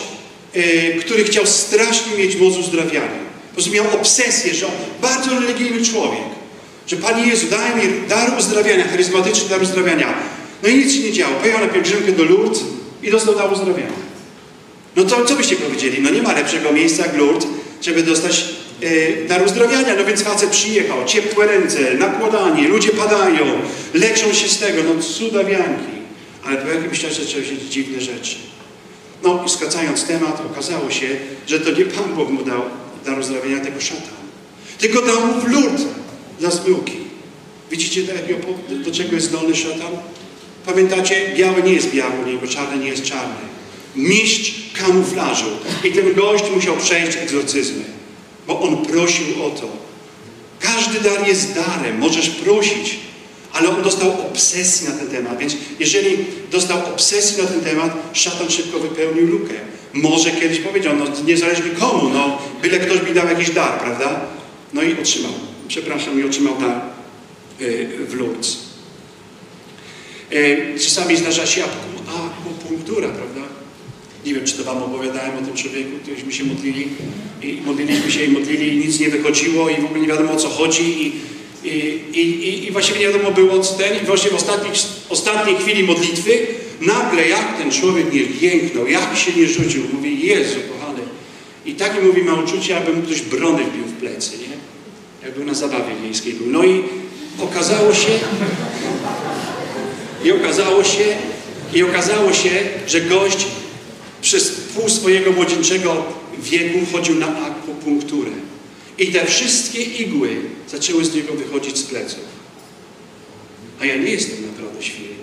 który 1.00 1.24
chciał 1.24 1.46
strasznie 1.46 2.16
mieć 2.16 2.36
moc 2.36 2.56
uzdrawiania. 2.56 3.24
Po 3.48 3.54
prostu 3.54 3.72
miał 3.72 3.84
obsesję, 3.94 4.54
że 4.54 4.66
on, 4.66 4.72
bardzo 5.02 5.40
religijny 5.40 5.84
człowiek, 5.84 6.20
że 6.86 6.96
Panie 6.96 7.26
Jezu, 7.26 7.46
daj 7.50 7.76
mi 7.76 8.08
dar 8.08 8.38
uzdrawiania, 8.38 8.88
charyzmatyczny 8.88 9.48
dar 9.48 9.62
uzdrawiania. 9.62 10.14
No 10.62 10.68
i 10.68 10.74
nic 10.74 10.92
się 10.92 11.00
nie 11.00 11.12
działo. 11.12 11.34
Pojechał 11.34 11.60
na 11.60 11.72
pielgrzymkę 11.72 12.12
do 12.12 12.24
Lourdes 12.24 12.60
i 13.02 13.10
dostał 13.10 13.34
dar 13.34 13.52
uzdrawiania. 13.52 14.04
No 14.96 15.04
to 15.04 15.24
co 15.24 15.36
byście 15.36 15.56
powiedzieli? 15.56 16.02
No 16.02 16.10
nie 16.10 16.22
ma 16.22 16.32
lepszego 16.32 16.72
miejsca 16.72 17.06
jak 17.06 17.16
Lourdes, 17.16 17.46
żeby 17.82 18.02
dostać 18.02 18.44
e, 18.82 19.26
dar 19.26 19.46
uzdrowienia. 19.46 19.94
No 19.98 20.04
więc 20.04 20.22
facet 20.22 20.50
przyjechał, 20.50 21.04
ciepłe 21.04 21.46
ręce, 21.46 21.94
nakładanie, 21.94 22.68
ludzie 22.68 22.90
padają, 22.90 23.46
leczą 23.94 24.32
się 24.32 24.48
z 24.48 24.58
tego, 24.58 24.82
no 24.82 25.02
cudawianki. 25.02 25.94
Ale 26.44 26.56
po 26.56 26.68
jakimś 26.68 27.00
czasie 27.00 27.24
zaczęły 27.24 27.44
się 27.44 27.58
dziwne 27.70 28.00
rzeczy. 28.00 28.36
No 29.24 29.44
i 29.46 29.50
skracając 29.50 30.04
temat, 30.04 30.42
okazało 30.52 30.90
się, 30.90 31.06
że 31.46 31.60
to 31.60 31.70
nie 31.70 31.84
Pan 31.84 32.14
Bóg 32.14 32.30
mu 32.30 32.44
dał 32.44 32.62
dar 33.04 33.18
uzdrowienia, 33.18 33.60
tego 33.60 33.80
szatan. 33.80 34.24
Tylko 34.78 35.02
dał 35.02 35.26
mu 35.26 35.40
w 35.40 35.48
Lourdes 35.52 35.86
dla 36.40 36.50
zmyłki. 36.50 36.96
Widzicie, 37.70 38.02
do, 38.84 38.90
czego 38.90 39.14
jest 39.14 39.26
zdolny 39.26 39.56
szatan? 39.56 39.92
Pamiętacie, 40.66 41.34
biały 41.36 41.62
nie 41.62 41.72
jest 41.72 41.90
biały 41.90 42.26
niego, 42.26 42.46
czarny 42.46 42.84
nie 42.84 42.88
jest 42.88 43.04
czarny 43.04 43.54
mistrz 43.96 44.54
kamuflażu. 44.72 45.50
I 45.84 45.92
ten 45.92 46.14
gość 46.14 46.44
musiał 46.54 46.76
przejść 46.76 47.16
egzorcyzmy, 47.16 47.84
bo 48.46 48.60
on 48.60 48.86
prosił 48.86 49.44
o 49.44 49.50
to. 49.50 49.68
Każdy 50.60 51.00
dar 51.00 51.28
jest 51.28 51.54
darem, 51.54 51.98
możesz 51.98 52.30
prosić, 52.30 52.98
ale 53.54 53.68
on 53.68 53.82
dostał 53.82 54.12
obsesji 54.26 54.88
na 54.88 54.92
ten 54.92 55.08
temat. 55.08 55.38
Więc 55.38 55.56
jeżeli 55.80 56.16
dostał 56.50 56.78
obsesji 56.86 57.42
na 57.42 57.48
ten 57.48 57.60
temat, 57.60 58.10
szatan 58.12 58.50
szybko 58.50 58.78
wypełnił 58.78 59.26
lukę. 59.26 59.54
Może 59.92 60.30
kiedyś 60.30 60.58
powiedział, 60.58 60.96
no 60.96 61.04
niezależnie 61.26 61.70
komu, 61.70 62.08
no 62.08 62.38
byle 62.62 62.78
ktoś 62.78 63.08
mi 63.08 63.14
dał 63.14 63.26
jakiś 63.28 63.50
dar, 63.50 63.80
prawda? 63.80 64.20
No 64.72 64.82
i 64.82 65.00
otrzymał, 65.00 65.32
przepraszam, 65.68 66.20
i 66.20 66.24
otrzymał 66.24 66.56
dar 66.60 66.80
yy, 67.60 68.06
w 68.06 68.14
Lourdes. 68.14 68.58
Yy, 70.30 70.74
czasami 70.80 71.16
zdarza 71.16 71.46
się 71.46 71.64
akupunktura, 71.64 73.08
prawda? 73.08 73.40
Nie 74.26 74.34
wiem, 74.34 74.44
czy 74.44 74.52
to 74.54 74.64
Wam 74.64 74.82
opowiadałem 74.82 75.38
o 75.38 75.46
tym 75.46 75.54
człowieku, 75.54 75.90
któryśmy 76.02 76.32
się 76.32 76.44
modlili 76.44 76.88
i 77.42 77.60
modliliśmy 77.66 78.12
się 78.12 78.24
i 78.24 78.28
modlili 78.28 78.74
i 78.74 78.86
nic 78.86 79.00
nie 79.00 79.08
wychodziło 79.08 79.68
i 79.68 79.80
w 79.80 79.84
ogóle 79.84 80.00
nie 80.00 80.08
wiadomo 80.08 80.32
o 80.32 80.36
co 80.36 80.48
chodzi 80.48 81.06
i, 81.06 81.12
i, 81.64 82.18
i, 82.18 82.66
i 82.66 82.70
właściwie 82.70 83.00
nie 83.00 83.06
wiadomo 83.06 83.30
było 83.30 83.60
co 83.60 83.74
ten 83.74 84.02
i 84.02 84.06
właśnie 84.06 84.30
w 84.30 84.34
ostatniej, 84.34 84.72
ostatniej 85.08 85.56
chwili 85.56 85.82
modlitwy 85.82 86.46
nagle 86.80 87.28
jak 87.28 87.58
ten 87.58 87.70
człowiek 87.70 88.12
nie 88.12 88.20
jęknął, 88.20 88.86
jak 88.86 89.16
się 89.16 89.32
nie 89.32 89.46
rzucił, 89.46 89.82
mówi 89.92 90.26
Jezu 90.26 90.56
kochany 90.72 91.00
i 91.66 91.74
takie 91.74 92.00
mówi 92.00 92.22
ma 92.22 92.34
uczucie, 92.34 92.80
mu 92.96 93.02
ktoś 93.02 93.22
brony 93.22 93.64
wbił 93.64 93.84
w 93.84 93.92
plecy, 93.92 94.30
nie? 94.38 94.56
Jakby 95.26 95.44
na 95.44 95.54
zabawie 95.54 95.94
wiejskiej 96.02 96.32
był. 96.32 96.46
No 96.46 96.64
i 96.64 96.82
okazało 97.40 97.94
się 97.94 98.18
i 100.24 100.32
okazało 100.32 100.84
się 100.84 101.04
i 101.74 101.82
okazało 101.82 102.32
się, 102.32 102.50
że 102.86 103.00
gość 103.00 103.46
przez 104.22 104.50
pół 104.50 104.88
swojego 104.88 105.32
młodzieńczego 105.32 106.04
wieku 106.38 106.78
chodził 106.92 107.14
na 107.14 107.26
akupunkturę. 107.46 108.30
I 108.98 109.06
te 109.06 109.26
wszystkie 109.26 109.82
igły 109.82 110.36
zaczęły 110.68 111.04
z 111.04 111.14
niego 111.14 111.34
wychodzić 111.34 111.78
z 111.78 111.82
pleców. 111.82 112.24
A 113.80 113.86
ja 113.86 113.96
nie 113.96 114.10
jestem 114.10 114.46
naprawdę 114.46 114.82
świry. 114.82 115.14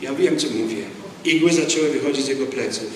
Ja 0.00 0.14
wiem, 0.14 0.38
co 0.38 0.46
mówię. 0.50 0.84
Igły 1.24 1.52
zaczęły 1.52 1.90
wychodzić 1.90 2.24
z 2.24 2.28
jego 2.28 2.46
pleców. 2.46 2.90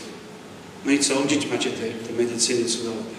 No 0.85 0.93
i 0.93 0.99
co? 0.99 1.21
Gdzie 1.21 1.37
macie 1.37 1.71
te, 1.71 1.87
te 1.87 2.23
medycyny 2.23 2.65
cudowne? 2.65 3.17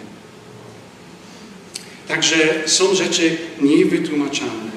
Także 2.07 2.63
są 2.65 2.95
rzeczy 2.95 3.37
niewytłumaczalne. 3.61 4.71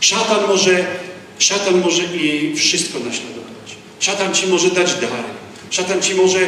Szatan 0.00 0.46
może, 0.46 0.86
szatan 1.38 1.80
może 1.80 2.02
i 2.02 2.56
wszystko 2.56 2.98
naśladować. 2.98 3.76
Szatan 4.00 4.34
ci 4.34 4.46
może 4.46 4.70
dać 4.70 4.94
dary. 4.94 5.28
Szatan 5.70 6.02
ci 6.02 6.14
może, 6.14 6.40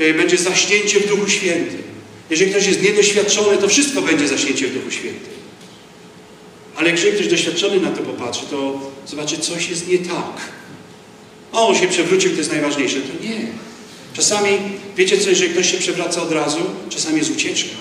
y, 0.00 0.14
będzie 0.14 0.36
zaśnięcie 0.36 1.00
w 1.00 1.08
Duchu 1.08 1.28
Świętym. 1.28 1.82
Jeżeli 2.30 2.50
ktoś 2.50 2.66
jest 2.66 2.82
niedoświadczony, 2.82 3.58
to 3.58 3.68
wszystko 3.68 4.02
będzie 4.02 4.28
zaśnięcie 4.28 4.66
w 4.66 4.74
Duchu 4.74 4.90
Świętym. 4.90 5.34
Ale 6.76 6.90
jeżeli 6.90 7.12
ktoś 7.12 7.28
doświadczony 7.28 7.80
na 7.80 7.90
to 7.90 8.02
popatrzy, 8.02 8.42
to 8.50 8.80
zobaczy, 9.06 9.38
coś 9.38 9.68
jest 9.68 9.88
nie 9.88 9.98
tak. 9.98 10.52
O, 11.52 11.68
on 11.68 11.74
się 11.74 11.88
przewrócił, 11.88 12.30
to 12.30 12.36
jest 12.36 12.52
najważniejsze. 12.52 12.96
To 13.00 13.24
nie. 13.24 13.46
Czasami, 14.14 14.50
wiecie 14.96 15.18
co, 15.18 15.30
jeżeli 15.30 15.52
ktoś 15.52 15.72
się 15.72 15.78
przewraca 15.78 16.22
od 16.22 16.32
razu, 16.32 16.58
czasami 16.90 17.18
jest 17.18 17.30
ucieczka. 17.30 17.76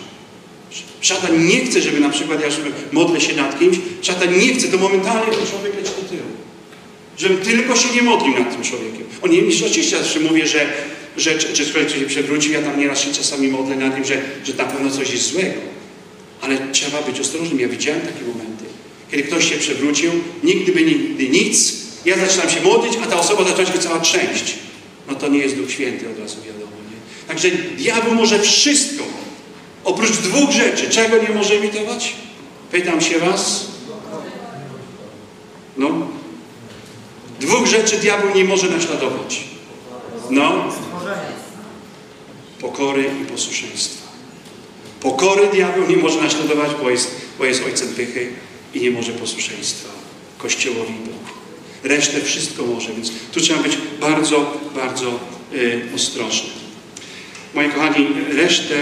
Szatan 1.02 1.48
nie 1.48 1.66
chce, 1.66 1.82
żeby 1.82 2.00
na 2.00 2.10
przykład 2.10 2.42
ja 2.42 2.50
żeby 2.50 2.72
modlę 2.92 3.22
się 3.22 3.36
nad 3.36 3.60
kimś, 3.60 3.78
szatan 4.02 4.38
nie 4.38 4.54
chce, 4.54 4.68
to 4.68 4.78
momentalnie 4.78 5.32
ten 5.32 5.48
człowiek 5.48 5.76
leci 5.76 5.92
do 6.02 6.10
tyłu. 6.10 6.30
Żebym 7.18 7.38
tylko 7.38 7.76
się 7.76 7.96
nie 7.96 8.02
modlił 8.02 8.40
nad 8.40 8.52
tym 8.52 8.64
człowiekiem. 8.64 9.04
On 9.22 9.32
nie 9.32 9.68
oczywiście 9.68 9.98
zawsze 9.98 10.20
mówię, 10.20 10.48
że, 10.48 10.74
że 11.18 11.40
czy, 11.40 11.66
ktoś 11.66 11.94
się 11.94 12.06
przewrócił, 12.06 12.54
ja 12.54 12.62
tam 12.62 12.80
nieraz 12.80 13.02
się 13.02 13.14
czasami 13.14 13.48
modlę 13.48 13.76
nad 13.76 13.96
nim, 13.96 14.06
że, 14.06 14.22
że 14.44 14.54
na 14.54 14.64
pewno 14.64 14.92
coś 14.92 15.12
jest 15.12 15.32
złego. 15.32 15.62
Ale 16.42 16.58
trzeba 16.72 17.02
być 17.02 17.20
ostrożnym. 17.20 17.60
Ja 17.60 17.68
widziałem 17.68 18.02
takie 18.02 18.22
momenty, 18.22 18.66
kiedy 19.12 19.24
ktoś 19.24 19.50
się 19.50 19.56
przewrócił, 19.56 20.12
nigdy 20.44 20.72
by 20.72 20.82
nigdy 20.82 21.30
nic, 21.30 21.74
ja 22.06 22.18
zaczynam 22.18 22.50
się 22.50 22.62
modlić, 22.62 22.94
a 23.04 23.08
ta 23.08 23.20
osoba 23.20 23.44
zaczyna 23.44 23.72
się 23.72 23.80
cała 23.80 24.00
trzęść. 24.00 24.56
No 25.08 25.16
to 25.16 25.28
nie 25.28 25.40
jest 25.40 25.56
Duch 25.56 25.72
Święty, 25.72 26.10
od 26.10 26.20
razu 26.20 26.38
wiadomo. 26.46 26.72
Nie? 26.92 27.28
Także 27.28 27.50
diabeł 27.52 28.16
może 28.16 28.40
wszystko. 28.40 29.04
Oprócz 29.84 30.12
dwóch 30.12 30.52
rzeczy. 30.52 30.90
Czego 30.90 31.18
nie 31.18 31.30
może 31.30 31.56
imitować? 31.56 32.14
Pytam 32.72 33.02
się 33.02 33.20
was. 33.20 33.66
No. 35.78 36.08
Dwóch 37.40 37.68
rzeczy 37.68 37.98
diabeł 37.98 38.36
nie 38.36 38.44
może 38.44 38.70
naśladować. 38.70 39.44
No. 40.30 40.74
Pokory 42.62 43.12
i 43.22 43.26
posłuszeństwa. 43.26 44.08
Pokory 45.00 45.48
diabeł 45.48 45.90
nie 45.90 45.98
może 45.98 46.22
naśladować, 46.22 46.72
bo 46.82 46.90
jest, 46.90 47.12
bo 47.40 47.46
jest 47.46 47.64
ojcem 47.66 47.88
pychy 47.88 48.30
i 48.74 48.82
nie 48.82 48.92
może 48.92 49.12
posłuszeństwa 49.12 49.90
Kościołowi 50.38 50.94
Bogu. 50.94 51.34
Resztę 51.84 52.22
wszystko 52.22 52.66
może, 52.66 52.94
więc 52.94 53.12
tu 53.32 53.42
trzeba 53.42 53.64
być 53.64 53.78
bardzo, 54.02 54.62
bardzo 54.76 55.20
y, 55.54 55.82
ostrożny. 55.96 56.50
Moi 57.54 57.70
kochani, 57.70 58.08
resztę 58.36 58.76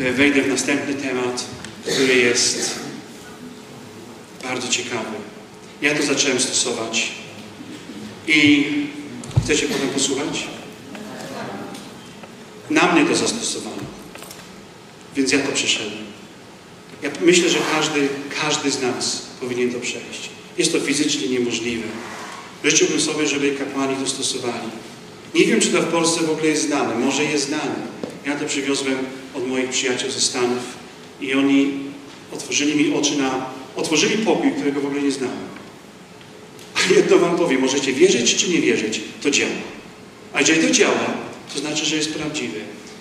y, 0.00 0.12
wejdę 0.12 0.42
w 0.42 0.48
następny 0.48 0.94
temat, 0.94 1.44
który 1.86 2.14
jest 2.14 2.78
bardzo 4.42 4.68
ciekawy. 4.68 5.16
Ja 5.82 5.94
to 5.94 6.02
zacząłem 6.02 6.40
stosować 6.40 7.08
i 8.26 8.66
chcecie 9.44 9.68
potem 9.68 9.88
posłuchać? 9.88 10.57
Na 12.70 12.92
mnie 12.92 13.04
to 13.04 13.16
zastosowano. 13.16 13.82
Więc 15.16 15.32
ja 15.32 15.38
to 15.38 15.52
przeszedłem. 15.52 16.08
Ja 17.02 17.10
myślę, 17.20 17.48
że 17.48 17.58
każdy, 17.74 18.08
każdy 18.42 18.70
z 18.70 18.82
nas 18.82 19.22
powinien 19.40 19.72
to 19.72 19.80
przejść. 19.80 20.30
Jest 20.58 20.72
to 20.72 20.80
fizycznie 20.80 21.28
niemożliwe. 21.28 21.86
Życzyłbym 22.64 23.00
sobie, 23.00 23.26
żeby 23.26 23.50
kapłani 23.50 23.96
to 23.96 24.06
stosowali. 24.06 24.68
Nie 25.34 25.44
wiem, 25.44 25.60
czy 25.60 25.68
to 25.68 25.82
w 25.82 25.86
Polsce 25.86 26.22
w 26.22 26.30
ogóle 26.30 26.46
jest 26.46 26.66
znane. 26.66 26.94
Może 26.94 27.24
jest 27.24 27.46
znane. 27.46 27.74
Ja 28.26 28.36
to 28.36 28.44
przywiozłem 28.44 28.98
od 29.34 29.48
moich 29.48 29.68
przyjaciół 29.68 30.10
ze 30.10 30.20
Stanów 30.20 30.62
i 31.20 31.34
oni 31.34 31.72
otworzyli 32.32 32.84
mi 32.84 32.94
oczy 32.94 33.18
na... 33.18 33.46
Otworzyli 33.76 34.18
pokój, 34.24 34.52
którego 34.52 34.80
w 34.80 34.86
ogóle 34.86 35.02
nie 35.02 35.12
znałem. 35.12 35.48
A 36.74 36.94
jedno 36.94 37.18
wam 37.18 37.36
powiem, 37.36 37.60
możecie 37.60 37.92
wierzyć 37.92 38.36
czy 38.36 38.50
nie 38.50 38.60
wierzyć, 38.60 39.00
to 39.22 39.30
działa. 39.30 39.50
A 40.32 40.40
jeżeli 40.40 40.68
to 40.68 40.70
działa, 40.70 41.27
to 41.54 41.58
znaczy, 41.58 41.86
że 41.86 41.96
jest 41.96 42.14
prawdziwe. 42.14 42.58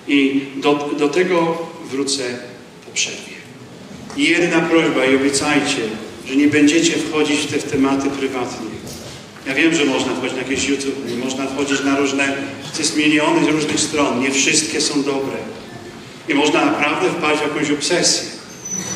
I 0.07 0.41
do, 0.55 0.89
do 0.99 1.09
tego 1.09 1.57
wrócę 1.91 2.23
po 2.85 2.91
przerwie. 2.91 3.37
I 4.17 4.23
jedna 4.23 4.61
prośba 4.61 5.05
i 5.05 5.15
obiecajcie, 5.15 5.81
że 6.27 6.35
nie 6.35 6.47
będziecie 6.47 6.93
wchodzić 6.93 7.39
w 7.39 7.51
te 7.51 7.59
w 7.59 7.63
tematy 7.63 8.09
prywatnie. 8.09 8.67
Ja 9.47 9.53
wiem, 9.53 9.75
że 9.75 9.85
można 9.85 10.15
wchodzić 10.15 10.35
na 10.35 10.41
jakieś 10.41 10.69
YouTube, 10.69 11.23
można 11.23 11.47
wchodzić 11.47 11.83
na 11.83 11.97
różne, 11.97 12.37
jest 12.79 12.97
miliony 12.97 13.51
różnych 13.51 13.79
stron, 13.79 14.19
nie 14.19 14.31
wszystkie 14.31 14.81
są 14.81 15.03
dobre. 15.03 15.37
I 16.29 16.33
można 16.33 16.65
naprawdę 16.65 17.09
wpaść 17.09 17.39
w 17.39 17.47
jakąś 17.47 17.71
obsesję. 17.71 18.29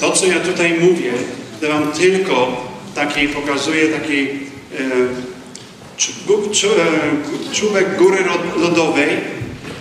To, 0.02 0.12
co 0.12 0.26
ja 0.26 0.40
tutaj 0.40 0.74
mówię, 0.80 1.14
to 1.62 1.68
wam 1.68 1.92
tylko 1.92 2.68
takiej, 2.96 3.30
pokazuje 3.30 3.88
takiej 3.88 4.30
e, 4.30 4.38
czubek 7.54 7.98
góry 7.98 8.18
lodowej, 8.58 9.10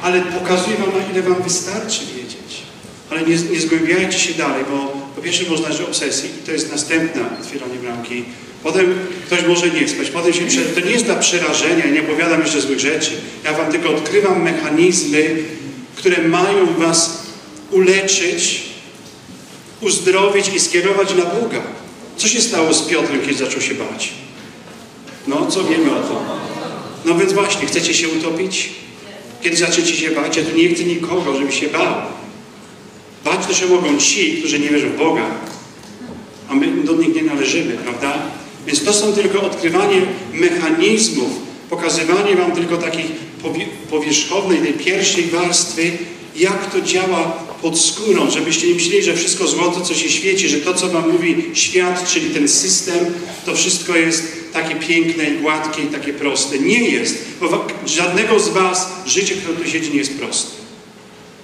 ale 0.02 0.22
pokazuje 0.22 0.76
wam, 0.76 0.88
na 0.88 1.12
ile 1.12 1.22
wam 1.22 1.42
wystarczy 1.42 2.00
wiedzieć. 2.16 2.62
Ale 3.10 3.22
nie, 3.22 3.36
nie 3.36 3.60
zgłębiajcie 3.60 4.18
się 4.18 4.34
dalej, 4.34 4.64
bo 4.70 4.92
po 5.16 5.22
pierwsze 5.22 5.50
można 5.50 5.72
że 5.72 5.86
obsesji 5.86 6.30
i 6.42 6.46
to 6.46 6.52
jest 6.52 6.72
następne 6.72 7.22
otwieranie 7.40 7.74
bramki. 7.74 8.24
Potem 8.62 8.94
ktoś 9.26 9.46
może 9.46 9.70
nie 9.70 9.88
spać, 9.88 10.10
potem 10.10 10.32
się 10.32 10.46
prze... 10.46 10.60
To 10.60 10.80
nie 10.80 10.90
jest 10.90 11.04
dla 11.04 11.16
przerażenia, 11.16 11.86
nie 11.86 12.00
opowiadam 12.00 12.40
jeszcze 12.40 12.60
złych 12.60 12.80
rzeczy. 12.80 13.10
Ja 13.44 13.52
wam 13.52 13.72
tylko 13.72 13.90
odkrywam 13.90 14.42
mechanizmy, 14.42 15.36
które 15.96 16.28
mają 16.28 16.74
was 16.78 17.22
uleczyć, 17.70 18.62
uzdrowić 19.80 20.48
i 20.48 20.60
skierować 20.60 21.14
na 21.14 21.24
Boga. 21.24 21.62
Co 22.16 22.28
się 22.28 22.40
stało 22.40 22.74
z 22.74 22.82
Piotrem, 22.82 23.20
kiedy 23.20 23.34
zaczął 23.34 23.60
się 23.60 23.74
bać? 23.74 24.12
No, 25.26 25.46
co 25.46 25.64
wiemy 25.64 25.90
o 25.90 26.00
tym? 26.00 26.16
No 27.04 27.14
więc 27.14 27.32
właśnie, 27.32 27.66
chcecie 27.66 27.94
się 27.94 28.08
utopić? 28.08 28.70
Kiedy 29.42 29.56
zaczniecie 29.56 29.96
się 29.96 30.10
bać? 30.10 30.36
Ja 30.36 30.44
tu 30.44 30.56
nie 30.56 30.68
chcę 30.68 30.84
nikogo, 30.84 31.36
żeby 31.36 31.52
się 31.52 31.68
bał. 31.68 31.94
Bać 33.24 33.46
to 33.46 33.54
się 33.54 33.66
mogą 33.66 33.98
ci, 33.98 34.36
którzy 34.38 34.58
nie 34.58 34.68
wierzą 34.68 34.88
w 34.88 34.98
Boga. 34.98 35.26
A 36.48 36.54
my 36.54 36.84
do 36.84 36.92
nich 36.92 37.14
nie 37.14 37.22
należymy, 37.22 37.72
prawda? 37.72 38.22
Więc 38.66 38.84
to 38.84 38.92
są 38.92 39.12
tylko 39.12 39.42
odkrywanie 39.42 40.02
mechanizmów, 40.32 41.30
pokazywanie 41.70 42.36
wam 42.36 42.52
tylko 42.52 42.76
takiej 42.76 43.04
powierzchownej, 43.90 44.58
tej 44.58 44.74
pierwszej 44.74 45.24
warstwy, 45.24 45.92
jak 46.36 46.72
to 46.72 46.80
działa 46.80 47.32
pod 47.62 47.78
skórą, 47.78 48.30
żebyście 48.30 48.68
nie 48.68 48.74
myśleli, 48.74 49.02
że 49.02 49.16
wszystko 49.16 49.46
złoto, 49.46 49.80
co 49.80 49.94
się 49.94 50.08
świeci, 50.08 50.48
że 50.48 50.56
to, 50.56 50.74
co 50.74 50.88
wam 50.88 51.12
mówi 51.12 51.50
świat, 51.54 52.08
czyli 52.08 52.30
ten 52.30 52.48
system, 52.48 52.98
to 53.46 53.54
wszystko 53.54 53.96
jest 53.96 54.39
takie 54.52 54.74
piękne 54.74 55.24
i 55.24 55.38
gładkie 55.38 55.82
i 55.82 55.86
takie 55.86 56.12
proste. 56.12 56.58
Nie 56.58 56.90
jest, 56.90 57.24
bo 57.40 57.66
żadnego 57.86 58.40
z 58.40 58.48
was 58.48 58.92
życie, 59.06 59.34
które 59.34 59.56
tu 59.56 59.70
siedzi, 59.70 59.90
nie 59.90 59.98
jest 59.98 60.18
proste. 60.18 60.50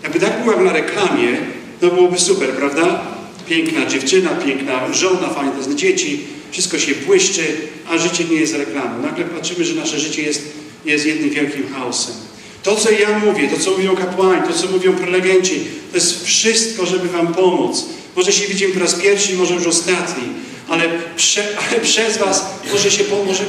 Jakby 0.03 0.21
tak 0.21 0.41
było 0.41 0.53
jak 0.53 0.65
na 0.65 0.73
reklamie, 0.73 1.37
to 1.81 1.91
byłoby 1.91 2.19
super, 2.19 2.51
prawda? 2.51 3.07
Piękna 3.49 3.87
dziewczyna, 3.87 4.31
piękna 4.31 4.93
żona, 4.93 5.29
fajne 5.29 5.77
dzieci, 5.77 6.21
wszystko 6.51 6.79
się 6.79 6.95
błyszczy, 6.95 7.45
a 7.89 7.99
życie 7.99 8.25
nie 8.25 8.37
jest 8.37 8.55
reklamą. 8.55 9.03
Nagle 9.03 9.25
patrzymy, 9.25 9.65
że 9.65 9.75
nasze 9.75 9.99
życie 9.99 10.23
jest, 10.23 10.43
jest 10.85 11.07
jednym 11.07 11.31
wielkim 11.31 11.69
chaosem. 11.75 12.15
To, 12.63 12.77
co 12.77 12.91
ja 12.91 13.19
mówię, 13.19 13.49
to, 13.49 13.59
co 13.59 13.71
mówią 13.71 13.97
kapłani, 13.97 14.43
to, 14.49 14.55
co 14.55 14.69
mówią 14.69 14.93
prelegenci, 14.93 15.61
to 15.91 15.97
jest 15.97 16.25
wszystko, 16.25 16.87
żeby 16.87 17.09
wam 17.09 17.35
pomóc. 17.35 17.85
Może 18.17 18.33
się 18.33 18.47
widzimy 18.47 18.75
po 18.75 18.81
raz 18.81 18.95
pierwszy, 18.95 19.35
może 19.35 19.55
już 19.55 19.67
ostatni, 19.67 20.25
ale, 20.69 20.85
prze, 21.17 21.59
ale 21.59 21.81
przez 21.81 22.19
was 22.19 22.47
może 22.73 22.91
się 22.91 23.05
może 23.27 23.45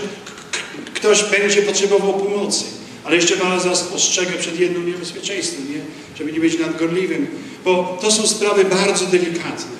ktoś 0.94 1.24
będzie 1.24 1.62
potrzebował 1.62 2.14
pomocy. 2.14 2.64
Ale 3.04 3.16
jeszcze 3.16 3.36
was 3.36 3.92
ostrzegę 3.96 4.32
przed 4.32 4.60
jednym 4.60 4.88
niebezpieczeństwem, 4.88 5.74
nie? 5.74 5.82
żeby 6.18 6.32
nie 6.32 6.40
być 6.40 6.60
nadgorliwym, 6.60 7.28
bo 7.66 7.98
to 8.02 8.12
są 8.12 8.28
sprawy 8.28 8.66
bardzo 8.66 9.06
delikatne. 9.06 9.78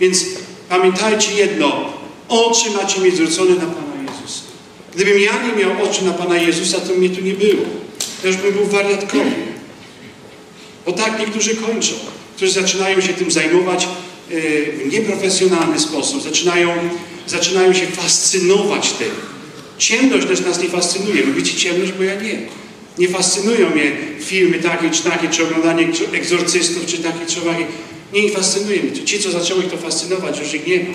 Więc 0.00 0.24
pamiętajcie 0.68 1.32
jedno, 1.34 1.92
oczy 2.28 2.70
macie 2.70 3.00
mieć 3.00 3.14
zwrócone 3.14 3.50
na 3.50 3.66
Pana 3.66 4.02
Jezusa. 4.02 4.42
Gdybym 4.94 5.20
ja 5.20 5.32
nie 5.42 5.64
miał 5.64 5.84
oczy 5.90 6.04
na 6.04 6.12
Pana 6.12 6.36
Jezusa, 6.36 6.80
to 6.80 6.94
mnie 6.94 7.10
tu 7.10 7.20
nie 7.20 7.32
było. 7.32 7.64
Ja 8.22 8.28
już 8.28 8.36
bym 8.36 8.52
był 8.52 8.66
wariatkowy. 8.66 9.30
Bo 10.86 10.92
tak 10.92 11.18
niektórzy 11.18 11.56
kończą, 11.56 11.94
którzy 12.36 12.52
zaczynają 12.52 13.00
się 13.00 13.12
tym 13.12 13.30
zajmować 13.30 13.88
w 14.30 14.92
nieprofesjonalny 14.92 15.80
sposób, 15.80 16.22
zaczynają, 16.22 16.70
zaczynają 17.26 17.72
się 17.72 17.86
fascynować 17.86 18.92
tym. 18.92 19.10
Ciemność 19.78 20.26
też 20.26 20.40
nas 20.40 20.62
nie 20.62 20.68
fascynuje. 20.68 21.26
Lubicie 21.26 21.56
ciemność, 21.58 21.92
bo 21.92 22.02
ja 22.02 22.14
nie. 22.22 22.38
Nie 22.98 23.08
fascynują 23.08 23.70
mnie 23.70 23.92
filmy 24.20 24.58
takie 24.58 24.90
czy 24.90 25.02
takie, 25.02 25.28
czy 25.28 25.44
oglądanie 25.44 25.88
egzorcystów, 26.12 26.86
czy 26.86 26.98
takie, 26.98 27.26
czy 27.26 27.40
owakie. 27.40 27.66
Nie 28.12 28.30
fascynuje 28.30 28.82
mnie. 28.82 29.04
Ci, 29.04 29.18
co 29.18 29.30
zaczęło 29.30 29.60
ich 29.60 29.70
to 29.70 29.76
fascynować, 29.76 30.38
już 30.40 30.54
ich 30.54 30.66
nie 30.66 30.76
ma. 30.76 30.94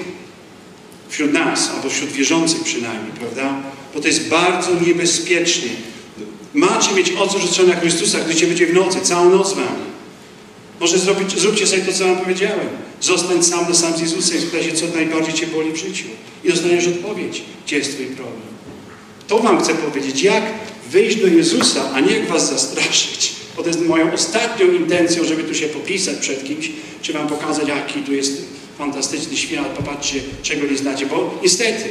Wśród 1.09 1.33
nas, 1.33 1.71
albo 1.75 1.89
wśród 1.89 2.11
wierzących 2.11 2.63
przynajmniej, 2.63 3.11
prawda? 3.19 3.61
Bo 3.93 4.01
to 4.01 4.07
jest 4.07 4.27
bardzo 4.27 4.69
niebezpiecznie. 4.87 5.69
Macie 6.53 6.95
mieć 6.95 7.11
oczy 7.11 7.39
rzucone 7.39 7.73
na 7.73 7.79
Chrystusa, 7.79 8.19
gdy 8.19 8.35
cię 8.35 8.47
będzie 8.47 8.67
w 8.67 8.73
nocy, 8.73 9.01
całą 9.01 9.29
noc 9.29 9.53
wam. 9.53 9.94
Może 10.79 10.97
zrobić, 10.97 11.39
zróbcie 11.39 11.67
sobie 11.67 11.81
to, 11.81 11.93
co 11.93 12.05
wam 12.05 12.17
powiedziałem. 12.17 12.67
Zostań 13.01 13.43
sam 13.43 13.69
na 13.69 13.75
sam 13.75 13.97
z 13.97 14.01
Jezusem 14.01 14.41
spytaj 14.41 14.63
się, 14.63 14.71
co 14.71 14.85
najbardziej 14.95 15.33
cię 15.33 15.47
boli 15.47 15.71
w 15.71 15.77
życiu. 15.77 16.05
I 16.43 16.49
dostaniesz 16.49 16.87
odpowiedź, 16.87 17.41
gdzie 17.65 17.77
jest 17.77 17.93
twój 17.93 18.05
problem. 18.05 18.41
To 19.27 19.39
wam 19.39 19.63
chcę 19.63 19.75
powiedzieć, 19.75 20.23
jak 20.23 20.43
wyjść 20.91 21.21
do 21.21 21.27
Jezusa, 21.27 21.91
a 21.93 21.99
nie 21.99 22.17
jak 22.17 22.27
was 22.27 22.49
zastraszyć. 22.49 23.33
Bo 23.57 23.63
to 23.63 23.67
jest 23.67 23.81
moją 23.81 24.13
ostatnią 24.13 24.71
intencją, 24.71 25.23
żeby 25.23 25.43
tu 25.43 25.55
się 25.55 25.67
popisać 25.67 26.17
przed 26.17 26.43
kimś, 26.43 26.71
czy 27.01 27.13
wam 27.13 27.27
pokazać, 27.27 27.67
jaki 27.67 27.99
tu 27.99 28.13
jest 28.13 28.41
fantastyczny 28.77 29.37
świat, 29.37 29.67
popatrzcie, 29.67 30.19
czego 30.41 30.67
nie 30.67 30.77
znacie. 30.77 31.05
Bo 31.05 31.39
niestety, 31.43 31.83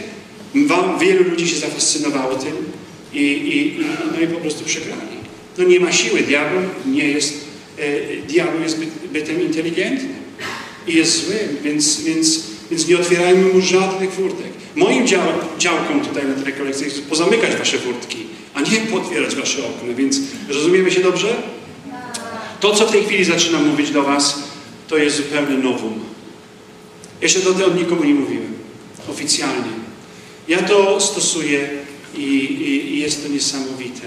wam 0.55 0.99
wielu 0.99 1.25
ludzi 1.31 1.49
się 1.49 1.57
zafascynowało 1.57 2.35
tym 2.35 2.55
i, 3.13 3.19
i, 3.19 3.81
i, 3.81 3.85
no 4.13 4.21
i 4.21 4.27
po 4.27 4.41
prostu 4.41 4.65
przegrali. 4.65 5.15
No 5.59 5.65
nie 5.65 5.81
ma 5.81 5.93
siły. 5.93 6.21
Diabeł 6.21 6.61
nie 6.87 7.09
jest, 7.09 7.44
diabeł 8.29 8.61
jest 8.63 8.79
byt, 8.79 8.91
bytem 9.13 9.43
inteligentnym 9.43 10.15
i 10.87 10.95
jest 10.95 11.27
zły, 11.27 11.39
więc, 11.63 12.01
więc, 12.01 12.41
więc 12.71 12.89
nie 12.89 12.99
otwierajmy 12.99 13.53
mu 13.53 13.61
żadnych 13.61 14.13
furtek. 14.13 14.53
Moim 14.75 15.07
dział, 15.07 15.23
działkom 15.59 16.01
tutaj 16.01 16.27
na 16.27 16.35
tej 16.35 16.45
rekolekcji 16.45 16.85
jest 16.85 17.09
pozamykać 17.09 17.57
wasze 17.57 17.79
furtki, 17.79 18.27
a 18.55 18.61
nie 18.61 18.81
potwierać 18.81 19.37
wasze 19.37 19.59
okna, 19.67 19.95
więc 19.95 20.17
rozumiemy 20.49 20.91
się 20.91 21.01
dobrze? 21.01 21.37
To, 22.61 22.75
co 22.75 22.87
w 22.87 22.93
tej 22.93 23.05
chwili 23.05 23.25
zaczynam 23.25 23.69
mówić 23.69 23.91
do 23.91 24.03
was, 24.03 24.39
to 24.89 24.97
jest 24.97 25.17
zupełnie 25.17 25.57
nowum. 25.57 26.01
Jeszcze 27.23 27.41
do 27.41 27.55
tego 27.55 27.75
nikomu 27.75 28.05
nie 28.05 28.15
mówiłem. 28.15 28.55
Oficjalnie. 29.11 29.73
Ja 30.49 30.63
to 30.63 31.01
stosuję 31.01 31.69
i, 32.17 32.21
i, 32.21 32.95
i 32.95 32.99
jest 32.99 33.23
to 33.23 33.29
niesamowite. 33.29 34.07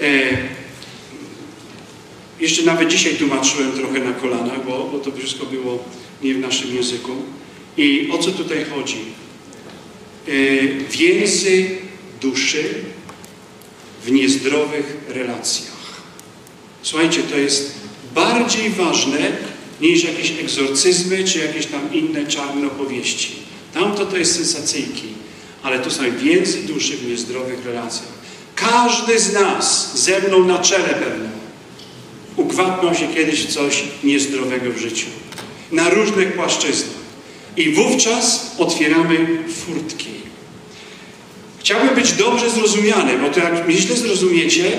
E, 0.00 0.06
jeszcze 2.40 2.62
nawet 2.62 2.88
dzisiaj 2.88 3.14
tłumaczyłem 3.14 3.72
trochę 3.72 3.98
na 4.00 4.12
kolanach, 4.12 4.66
bo, 4.66 4.88
bo 4.92 4.98
to 4.98 5.12
wszystko 5.12 5.46
było 5.46 5.84
nie 6.22 6.34
w 6.34 6.38
naszym 6.38 6.76
języku. 6.76 7.12
I 7.76 8.08
o 8.12 8.18
co 8.18 8.30
tutaj 8.30 8.66
chodzi? 8.74 8.98
E, 10.28 10.32
więzy 10.90 11.68
duszy 12.20 12.64
w 14.04 14.10
niezdrowych 14.10 14.96
relacjach. 15.08 15.78
Słuchajcie, 16.82 17.22
to 17.22 17.36
jest 17.36 17.72
bardziej 18.14 18.70
ważne 18.70 19.32
niż 19.80 20.04
jakieś 20.04 20.30
egzorcyzmy, 20.30 21.24
czy 21.24 21.38
jakieś 21.38 21.66
tam 21.66 21.94
inne 21.94 22.26
czarne 22.26 22.66
opowieści. 22.66 23.32
Tamto 23.74 24.06
to 24.06 24.16
jest 24.16 24.34
sensacyjki, 24.34 25.08
ale 25.62 25.78
to 25.78 25.90
są 25.90 26.02
więzy 26.18 26.62
duszy 26.62 26.96
w 26.96 27.08
niezdrowych 27.08 27.66
relacjach. 27.66 28.18
Każdy 28.54 29.18
z 29.18 29.32
nas, 29.32 29.92
ze 30.04 30.20
mną 30.20 30.44
na 30.44 30.58
czele 30.58 30.88
pewno, 30.88 31.28
ukwapnął 32.38 32.94
się 32.94 33.08
kiedyś 33.08 33.46
coś 33.46 33.84
niezdrowego 34.04 34.72
w 34.72 34.78
życiu. 34.78 35.06
Na 35.72 35.90
różnych 35.90 36.32
płaszczyznach. 36.32 36.98
I 37.56 37.72
wówczas 37.72 38.54
otwieramy 38.58 39.26
furtki. 39.66 40.08
Chciałbym 41.58 41.94
być 41.94 42.12
dobrze 42.12 42.50
zrozumiany, 42.50 43.18
bo 43.18 43.28
to 43.28 43.40
jak 43.40 43.68
mnie 43.68 43.76
źle 43.76 43.96
zrozumiecie, 43.96 44.78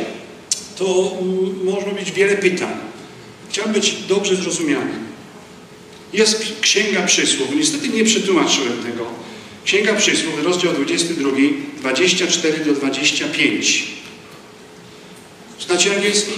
to 0.77 1.17
może 1.63 1.91
być 1.99 2.11
wiele 2.11 2.37
pytań. 2.37 2.73
Chciałbym 3.49 3.73
być 3.73 3.93
dobrze 4.07 4.35
zrozumiany. 4.35 4.91
Jest 6.13 6.53
Księga 6.61 7.01
Przysłów. 7.01 7.55
Niestety 7.55 7.89
nie 7.89 8.03
przetłumaczyłem 8.03 8.83
tego. 8.83 9.05
Księga 9.65 9.93
Przysłów, 9.93 10.43
rozdział 10.43 10.73
22, 10.73 11.29
24 11.79 12.65
do 12.65 12.73
25. 12.73 13.87
Znacie 15.67 15.95
angielski? 15.95 16.31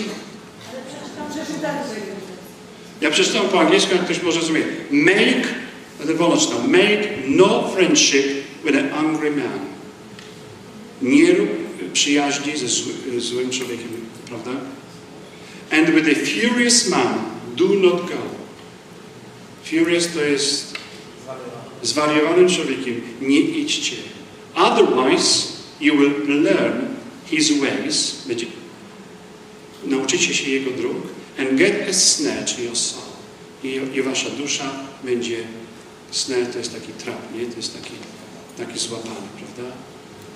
Ja 3.01 3.11
przeczytam 3.11 3.49
po 3.49 3.59
angielsku, 3.59 3.95
jak 3.95 4.05
ktoś 4.05 4.21
może 4.21 4.39
zrozumieć. 4.39 4.65
Make, 4.91 5.47
będę 5.99 6.13
wolno 6.13 6.37
czytał, 6.37 6.59
make 6.67 7.07
no 7.27 7.71
friendship 7.75 8.25
with 8.65 8.77
an 8.77 8.93
angry 8.93 9.31
man. 9.31 9.59
Nie 11.01 11.33
rób 11.33 11.49
przyjaźni 11.93 12.57
ze 12.57 12.67
zły, 12.67 12.93
złym 13.17 13.49
człowiekiem, 13.49 13.87
prawda? 14.27 14.51
And 15.71 15.89
with 15.89 16.07
a 16.07 16.25
furious 16.25 16.89
man, 16.89 17.13
do 17.55 17.65
not 17.65 18.01
go. 18.01 18.17
Furious 19.63 20.07
to 20.13 20.21
jest 20.21 20.73
zwariowanym 21.83 22.49
człowiekiem. 22.49 23.01
Nie 23.21 23.39
idźcie. 23.39 23.95
Otherwise, 24.55 25.47
you 25.81 25.97
will 25.97 26.43
learn 26.43 26.79
his 27.25 27.51
ways. 27.51 28.23
Będzie, 28.27 28.45
nauczycie 29.85 30.33
się 30.33 30.51
jego 30.51 30.71
dróg. 30.71 31.20
And 31.39 31.57
get 31.57 31.89
a 31.89 31.93
snare 31.93 32.45
to 32.45 32.61
your 32.61 32.75
soul. 32.75 33.03
I, 33.63 33.67
I 33.67 34.01
wasza 34.01 34.29
dusza 34.29 34.71
będzie 35.03 35.37
snare 36.11 36.45
to 36.45 36.57
jest 36.57 36.73
taki 36.73 36.93
trap, 36.93 37.35
nie? 37.35 37.45
To 37.45 37.57
jest 37.57 37.73
taki, 37.73 37.93
taki 38.57 38.79
złapany, 38.79 39.27
prawda? 39.37 39.75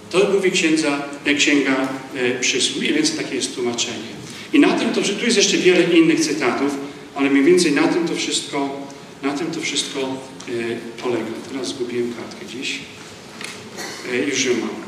To 0.09 0.33
mówi 0.33 0.51
księdza, 0.51 1.03
księga 1.37 1.87
e, 2.15 2.39
przysłów, 2.39 2.77
mniej 2.77 2.93
więcej 2.93 3.17
takie 3.17 3.35
jest 3.35 3.55
tłumaczenie. 3.55 4.15
I 4.53 4.59
na 4.59 4.79
tym 4.79 4.93
to, 4.93 5.01
tu 5.01 5.25
jest 5.25 5.37
jeszcze 5.37 5.57
wiele 5.57 5.83
innych 5.83 6.19
cytatów, 6.19 6.77
ale 7.15 7.29
mniej 7.29 7.43
więcej 7.43 7.71
na 7.71 7.87
tym 7.87 8.07
to 8.07 8.15
wszystko, 8.15 8.87
na 9.23 9.33
tym 9.33 9.51
to 9.51 9.61
wszystko 9.61 9.99
e, 9.99 10.51
polega. 11.01 11.31
Teraz 11.51 11.67
zgubiłem 11.67 12.13
kartkę 12.13 12.45
gdzieś. 12.45 12.79
E, 14.13 14.17
już 14.17 14.45
ją 14.45 14.53
mam. 14.53 14.85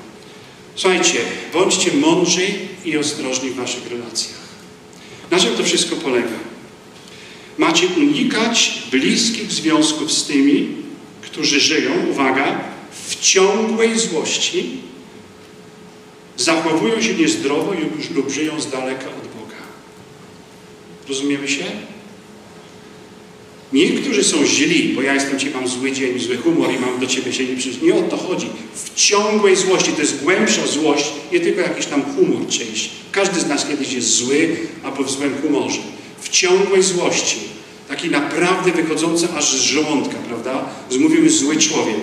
Słuchajcie, 0.76 1.20
bądźcie 1.54 1.92
mądrzy 1.94 2.48
i 2.86 2.98
ostrożni 2.98 3.50
w 3.50 3.56
waszych 3.56 3.92
relacjach. 3.92 4.47
Na 5.32 5.40
czym 5.40 5.56
to 5.56 5.64
wszystko 5.64 5.96
polega? 5.96 6.38
Macie 7.58 7.88
unikać 7.88 8.84
bliskich 8.92 9.52
związków 9.52 10.12
z 10.12 10.26
tymi, 10.26 10.68
którzy 11.22 11.60
żyją, 11.60 11.92
uwaga, 12.12 12.60
w 13.08 13.20
ciągłej 13.20 14.00
złości, 14.00 14.70
zachowują 16.38 17.02
się 17.02 17.14
niezdrowo 17.14 17.74
lub 18.16 18.30
żyją 18.30 18.62
z 18.62 18.72
daleka 18.72 19.06
od 19.08 19.28
Boga. 19.28 19.62
Rozumiemy 21.10 21.48
się? 21.48 21.64
Niektórzy 23.74 24.24
są 24.24 24.46
źli, 24.46 24.94
bo 24.96 25.02
ja 25.02 25.14
jestem 25.14 25.40
Ci, 25.40 25.50
mam 25.50 25.68
zły 25.68 25.92
dzień, 25.92 26.20
zły 26.20 26.38
humor 26.38 26.74
i 26.74 26.80
mam 26.80 27.00
do 27.00 27.08
Ciebie 27.08 27.34
się 27.34 27.46
nie 27.46 27.56
przyjść. 27.56 27.82
Nie 27.82 27.96
o 27.96 28.02
to 28.02 28.18
chodzi. 28.18 28.48
W 28.74 28.96
ciągłej 28.96 29.56
złości, 29.56 29.92
to 29.92 30.02
jest 30.02 30.24
głębsza 30.24 30.68
złość, 30.68 31.06
nie 31.32 31.40
tylko 31.40 31.62
jakiś 31.62 31.86
tam 31.86 32.04
humor 32.16 32.48
czyjś. 32.48 32.90
Każdy 33.12 33.40
z 33.40 33.48
nas 33.48 33.66
kiedyś 33.68 33.94
jest 33.94 34.08
zły 34.10 34.56
albo 34.84 35.04
w 35.04 35.12
złym 35.12 35.34
humorze. 35.42 35.80
W 36.22 36.30
ciągłej 36.30 36.84
złości, 36.84 37.38
taki 37.88 38.10
naprawdę 38.10 38.72
wychodzący 38.72 39.28
aż 39.36 39.54
z 39.54 39.62
żołądka, 39.62 40.16
prawda? 40.28 40.66
Mówimy 41.00 41.30
zły 41.30 41.58
człowiek. 41.58 41.98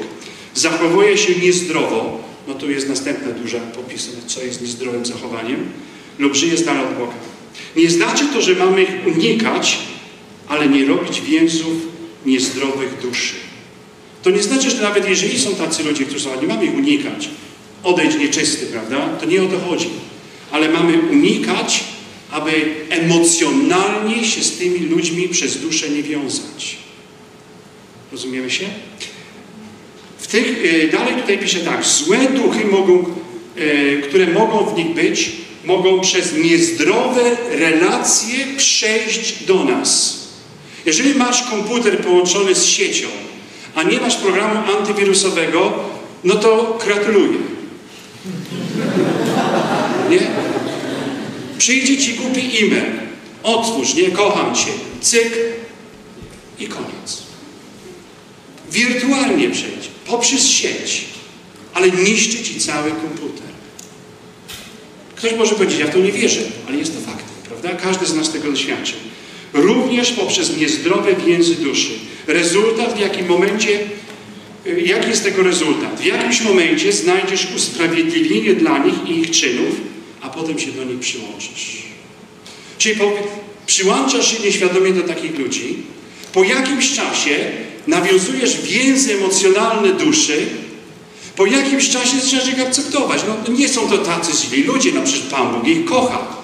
Zachowuje 0.55 1.19
się 1.19 1.35
niezdrowo, 1.35 2.21
no 2.49 2.55
tu 2.55 2.71
jest 2.71 2.89
następna 2.89 3.33
duża 3.33 3.59
popis, 3.59 4.09
co 4.27 4.43
jest 4.43 4.63
niezdrowym 4.63 5.07
zachowaniem, 5.07 5.67
lub 6.19 6.35
żyje 6.35 6.57
z 6.57 6.65
dala 6.65 6.83
od 6.83 6.99
Boga. 6.99 7.15
Nie 7.77 7.91
znaczy 7.91 8.25
to, 8.33 8.43
że 8.43 8.55
mamy 8.55 8.87
unikać, 9.07 9.79
ale 10.49 10.69
nie 10.69 10.85
robić 10.85 11.21
więzów 11.21 11.73
niezdrowych 12.27 13.01
duszy. 13.03 13.35
To 14.23 14.31
nie 14.31 14.43
znaczy, 14.43 14.71
że 14.71 14.83
nawet 14.83 15.09
jeżeli 15.09 15.39
są 15.39 15.55
tacy 15.55 15.83
ludzie, 15.83 16.05
którzy 16.05 16.25
są, 16.25 16.41
nie 16.41 16.47
mamy 16.47 16.65
ich 16.65 16.75
unikać, 16.75 17.29
odejdź 17.83 18.19
nieczysty, 18.19 18.67
prawda? 18.67 19.09
To 19.21 19.27
nie 19.27 19.43
o 19.43 19.47
to 19.47 19.59
chodzi. 19.59 19.89
Ale 20.51 20.69
mamy 20.69 20.99
unikać, 20.99 21.85
aby 22.31 22.51
emocjonalnie 22.91 24.25
się 24.25 24.45
z 24.45 24.57
tymi 24.59 24.79
ludźmi 24.79 25.29
przez 25.29 25.61
duszę 25.61 25.89
nie 25.89 26.03
wiązać. 26.03 26.77
Rozumiemy 28.13 28.51
się? 28.51 28.65
W 30.19 30.27
tych, 30.27 30.73
yy, 30.73 30.89
dalej 30.89 31.15
tutaj 31.15 31.39
pisze 31.39 31.59
tak, 31.59 31.85
złe 31.85 32.19
duchy 32.19 32.65
mogą, 32.65 33.05
yy, 33.57 34.03
które 34.09 34.27
mogą 34.27 34.67
w 34.67 34.77
nich 34.79 34.95
być, 34.95 35.33
mogą 35.65 36.01
przez 36.01 36.37
niezdrowe 36.37 37.37
relacje 37.51 38.47
przejść 38.57 39.45
do 39.45 39.65
nas. 39.65 40.24
Jeżeli 40.87 41.15
masz 41.15 41.43
komputer 41.43 41.99
połączony 41.99 42.55
z 42.55 42.65
siecią, 42.65 43.09
a 43.75 43.83
nie 43.83 44.01
masz 44.01 44.17
programu 44.17 44.73
antywirusowego, 44.79 45.73
no 46.25 46.35
to 46.35 46.79
gratuluję. 46.85 47.39
Nie? 50.11 50.19
Przyjdzie 51.59 51.99
ci 51.99 52.15
głupi 52.15 52.41
e-mail. 52.41 52.85
Otwórz, 53.43 53.95
nie 53.95 54.09
kocham 54.09 54.55
cię. 54.55 54.71
Cyk 55.01 55.39
i 56.59 56.67
koniec. 56.67 57.23
Wirtualnie 58.71 59.51
przejdzie, 59.51 59.89
poprzez 60.07 60.49
sieć, 60.49 61.05
ale 61.75 61.91
niszczy 61.91 62.43
ci 62.43 62.61
cały 62.61 62.91
komputer. 62.91 63.47
Ktoś 65.17 65.35
może 65.35 65.55
powiedzieć, 65.55 65.79
ja 65.79 65.87
w 65.87 65.91
to 65.91 65.99
nie 65.99 66.13
wierzę, 66.13 66.41
ale 66.69 66.77
jest 66.77 66.95
to 66.95 67.01
faktem, 67.01 67.35
prawda? 67.49 67.83
Każdy 67.83 68.07
z 68.07 68.15
nas 68.15 68.31
tego 68.31 68.51
doświadczył 68.51 68.99
również 69.55 70.13
poprzez 70.13 70.57
niezdrowe 70.57 71.15
więzy 71.27 71.55
duszy. 71.55 71.91
Rezultat 72.27 72.97
w 72.97 73.01
jakim 73.01 73.27
momencie, 73.27 73.81
y, 74.67 74.81
jaki 74.81 75.09
jest 75.09 75.25
tego 75.25 75.43
rezultat? 75.43 76.01
W 76.01 76.05
jakimś 76.05 76.41
momencie 76.41 76.93
znajdziesz 76.93 77.49
usprawiedliwienie 77.57 78.55
dla 78.55 78.79
nich 78.79 78.95
i 79.09 79.21
ich 79.21 79.31
czynów, 79.31 79.75
a 80.21 80.29
potem 80.29 80.59
się 80.59 80.73
do 80.73 80.85
nich 80.85 80.99
przyłączysz. 80.99 81.83
Czyli 82.79 82.97
powie, 82.97 83.23
Przyłączasz 83.67 84.33
się 84.33 84.43
nieświadomie 84.43 84.93
do 84.93 85.03
takich 85.03 85.39
ludzi. 85.39 85.77
Po 86.33 86.45
jakimś 86.45 86.93
czasie 86.93 87.51
nawiązujesz 87.87 88.61
więzy 88.61 89.15
emocjonalne 89.15 89.93
duszy. 89.93 90.47
Po 91.37 91.47
jakimś 91.47 91.91
czasie 91.91 92.21
zaczynasz 92.21 92.49
ich 92.49 92.61
akceptować. 92.61 93.21
No 93.29 93.53
nie 93.53 93.69
są 93.69 93.89
to 93.89 93.99
tacy 93.99 94.33
źli 94.47 94.63
ludzie, 94.63 94.93
no 94.95 95.03
przecież 95.03 95.23
Pan 95.23 95.55
Bóg 95.55 95.69
ich 95.69 95.85
kocha. 95.85 96.44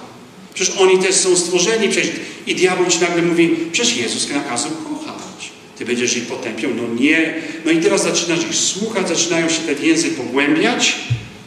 Przecież 0.53 0.75
oni 0.77 0.99
też 0.99 1.15
są 1.15 1.37
stworzeni. 1.37 1.89
Przecież... 1.89 2.11
I 2.47 2.55
diabeł 2.55 2.85
ci 2.85 2.99
nagle 2.99 3.21
mówi, 3.21 3.55
przecież 3.71 3.97
Jezus 3.97 4.29
nakazał 4.29 4.71
kochać. 4.71 5.51
Ty 5.77 5.85
będziesz 5.85 6.17
ich 6.17 6.25
potępiał? 6.25 6.71
No 6.75 7.01
nie. 7.01 7.33
No 7.65 7.71
i 7.71 7.77
teraz 7.77 8.03
zaczynasz 8.03 8.39
ich 8.49 8.55
słuchać, 8.55 9.07
zaczynają 9.09 9.49
się 9.49 9.61
te 9.61 9.75
więzy 9.75 10.09
pogłębiać 10.09 10.95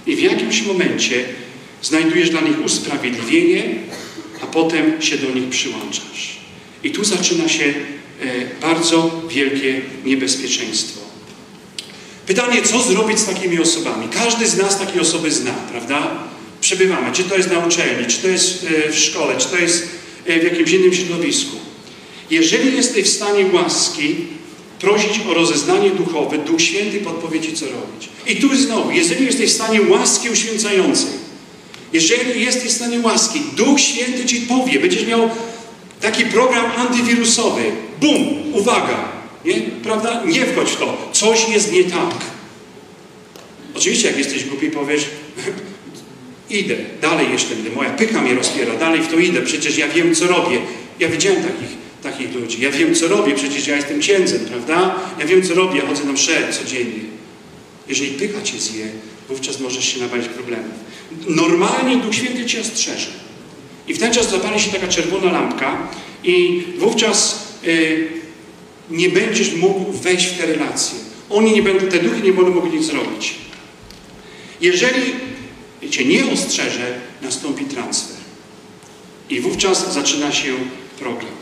i 0.07 0.17
w 0.17 0.21
jakimś 0.21 0.63
momencie 0.63 1.25
znajdujesz 1.83 2.31
dla 2.31 2.41
nich 2.41 2.65
usprawiedliwienie, 2.65 3.65
a 4.43 4.47
potem 4.47 5.03
się 5.03 5.19
do 5.19 5.31
nich 5.31 5.49
przyłączasz. 5.49 6.39
I 6.85 6.91
tu 6.91 7.05
zaczyna 7.05 7.49
się 7.49 7.65
e, 7.65 7.75
bardzo 8.61 9.23
wielkie 9.31 9.81
niebezpieczeństwo. 10.05 11.01
Pytanie, 12.27 12.63
co 12.63 12.83
zrobić 12.83 13.19
z 13.19 13.27
takimi 13.27 13.61
osobami? 13.61 14.09
Każdy 14.09 14.49
z 14.49 14.57
nas 14.59 14.79
takie 14.79 15.01
osoby 15.01 15.31
zna, 15.31 15.53
prawda? 15.53 16.25
Przebywamy, 16.65 17.13
czy 17.13 17.25
to 17.25 17.37
jest 17.37 17.51
na 17.51 17.67
uczelni, 17.67 18.07
czy 18.07 18.19
to 18.19 18.29
jest 18.29 18.67
e, 18.87 18.93
w 18.93 18.99
szkole, 18.99 19.35
czy 19.39 19.49
to 19.49 19.57
jest 19.57 19.89
e, 20.27 20.41
w 20.41 20.45
jakimś 20.45 20.73
innym 20.73 20.95
środowisku. 20.95 21.57
Jeżeli 22.31 22.77
jesteś 22.77 23.05
w 23.05 23.13
stanie 23.13 23.47
łaski 23.53 24.17
prosić 24.81 25.21
o 25.31 25.35
rozeznanie 25.35 25.91
duchowe, 25.91 26.39
Duch 26.39 26.63
Święty 26.63 27.01
podpowiedzi, 27.01 27.53
co 27.53 27.65
robić. 27.67 28.09
I 28.27 28.37
tu 28.37 28.57
znowu, 28.57 28.91
jeżeli 28.91 29.27
jesteś 29.27 29.51
w 29.51 29.55
stanie 29.55 29.83
łaski 29.83 30.31
uświęcającej, 30.31 31.11
jeżeli 31.93 32.45
jesteś 32.45 32.69
w 32.73 32.77
stanie 32.77 33.01
łaski, 33.01 33.41
Duch 33.57 33.81
Święty 33.81 34.25
Ci 34.25 34.41
powie, 34.41 34.81
będziesz 34.81 35.07
miał 35.07 35.31
taki 36.01 36.25
program 36.25 36.65
antywirusowy. 36.77 37.63
Bum! 38.01 38.55
Uwaga! 38.55 39.09
Nie? 39.45 39.61
Prawda? 39.61 40.23
Nie 40.27 40.47
wchodź 40.47 40.71
w 40.71 40.77
to. 40.77 41.11
Coś 41.13 41.49
jest 41.49 41.73
nie 41.73 41.85
tak. 41.85 42.15
Oczywiście, 43.77 44.09
jak 44.09 44.19
jesteś 44.19 44.45
głupi, 44.45 44.71
powiesz 44.71 45.05
idę, 46.55 46.77
dalej 47.03 47.33
jeszcze 47.33 47.55
idę. 47.55 47.71
Moja 47.71 47.91
pyka 47.91 48.21
mnie 48.21 48.35
rozpiera, 48.35 48.75
dalej 48.75 49.03
w 49.03 49.09
to 49.09 49.19
idę. 49.19 49.43
Przecież 49.43 49.79
ja 49.79 49.89
wiem, 49.89 50.15
co 50.15 50.27
robię. 50.27 50.59
Ja 51.01 51.09
widziałem 51.09 51.43
takich, 51.43 51.69
takich 52.03 52.35
ludzi. 52.35 52.63
Ja 52.63 52.71
wiem, 52.71 52.95
co 52.95 53.09
robię. 53.09 53.35
Przecież 53.35 53.67
ja 53.67 53.77
jestem 53.77 54.01
księdzem, 54.01 54.41
prawda? 54.41 54.95
Ja 55.19 55.27
wiem, 55.27 55.43
co 55.43 55.55
robię. 55.55 55.81
Chodzę 55.81 56.05
na 56.05 56.13
mszę 56.13 56.53
codziennie. 56.53 57.01
Jeżeli 57.89 58.11
pycha 58.11 58.43
Cię 58.43 58.59
zje, 58.59 58.87
wówczas 59.29 59.61
możesz 59.61 59.95
się 59.95 60.01
nawalić 60.01 60.29
problemów. 60.29 60.75
Normalnie 61.29 61.97
Duch 61.97 62.15
Święty 62.15 62.47
Cię 62.47 62.61
ostrzeże. 62.61 63.11
I 63.89 63.95
w 63.95 63.99
ten 63.99 64.13
czas 64.13 64.31
zapali 64.31 64.61
się 64.61 64.71
taka 64.71 64.89
czerwona 64.89 65.33
lampka 65.33 65.89
i 66.25 66.63
wówczas 66.79 67.49
y, 67.67 68.09
nie 68.91 69.09
będziesz 69.09 69.55
mógł 69.55 69.93
wejść 69.93 70.27
w 70.27 70.39
te 70.39 70.47
relacje. 70.47 70.99
Oni 71.31 71.53
nie 71.53 71.63
będą, 71.63 71.87
te 71.87 71.99
duchy 71.99 72.23
nie 72.23 72.33
będą 72.33 72.55
mogli 72.55 72.79
nic 72.79 72.87
zrobić. 72.87 73.35
Jeżeli 74.61 75.03
Cię 75.91 76.05
nie 76.05 76.33
ostrzeże, 76.33 77.01
nastąpi 77.23 77.65
transfer. 77.65 78.17
I 79.31 79.41
wówczas 79.41 79.95
zaczyna 79.95 80.33
się 80.33 80.53
problem. 80.99 81.33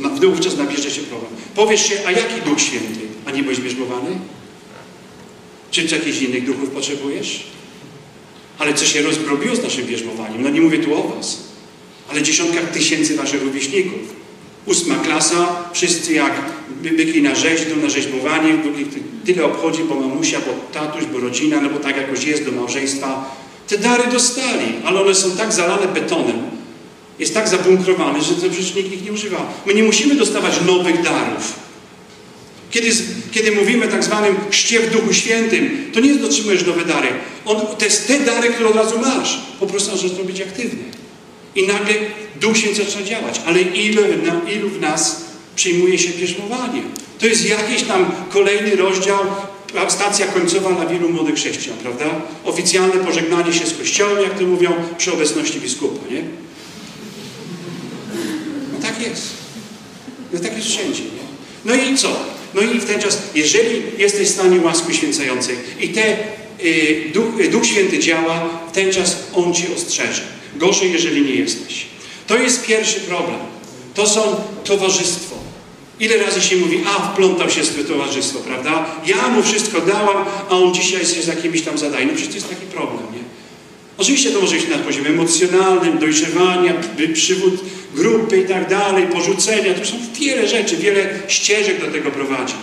No, 0.00 0.10
wówczas 0.10 0.56
nabierze 0.56 0.90
się 0.90 1.02
problem. 1.02 1.32
Powiesz 1.54 1.86
się, 1.86 1.94
a 2.06 2.10
jaki 2.10 2.40
Duch 2.40 2.60
Święty? 2.60 3.00
A 3.26 3.30
nie 3.30 3.42
byłeś 3.42 3.60
bierzmowany? 3.60 4.10
Czy 5.70 5.82
jakichś 5.82 6.22
innych 6.22 6.46
duchów 6.46 6.70
potrzebujesz? 6.70 7.44
Ale 8.58 8.74
co 8.74 8.84
się 8.84 9.02
rozbrobiło 9.02 9.56
z 9.56 9.62
naszym 9.62 9.86
bierzmowaniem? 9.86 10.42
No 10.42 10.48
nie 10.48 10.60
mówię 10.60 10.78
tu 10.78 10.94
o 10.94 11.08
was, 11.08 11.38
ale 12.10 12.22
dziesiątkach 12.22 12.70
tysięcy 12.70 13.16
waszych 13.16 13.42
rówieśników. 13.42 14.00
Ósma 14.66 14.94
klasa, 14.94 15.70
wszyscy 15.72 16.12
jak 16.12 16.32
byki 16.82 17.22
na 17.22 17.34
rzeź, 17.34 17.60
na 17.82 17.88
rzeźbowanie, 17.88 18.54
tyle 19.24 19.44
obchodzi, 19.44 19.84
bo 19.84 19.94
mamusia, 19.94 20.40
bo 20.40 20.80
tatuś, 20.80 21.04
bo 21.04 21.18
rodzina, 21.18 21.60
no 21.60 21.70
bo 21.70 21.78
tak 21.78 21.96
jakoś 21.96 22.24
jest 22.24 22.44
do 22.44 22.52
małżeństwa. 22.52 23.36
Te 23.68 23.78
dary 23.78 24.12
dostali, 24.12 24.66
ale 24.84 25.00
one 25.00 25.14
są 25.14 25.30
tak 25.30 25.52
zalane 25.52 25.88
betonem, 25.88 26.42
jest 27.18 27.34
tak 27.34 27.48
zabunkrowane, 27.48 28.22
że 28.22 28.34
to 28.34 28.50
przecież 28.50 28.74
nikt 28.74 28.92
ich 28.92 29.04
nie 29.04 29.12
używa. 29.12 29.52
My 29.66 29.74
nie 29.74 29.82
musimy 29.82 30.14
dostawać 30.14 30.54
nowych 30.66 31.02
darów. 31.02 31.68
Kiedy, 32.70 32.90
kiedy 33.32 33.52
mówimy 33.52 33.88
tak 33.88 34.04
zwanym 34.04 34.36
chrzcie 34.50 34.80
w 34.80 34.90
Duchu 34.90 35.12
Świętym, 35.12 35.90
to 35.94 36.00
nie 36.00 36.24
otrzymujesz 36.26 36.66
nowe 36.66 36.84
dary. 36.84 37.08
On, 37.44 37.56
to 37.78 37.84
jest 37.84 38.06
te 38.06 38.20
dary, 38.20 38.48
które 38.48 38.68
od 38.68 38.76
razu 38.76 38.98
masz. 38.98 39.38
Po 39.60 39.66
prostu 39.66 39.96
zaczynasz 39.96 40.26
być 40.26 40.40
aktywny. 40.40 40.84
I 41.54 41.66
nagle 41.66 41.94
Duch 42.40 42.56
Święty 42.56 42.84
zaczyna 42.84 43.06
działać. 43.06 43.40
Ale 43.46 43.62
ilu, 43.62 44.02
na, 44.26 44.50
ilu 44.52 44.68
w 44.68 44.80
nas 44.80 45.24
przyjmuje 45.56 45.98
się 45.98 46.08
bierzmowanie? 46.08 46.82
To 47.18 47.26
jest 47.26 47.48
jakiś 47.48 47.82
tam 47.82 48.10
kolejny 48.30 48.76
rozdział, 48.76 49.18
stacja 49.88 50.26
końcowa 50.26 50.72
dla 50.72 50.86
wielu 50.86 51.08
młodych 51.08 51.34
chrześcijan, 51.34 51.78
prawda? 51.78 52.04
Oficjalne 52.44 52.94
pożegnanie 53.04 53.52
się 53.52 53.66
z 53.66 53.78
Kościołem, 53.78 54.22
jak 54.22 54.38
to 54.38 54.44
mówią, 54.44 54.72
przy 54.98 55.12
obecności 55.12 55.60
biskupa, 55.60 56.08
nie? 56.10 56.22
No 58.72 58.82
tak 58.82 59.00
jest. 59.02 59.28
No 60.32 60.40
tak 60.40 60.56
jest 60.56 60.68
wszędzie, 60.68 61.02
nie? 61.02 61.28
No 61.64 61.74
i 61.74 61.96
co? 61.96 62.16
No 62.54 62.62
i 62.62 62.80
w 62.80 62.84
ten 62.84 63.00
czas, 63.00 63.22
jeżeli 63.34 63.82
jesteś 63.98 64.28
w 64.28 64.32
stanie 64.32 64.60
łaski 64.60 64.94
święcającej 64.94 65.56
i 65.80 65.88
te, 65.88 66.16
y, 66.64 67.10
Duch, 67.14 67.40
y, 67.40 67.48
Duch 67.48 67.66
Święty 67.66 67.98
działa, 67.98 68.48
w 68.70 68.72
ten 68.72 68.92
czas 68.92 69.16
On 69.34 69.54
Ci 69.54 69.74
ostrzeże. 69.76 70.22
Gorzej, 70.56 70.92
jeżeli 70.92 71.22
nie 71.22 71.34
jesteś. 71.34 71.86
To 72.26 72.38
jest 72.38 72.66
pierwszy 72.66 73.00
problem. 73.00 73.38
To 73.94 74.06
są 74.06 74.36
towarzystwo. 74.64 75.27
Ile 76.00 76.16
razy 76.16 76.40
się 76.40 76.56
mówi, 76.56 76.80
a 76.86 77.12
wplątał 77.12 77.50
się 77.50 77.62
w 77.62 77.76
to 77.76 77.92
towarzystwo, 77.92 78.38
prawda? 78.38 78.86
Ja 79.06 79.28
mu 79.28 79.42
wszystko 79.42 79.80
dałam, 79.80 80.24
a 80.50 80.56
on 80.58 80.74
dzisiaj 80.74 81.00
jest 81.00 81.28
jakimiś 81.28 81.62
tam 81.62 81.78
zadaniem. 81.78 82.08
No 82.08 82.14
przecież 82.14 82.28
to 82.30 82.36
jest 82.36 82.48
taki 82.48 82.66
problem, 82.66 83.02
nie? 83.12 83.28
Oczywiście 83.98 84.30
to 84.30 84.40
może 84.40 84.56
być 84.56 84.68
na 84.68 84.78
poziomie 84.78 85.08
emocjonalnym, 85.08 85.98
dojrzewania, 85.98 86.74
przywód 87.14 87.54
grupy 87.94 88.40
i 88.40 88.44
tak 88.44 88.68
dalej, 88.68 89.06
porzucenia. 89.06 89.74
To 89.74 89.84
są 89.84 89.96
wiele 90.20 90.48
rzeczy, 90.48 90.76
wiele 90.76 91.08
ścieżek 91.28 91.80
do 91.80 91.92
tego 91.92 92.10
prowadzi. 92.10 92.54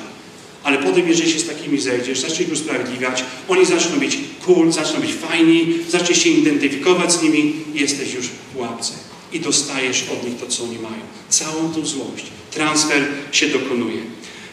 Ale 0.64 0.78
potem, 0.78 1.08
jeżeli 1.08 1.32
się 1.32 1.40
z 1.40 1.48
takimi 1.48 1.80
zejdziesz, 1.80 2.20
zaczniesz 2.20 2.50
usprawiedliwiać, 2.50 3.24
oni 3.48 3.66
zaczną 3.66 4.00
być 4.00 4.18
cool, 4.46 4.72
zaczną 4.72 5.00
być 5.00 5.12
fajni, 5.14 5.74
zaczniesz 5.90 6.24
się 6.24 6.30
identyfikować 6.30 7.14
z 7.14 7.22
nimi 7.22 7.54
jesteś 7.74 8.14
już 8.14 8.26
w 8.54 8.58
łapce. 8.58 8.94
I 9.34 9.39
dostajesz 9.39 10.05
od 10.13 10.30
nich 10.30 10.39
to, 10.39 10.47
co 10.47 10.63
oni 10.63 10.80
mają. 10.80 11.01
Całą 11.30 11.73
tą 11.73 11.86
złość. 11.86 12.26
Transfer 12.51 13.03
się 13.32 13.47
dokonuje. 13.47 14.01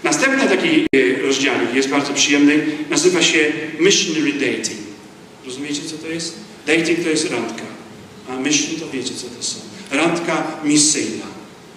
Następny 0.04 0.48
taki 0.48 0.86
e, 0.96 1.22
rozdział 1.22 1.54
jest 1.74 1.88
bardzo 1.88 2.12
przyjemny, 2.12 2.66
nazywa 2.90 3.22
się 3.22 3.52
Missionary 3.80 4.32
Dating. 4.32 4.80
Rozumiecie, 5.46 5.82
co 5.86 5.98
to 5.98 6.08
jest? 6.08 6.34
Dating 6.66 7.02
to 7.02 7.08
jest 7.08 7.30
randka, 7.30 7.64
a 8.28 8.36
mission 8.36 8.80
to 8.80 8.90
wiecie, 8.92 9.14
co 9.14 9.26
to 9.26 9.42
są. 9.42 9.58
Randka 9.90 10.60
misyjna. 10.64 11.26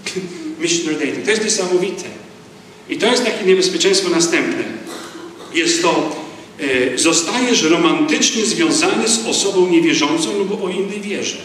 Missionary 0.61 1.05
dating. 1.05 1.25
To 1.25 1.31
jest 1.31 1.43
niesamowite. 1.43 2.03
I 2.89 2.97
to 2.97 3.07
jest 3.07 3.25
takie 3.25 3.45
niebezpieczeństwo 3.45 4.09
następne. 4.09 4.63
Jest 5.53 5.81
to, 5.81 6.15
e, 6.59 6.97
zostajesz 6.97 7.63
romantycznie 7.63 8.45
związany 8.45 9.07
z 9.07 9.25
osobą 9.25 9.67
niewierzącą 9.67 10.37
lub 10.37 10.63
o 10.63 10.69
innej 10.69 11.01
wierze. 11.01 11.37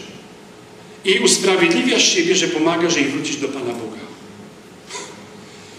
I 1.05 1.19
usprawiedliwiasz 1.19 2.13
siebie, 2.13 2.35
że 2.35 2.47
pomagasz 2.47 2.95
jej 2.95 3.05
wrócić 3.05 3.37
do 3.37 3.47
Pana 3.47 3.73
Boga. 3.73 4.01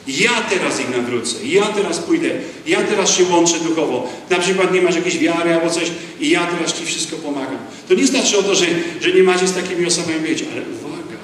Ja 0.06 0.42
teraz 0.50 0.80
ich 0.80 0.90
nawrócę, 0.90 1.36
ja 1.44 1.64
teraz 1.64 1.98
pójdę, 1.98 2.30
ja 2.66 2.82
teraz 2.82 3.16
się 3.16 3.24
łączę 3.24 3.58
duchowo. 3.60 4.08
Na 4.30 4.38
przykład 4.38 4.74
nie 4.74 4.82
masz 4.82 4.94
jakiejś 4.96 5.18
wiary 5.18 5.54
albo 5.54 5.70
coś 5.70 5.90
i 6.20 6.30
ja 6.30 6.46
teraz 6.46 6.78
Ci 6.78 6.86
wszystko 6.86 7.16
pomagam. 7.16 7.58
To 7.88 7.94
nie 7.94 8.06
znaczy 8.06 8.38
o 8.38 8.42
to, 8.42 8.54
że, 8.54 8.66
że 9.00 9.12
nie 9.12 9.22
macie 9.22 9.46
z 9.46 9.54
takimi 9.54 9.86
osobami 9.86 10.20
być, 10.20 10.44
ale 10.52 10.62
uwaga. 10.62 11.16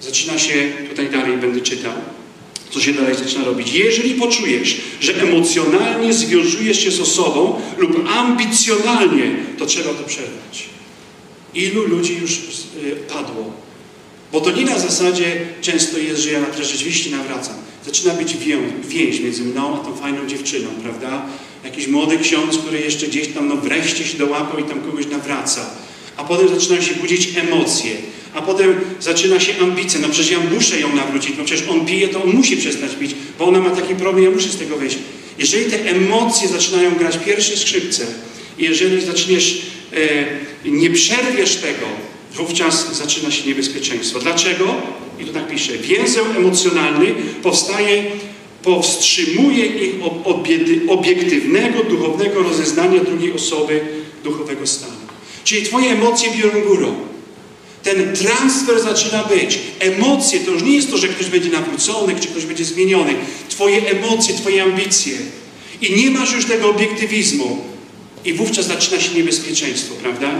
Zaczyna 0.00 0.38
się, 0.38 0.72
tutaj 0.88 1.10
dalej 1.10 1.36
będę 1.36 1.60
czytał, 1.60 1.92
co 2.70 2.80
się 2.80 2.92
dalej 2.92 3.14
zaczyna 3.14 3.44
robić. 3.44 3.72
Jeżeli 3.72 4.14
poczujesz, 4.14 4.80
że 5.00 5.22
emocjonalnie 5.22 6.12
związujesz 6.12 6.84
się 6.84 6.90
z 6.90 7.00
osobą 7.00 7.60
lub 7.78 8.08
ambicjonalnie, 8.08 9.36
to 9.58 9.66
trzeba 9.66 9.94
to 9.94 10.04
przerwać. 10.04 10.79
Ilu 11.54 11.86
ludzi 11.86 12.18
już 12.22 12.32
y, 12.32 12.96
padło 13.12 13.52
bo 14.32 14.40
to 14.40 14.50
nie 14.50 14.64
na 14.64 14.78
zasadzie 14.78 15.40
często 15.60 15.98
jest, 15.98 16.20
że 16.20 16.30
ja 16.30 16.40
rzeczywiście 16.62 17.10
nawracam. 17.10 17.54
Zaczyna 17.86 18.14
być 18.14 18.36
więź 18.88 19.20
między 19.20 19.42
mną 19.42 19.80
a 19.80 19.84
tą 19.84 19.96
fajną 19.96 20.26
dziewczyną, 20.26 20.68
prawda? 20.82 21.22
Jakiś 21.64 21.86
młody 21.86 22.18
ksiądz, 22.18 22.58
który 22.58 22.80
jeszcze 22.80 23.06
gdzieś 23.06 23.28
tam 23.28 23.48
no 23.48 23.56
wreszcie 23.56 24.04
się 24.04 24.18
dołapał 24.18 24.60
i 24.60 24.64
tam 24.64 24.80
kogoś 24.80 25.06
nawraca. 25.06 25.70
A 26.16 26.24
potem 26.24 26.48
zaczynają 26.48 26.82
się 26.82 26.94
budzić 26.94 27.36
emocje. 27.36 27.90
A 28.34 28.42
potem 28.42 28.74
zaczyna 29.00 29.40
się 29.40 29.52
ambicja. 29.60 30.00
No 30.00 30.08
przecież 30.08 30.30
ja 30.30 30.38
muszę 30.54 30.80
ją 30.80 30.96
nawrócić. 30.96 31.32
No 31.38 31.44
przecież 31.44 31.68
on 31.68 31.86
pije, 31.86 32.08
to 32.08 32.22
on 32.22 32.30
musi 32.30 32.56
przestać 32.56 32.90
pić, 32.94 33.10
bo 33.38 33.44
ona 33.44 33.60
ma 33.60 33.70
taki 33.70 33.94
problem, 33.94 34.24
ja 34.24 34.30
muszę 34.30 34.48
z 34.48 34.56
tego 34.56 34.76
wyjść. 34.76 34.98
Jeżeli 35.38 35.64
te 35.70 35.90
emocje 35.90 36.48
zaczynają 36.48 36.94
grać 36.94 37.18
pierwsze 37.18 37.56
skrzypce, 37.56 38.06
jeżeli 38.58 39.06
zaczniesz, 39.06 39.62
nie 40.64 40.90
przerwiesz 40.90 41.56
tego, 41.56 41.86
wówczas 42.34 42.96
zaczyna 42.96 43.30
się 43.30 43.48
niebezpieczeństwo. 43.48 44.18
Dlaczego? 44.18 44.74
I 45.20 45.24
to 45.24 45.32
tak 45.32 45.48
pisze. 45.48 45.72
Więzeł 45.72 46.24
emocjonalny 46.36 47.14
powstaje, 47.42 48.04
powstrzymuje 48.62 49.66
ich 49.66 49.94
od 50.04 50.12
obiektywnego, 50.88 51.82
duchownego 51.84 52.42
rozeznania 52.42 53.04
drugiej 53.04 53.32
osoby 53.32 53.80
duchowego 54.24 54.66
stanu. 54.66 54.92
Czyli 55.44 55.62
twoje 55.62 55.90
emocje 55.90 56.30
biorą 56.30 56.60
górą. 56.60 56.94
Ten 57.82 58.16
transfer 58.16 58.80
zaczyna 58.80 59.24
być. 59.24 59.58
Emocje 59.78 60.40
to 60.40 60.50
już 60.50 60.62
nie 60.62 60.76
jest 60.76 60.90
to, 60.90 60.98
że 60.98 61.08
ktoś 61.08 61.26
będzie 61.26 61.50
nawrócony, 61.50 62.14
czy 62.20 62.28
ktoś 62.28 62.44
będzie 62.44 62.64
zmieniony. 62.64 63.14
Twoje 63.48 63.90
emocje, 63.90 64.34
twoje 64.34 64.62
ambicje. 64.62 65.12
I 65.80 65.92
nie 66.04 66.10
masz 66.10 66.32
już 66.32 66.44
tego 66.44 66.70
obiektywizmu. 66.70 67.64
I 68.24 68.32
wówczas 68.32 68.66
zaczyna 68.66 69.00
się 69.00 69.14
niebezpieczeństwo, 69.14 69.94
prawda? 70.02 70.30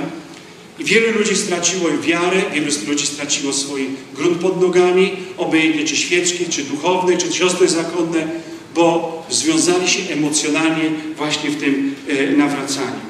I 0.78 0.84
wielu 0.84 1.18
ludzi 1.18 1.36
straciło 1.36 1.88
wiarę, 2.02 2.42
wielu 2.54 2.72
ludzi 2.86 3.06
straciło 3.06 3.52
swój 3.52 3.86
grunt 4.14 4.38
pod 4.38 4.60
nogami, 4.60 5.12
obojętnie 5.36 5.84
czy 5.84 5.96
świecki, 5.96 6.46
czy 6.50 6.62
duchowny, 6.62 7.16
czy 7.16 7.32
siostry 7.32 7.68
zakonne, 7.68 8.28
bo 8.74 9.26
związali 9.30 9.88
się 9.88 10.12
emocjonalnie 10.12 10.90
właśnie 11.16 11.50
w 11.50 11.60
tym 11.60 11.94
e, 12.08 12.26
nawracaniu. 12.26 13.00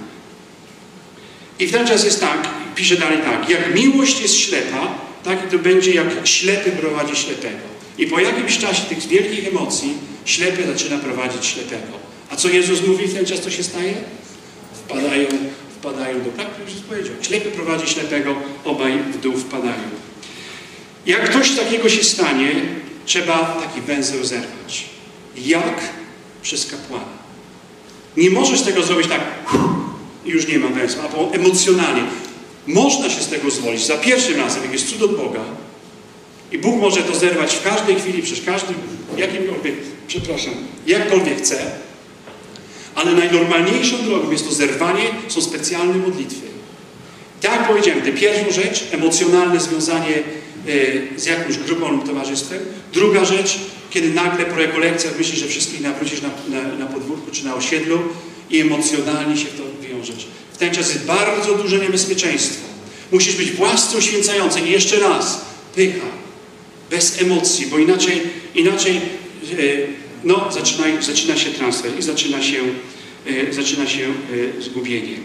I 1.58 1.66
w 1.66 1.72
ten 1.72 1.86
czas 1.86 2.04
jest 2.04 2.20
tak, 2.20 2.48
pisze 2.74 2.96
dalej 2.96 3.18
tak, 3.18 3.48
jak 3.48 3.74
miłość 3.74 4.20
jest 4.20 4.36
ślepa, 4.36 4.94
tak 5.24 5.50
to 5.50 5.58
będzie 5.58 5.90
jak 5.90 6.26
ślepy 6.26 6.70
prowadzi 6.70 7.16
ślepego. 7.16 7.70
I 7.98 8.06
po 8.06 8.20
jakimś 8.20 8.58
czasie 8.58 8.82
tych 8.82 9.06
wielkich 9.06 9.48
emocji 9.48 9.94
ślepy 10.24 10.66
zaczyna 10.66 10.98
prowadzić 10.98 11.46
ślepego. 11.46 11.92
A 12.30 12.36
co 12.36 12.48
Jezus 12.48 12.86
mówi 12.86 13.06
w 13.06 13.14
ten 13.14 13.26
czas, 13.26 13.40
co 13.40 13.50
się 13.50 13.62
staje? 13.62 13.94
Wpadają 14.90 15.26
wpadają 15.80 16.22
do... 16.22 16.30
Tak, 16.30 16.48
już 16.66 16.74
powiedział. 16.88 17.12
Ślepy 17.22 17.50
prowadzi 17.50 17.86
ślepego, 17.86 18.34
obaj 18.64 18.98
w 19.12 19.20
dół 19.20 19.36
wpadają. 19.36 19.82
Jak 21.06 21.32
coś 21.32 21.50
takiego 21.50 21.88
się 21.88 22.04
stanie, 22.04 22.52
trzeba 23.06 23.62
taki 23.62 23.80
węzeł 23.80 24.24
zerwać. 24.24 24.84
Jak? 25.36 25.80
Przez 26.42 26.70
kapłana. 26.70 27.20
Nie 28.16 28.30
możesz 28.30 28.62
tego 28.62 28.82
zrobić 28.82 29.06
tak 29.08 29.20
już 30.24 30.48
nie 30.48 30.58
ma 30.58 30.68
węzła, 30.68 31.02
albo 31.02 31.34
emocjonalnie. 31.34 32.02
Można 32.66 33.10
się 33.10 33.22
z 33.22 33.28
tego 33.28 33.50
zwolić. 33.50 33.86
Za 33.86 33.96
pierwszym 33.96 34.36
razem, 34.36 34.62
jak 34.62 34.72
jest 34.72 34.88
cud 34.88 35.02
od 35.02 35.16
Boga 35.16 35.40
i 36.52 36.58
Bóg 36.58 36.80
może 36.80 37.02
to 37.02 37.18
zerwać 37.18 37.54
w 37.54 37.62
każdej 37.62 37.96
chwili, 37.96 38.22
przez 38.22 38.44
każdym, 38.44 38.74
jakimkolwiek, 39.16 39.74
przepraszam, 40.08 40.54
jakkolwiek 40.86 41.38
chce, 41.38 41.70
ale 43.00 43.12
najnormalniejszą 43.12 43.96
drogą 44.04 44.30
jest 44.30 44.48
to 44.48 44.54
zerwanie, 44.54 45.04
są 45.28 45.40
specjalne 45.40 45.94
modlitwy. 45.94 46.46
Tak 47.40 47.52
jak 47.52 47.68
powiedziałem, 47.68 48.02
tę 48.02 48.12
pierwszą 48.12 48.52
rzecz, 48.52 48.84
emocjonalne 48.92 49.60
związanie 49.60 50.14
e, 50.16 51.20
z 51.20 51.26
jakąś 51.26 51.58
grupą 51.58 51.92
lub 51.92 52.06
towarzystwem. 52.06 52.58
Druga 52.92 53.24
rzecz, 53.24 53.58
kiedy 53.90 54.08
nagle 54.08 54.44
po 54.44 54.56
rekolekcjach 54.56 55.18
myślisz, 55.18 55.40
że 55.40 55.46
wszystkich 55.46 55.80
nawrócisz 55.80 56.20
na, 56.22 56.28
na, 56.48 56.76
na 56.76 56.86
podwórku 56.86 57.30
czy 57.30 57.44
na 57.44 57.54
osiedlu 57.54 57.98
i 58.50 58.60
emocjonalnie 58.60 59.36
się 59.36 59.46
w 59.46 59.56
to 59.56 59.88
wiążesz. 59.88 60.26
W 60.52 60.58
ten 60.58 60.74
czas 60.74 60.92
jest 60.92 61.04
bardzo 61.04 61.54
duże 61.54 61.78
niebezpieczeństwo. 61.78 62.66
Musisz 63.12 63.36
być 63.36 63.50
władcą 63.50 64.00
święcającym. 64.00 64.66
I 64.66 64.70
jeszcze 64.70 65.00
raz, 65.00 65.40
pycha, 65.74 66.06
bez 66.90 67.22
emocji, 67.22 67.66
bo 67.66 67.78
inaczej, 67.78 68.22
inaczej 68.54 68.96
e, 68.96 69.00
no, 70.24 70.52
zaczyna, 70.52 70.84
zaczyna 71.02 71.36
się 71.36 71.50
transfer 71.50 71.98
i 71.98 72.02
zaczyna 72.02 72.42
się, 72.42 72.58
e, 73.26 73.52
zaczyna 73.52 73.86
się 73.86 74.04
e, 74.58 74.62
zgubienie. 74.62 75.16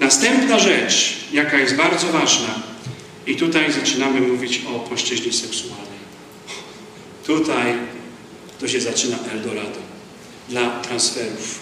Następna 0.00 0.58
rzecz, 0.58 1.16
jaka 1.32 1.58
jest 1.58 1.76
bardzo 1.76 2.06
ważna, 2.06 2.68
i 3.28 3.36
tutaj 3.36 3.72
zaczynamy 3.72 4.20
mówić 4.20 4.60
o 4.74 4.78
płaszczyźnie 4.78 5.32
seksualnej. 5.32 5.98
Tutaj 7.26 7.74
to 8.60 8.68
się 8.68 8.80
zaczyna 8.80 9.16
Eldorado 9.32 9.78
dla 10.48 10.80
transferów. 10.80 11.60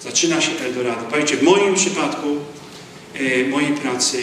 Zaczyna 0.00 0.40
się 0.40 0.50
Eldorado. 0.64 1.06
Powiedzcie, 1.10 1.36
w 1.36 1.42
moim 1.42 1.74
przypadku, 1.74 2.36
e, 3.14 3.48
mojej 3.48 3.72
pracy, 3.72 4.22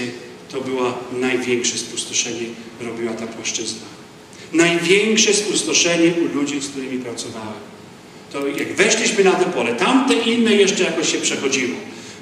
to 0.50 0.62
była 0.62 0.98
największe 1.12 1.78
spustoszenie 1.78 2.46
robiła 2.82 3.14
ta 3.14 3.28
płaszczyzna. 3.28 3.97
Największe 4.54 5.34
spustoszenie 5.34 6.14
u 6.14 6.38
ludzi, 6.38 6.62
z 6.62 6.68
którymi 6.68 7.00
pracowałem. 7.00 7.68
To 8.34 8.48
jak 8.48 8.74
weszliśmy 8.74 9.24
na 9.24 9.32
to 9.32 9.46
pole, 9.46 9.76
tamte 9.76 10.14
inne 10.14 10.54
jeszcze 10.54 10.84
jakoś 10.84 11.12
się 11.12 11.18
przechodziło. 11.18 11.78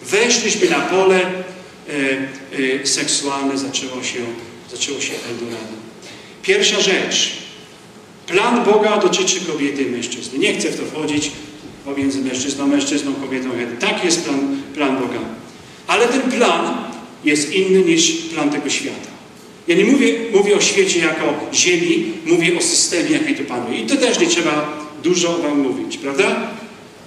Weszliśmy 0.05 0.69
na 0.69 0.79
pole 0.79 1.21
e, 1.21 1.31
e, 2.81 2.87
seksualne, 2.87 3.57
zaczęło 3.57 4.03
się, 4.03 4.19
zaczęło 4.71 5.01
się 5.01 5.13
Eldorado. 5.29 5.73
Pierwsza 6.41 6.81
rzecz. 6.81 7.31
Plan 8.27 8.63
Boga 8.65 8.97
dotyczy 8.97 9.39
kobiety 9.41 9.83
i 9.83 9.85
mężczyzny. 9.85 10.39
Nie 10.39 10.53
chcę 10.53 10.69
w 10.69 10.79
to 10.79 10.85
wchodzić 10.85 11.31
pomiędzy 11.85 12.21
mężczyzną, 12.21 12.67
mężczyzną, 12.67 13.13
kobietą. 13.13 13.49
Tak 13.79 14.05
jest 14.05 14.23
plan, 14.23 14.61
plan 14.73 14.97
Boga. 14.97 15.19
Ale 15.87 16.07
ten 16.07 16.31
plan 16.31 16.77
jest 17.23 17.53
inny 17.53 17.79
niż 17.79 18.11
plan 18.11 18.49
tego 18.49 18.69
świata. 18.69 19.14
Ja 19.67 19.75
nie 19.75 19.85
mówię, 19.85 20.13
mówię 20.33 20.55
o 20.55 20.61
świecie 20.61 20.99
jako 20.99 21.33
ziemi, 21.53 22.13
mówię 22.25 22.57
o 22.57 22.61
systemie, 22.61 23.11
jaki 23.11 23.35
tu 23.35 23.43
panuje. 23.43 23.79
I 23.79 23.85
to 23.85 23.95
też 23.95 24.19
nie 24.19 24.27
trzeba 24.27 24.77
dużo 25.03 25.37
wam 25.37 25.59
mówić, 25.59 25.97
prawda? 25.97 26.51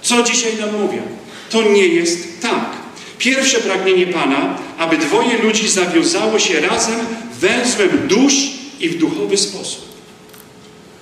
Co 0.01 0.23
dzisiaj 0.23 0.57
nam 0.57 0.81
mówią? 0.81 1.01
To 1.49 1.61
nie 1.61 1.87
jest 1.87 2.41
tak. 2.41 2.69
Pierwsze 3.17 3.57
pragnienie 3.57 4.07
Pana, 4.07 4.57
aby 4.77 4.97
dwoje 4.97 5.37
ludzi 5.37 5.69
zawiązało 5.69 6.39
się 6.39 6.59
razem 6.61 6.99
węzłem 7.39 8.07
dusz 8.07 8.33
i 8.79 8.89
w 8.89 8.97
duchowy 8.97 9.37
sposób. 9.37 9.85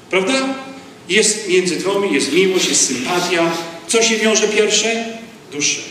Prawda? 0.10 0.56
Jest 1.10 1.50
między 1.50 1.76
dwoma, 1.76 2.06
jest 2.06 2.34
miłość, 2.34 2.70
jest 2.70 2.88
sympatia. 2.88 3.52
Co 3.88 4.04
się 4.04 4.18
wiąże 4.18 4.48
pierwsze? 4.48 5.06
Dusze. 5.52 5.82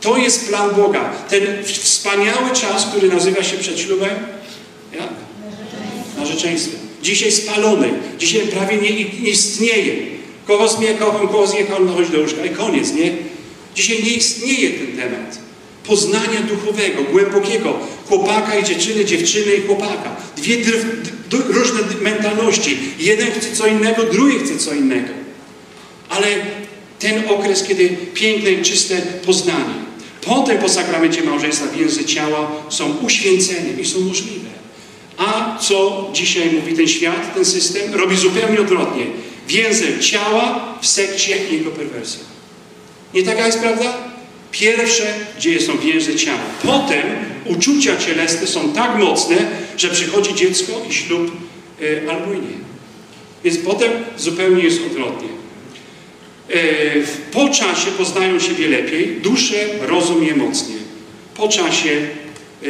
To 0.00 0.16
jest 0.16 0.48
plan 0.48 0.74
Boga. 0.74 1.12
Ten 1.30 1.42
wspaniały 1.64 2.50
czas, 2.54 2.86
który 2.86 3.08
nazywa 3.08 3.42
się 3.42 3.56
przed 3.56 3.80
ślubem? 3.80 4.10
Narzeczeństwo. 6.28 6.76
Dzisiaj 7.02 7.32
spalony. 7.32 7.88
Dzisiaj 8.18 8.42
prawie 8.42 8.76
nie, 8.76 8.90
nie 8.90 9.30
istnieje. 9.30 9.94
Kogo 10.46 10.68
z 10.68 10.78
mnie 10.78 10.94
kocham, 10.94 11.28
kogo 11.28 11.46
z 11.46 11.54
nie 11.54 11.64
kocham, 11.64 11.86
no 11.86 11.92
chodź 11.92 12.08
do 12.08 12.20
łóżka. 12.20 12.44
I 12.44 12.50
koniec, 12.50 12.92
nie? 12.92 13.12
Dzisiaj 13.74 14.02
nie 14.02 14.10
istnieje 14.10 14.70
ten 14.70 14.96
temat. 14.96 15.38
Poznania 15.86 16.40
duchowego, 16.40 17.02
głębokiego. 17.12 17.78
Chłopaka 18.08 18.58
i 18.58 18.64
dziewczyny, 18.64 19.04
dziewczyny 19.04 19.54
i 19.56 19.66
chłopaka. 19.66 20.16
Dwie 20.36 20.56
różne 21.48 21.80
mentalności. 22.00 22.78
Jeden 22.98 23.30
chce 23.30 23.56
co 23.56 23.66
innego, 23.66 24.02
drugi 24.02 24.38
chce 24.38 24.58
co 24.58 24.74
innego. 24.74 25.08
Ale 26.08 26.26
ten 26.98 27.28
okres, 27.28 27.62
kiedy 27.62 27.88
piękne 28.14 28.50
i 28.50 28.62
czyste 28.62 29.02
poznanie. 29.26 29.74
Potem 30.20 30.58
po 30.58 30.68
sakramencie 30.68 31.22
małżeństwa 31.22 31.66
więzy 31.66 32.04
ciała 32.04 32.50
są 32.68 32.96
uświęceniem 32.96 33.80
i 33.80 33.84
są 33.84 34.00
możliwe. 34.00 34.47
A 35.18 35.58
co 35.60 36.10
dzisiaj 36.12 36.50
mówi 36.50 36.74
ten 36.74 36.88
świat, 36.88 37.34
ten 37.34 37.44
system? 37.44 37.94
Robi 37.94 38.16
zupełnie 38.16 38.60
odwrotnie. 38.60 39.06
Więzy 39.48 39.98
ciała 39.98 40.74
w 40.80 40.86
sekcie 40.86 41.36
i 41.50 41.54
jego 41.54 41.70
perwersji. 41.70 42.20
Nie 43.14 43.22
taka 43.22 43.46
jest 43.46 43.58
prawda? 43.58 43.94
Pierwsze 44.52 45.14
dzieje 45.38 45.60
są 45.60 45.78
więzy 45.78 46.16
ciała. 46.16 46.38
Potem 46.62 47.02
uczucia 47.44 47.96
cielesne 47.96 48.46
są 48.46 48.72
tak 48.72 48.98
mocne, 48.98 49.36
że 49.76 49.88
przychodzi 49.88 50.34
dziecko 50.34 50.72
i 50.90 50.94
ślub 50.94 51.32
yy, 51.80 52.02
albo 52.10 52.34
nie. 52.34 52.58
Więc 53.44 53.58
potem 53.58 53.92
zupełnie 54.16 54.62
jest 54.62 54.80
odwrotnie. 54.86 55.28
E, 56.50 56.60
po 57.32 57.48
czasie 57.48 57.90
poznają 57.90 58.40
siebie 58.40 58.68
lepiej, 58.68 59.20
duszę, 59.22 59.56
rozum 59.80 60.24
je 60.24 60.36
mocnie. 60.36 60.74
Po 61.36 61.48
czasie 61.48 61.90
e, 61.90 62.66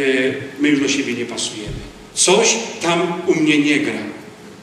my 0.59 0.69
już 0.69 0.81
do 0.81 0.89
siebie 0.89 1.15
nie 1.15 1.25
pasujemy. 1.27 1.89
Coś 2.19 2.57
tam 2.83 3.13
u 3.27 3.35
mnie 3.35 3.59
nie 3.59 3.79
gra. 3.81 4.03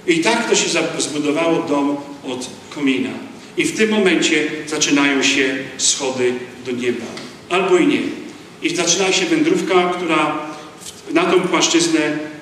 I 0.08 0.20
tak 0.20 0.50
to 0.50 0.56
się 0.56 0.70
zbudowało 0.98 1.64
dom 1.64 1.98
od 2.24 2.50
komina. 2.70 3.10
I 3.58 3.66
w 3.66 3.78
tym 3.78 3.90
momencie 3.90 4.48
zaczynają 4.68 5.24
się 5.24 5.58
schody 5.78 6.34
do 6.66 6.72
nieba. 6.72 7.06
Albo 7.50 7.78
i 7.78 7.88
nie. 7.88 8.02
I 8.62 8.76
zaczyna 8.76 9.12
się 9.12 9.26
wędrówka, 9.26 9.94
która 9.98 10.38
na 11.12 11.26
tą 11.26 11.42
płaszczyznę 11.42 12.00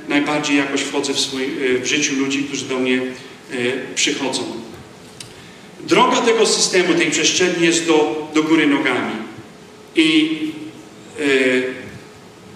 najbardziej 0.09 0.57
jakoś 0.57 0.81
wchodzę 0.81 1.13
w, 1.13 1.19
swój, 1.19 1.43
e, 1.43 1.79
w 1.79 1.85
życiu 1.85 2.15
ludzi, 2.15 2.43
którzy 2.43 2.65
do 2.65 2.79
mnie 2.79 3.01
przychodzą. 3.95 4.43
Droga 5.87 6.21
tego 6.21 6.45
systemu, 6.45 6.93
tej 6.93 7.11
przestrzeni 7.11 7.65
jest 7.65 7.87
do, 7.87 8.29
do 8.33 8.43
góry 8.43 8.67
nogami. 8.67 9.15
I 9.95 10.37
y, 11.19 11.63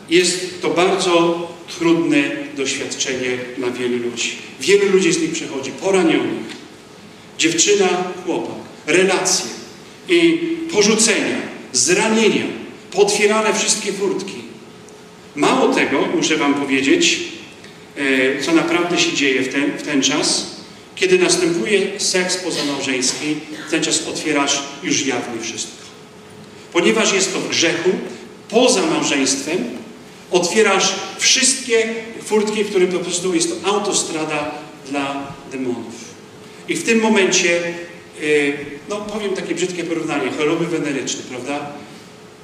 jest 0.10 0.62
to 0.62 0.70
bardzo 0.70 1.48
trudne 1.80 2.47
doświadczenie 2.58 3.38
dla 3.58 3.72
wielu 3.72 3.98
ludzi. 3.98 4.32
Wielu 4.62 4.92
ludzi 4.92 5.14
z 5.14 5.22
nich 5.22 5.32
przechodzi, 5.32 5.72
poranionych. 5.72 6.58
Dziewczyna, 7.38 7.88
chłopak, 8.26 8.56
relacje 8.86 9.46
i 10.10 10.40
porzucenia, 10.72 11.38
zranienia, 11.74 12.46
potwierane 12.92 13.54
wszystkie 13.54 13.94
furtki. 13.94 14.34
Mało 15.36 15.74
tego, 15.74 16.06
muszę 16.16 16.38
Wam 16.38 16.54
powiedzieć, 16.54 17.20
e, 17.98 18.42
co 18.44 18.52
naprawdę 18.52 18.98
się 18.98 19.14
dzieje 19.14 19.42
w 19.42 19.54
ten, 19.54 19.78
w 19.78 19.84
ten 19.84 20.02
czas. 20.02 20.58
Kiedy 20.96 21.20
następuje 21.20 22.00
seks 22.00 22.38
pozamałżeński, 22.38 23.36
w 23.68 23.72
ten 23.72 23.84
czas 23.84 24.08
otwierasz 24.08 24.64
już 24.84 25.06
jawnie 25.06 25.42
wszystko. 25.42 25.84
Ponieważ 26.74 27.14
jest 27.14 27.34
to 27.34 27.40
w 27.40 27.50
grzechu, 27.50 27.90
poza 28.50 28.86
małżeństwem, 28.86 29.58
otwierasz 30.32 30.94
wszystkie 31.18 31.96
furtki, 32.24 32.64
w 32.64 32.70
którym 32.70 32.92
po 32.92 33.00
prostu 33.00 33.36
jest 33.36 33.62
to 33.62 33.70
autostrada 33.70 34.52
dla 34.90 35.34
demonów. 35.52 36.08
I 36.68 36.76
w 36.76 36.84
tym 36.84 37.02
momencie, 37.02 37.62
yy, 38.22 38.58
no 38.90 38.96
powiem 38.96 39.34
takie 39.34 39.56
brzydkie 39.56 39.84
porównanie, 39.84 40.32
choroby 40.38 40.66
weneryczne, 40.66 41.22
prawda? 41.30 41.72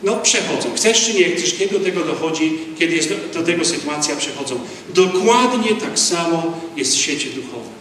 No 0.03 0.15
przechodzą. 0.15 0.73
Chcesz 0.75 1.05
czy 1.05 1.13
nie 1.13 1.35
chcesz, 1.35 1.53
kiedy 1.53 1.79
do 1.79 1.85
tego 1.85 2.03
dochodzi, 2.03 2.59
kiedy 2.79 2.95
jest 2.95 3.09
do, 3.09 3.39
do 3.39 3.45
tego 3.45 3.65
sytuacja 3.65 4.15
przechodzą. 4.15 4.59
Dokładnie 4.93 5.75
tak 5.81 5.99
samo 5.99 6.59
jest 6.75 6.95
w 6.95 6.99
świecie 6.99 7.29
duchowym. 7.29 7.73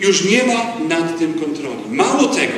Już 0.00 0.24
nie 0.24 0.42
ma 0.42 0.72
nad 0.88 1.18
tym 1.18 1.34
kontroli. 1.34 1.82
Mało 1.88 2.26
tego, 2.26 2.52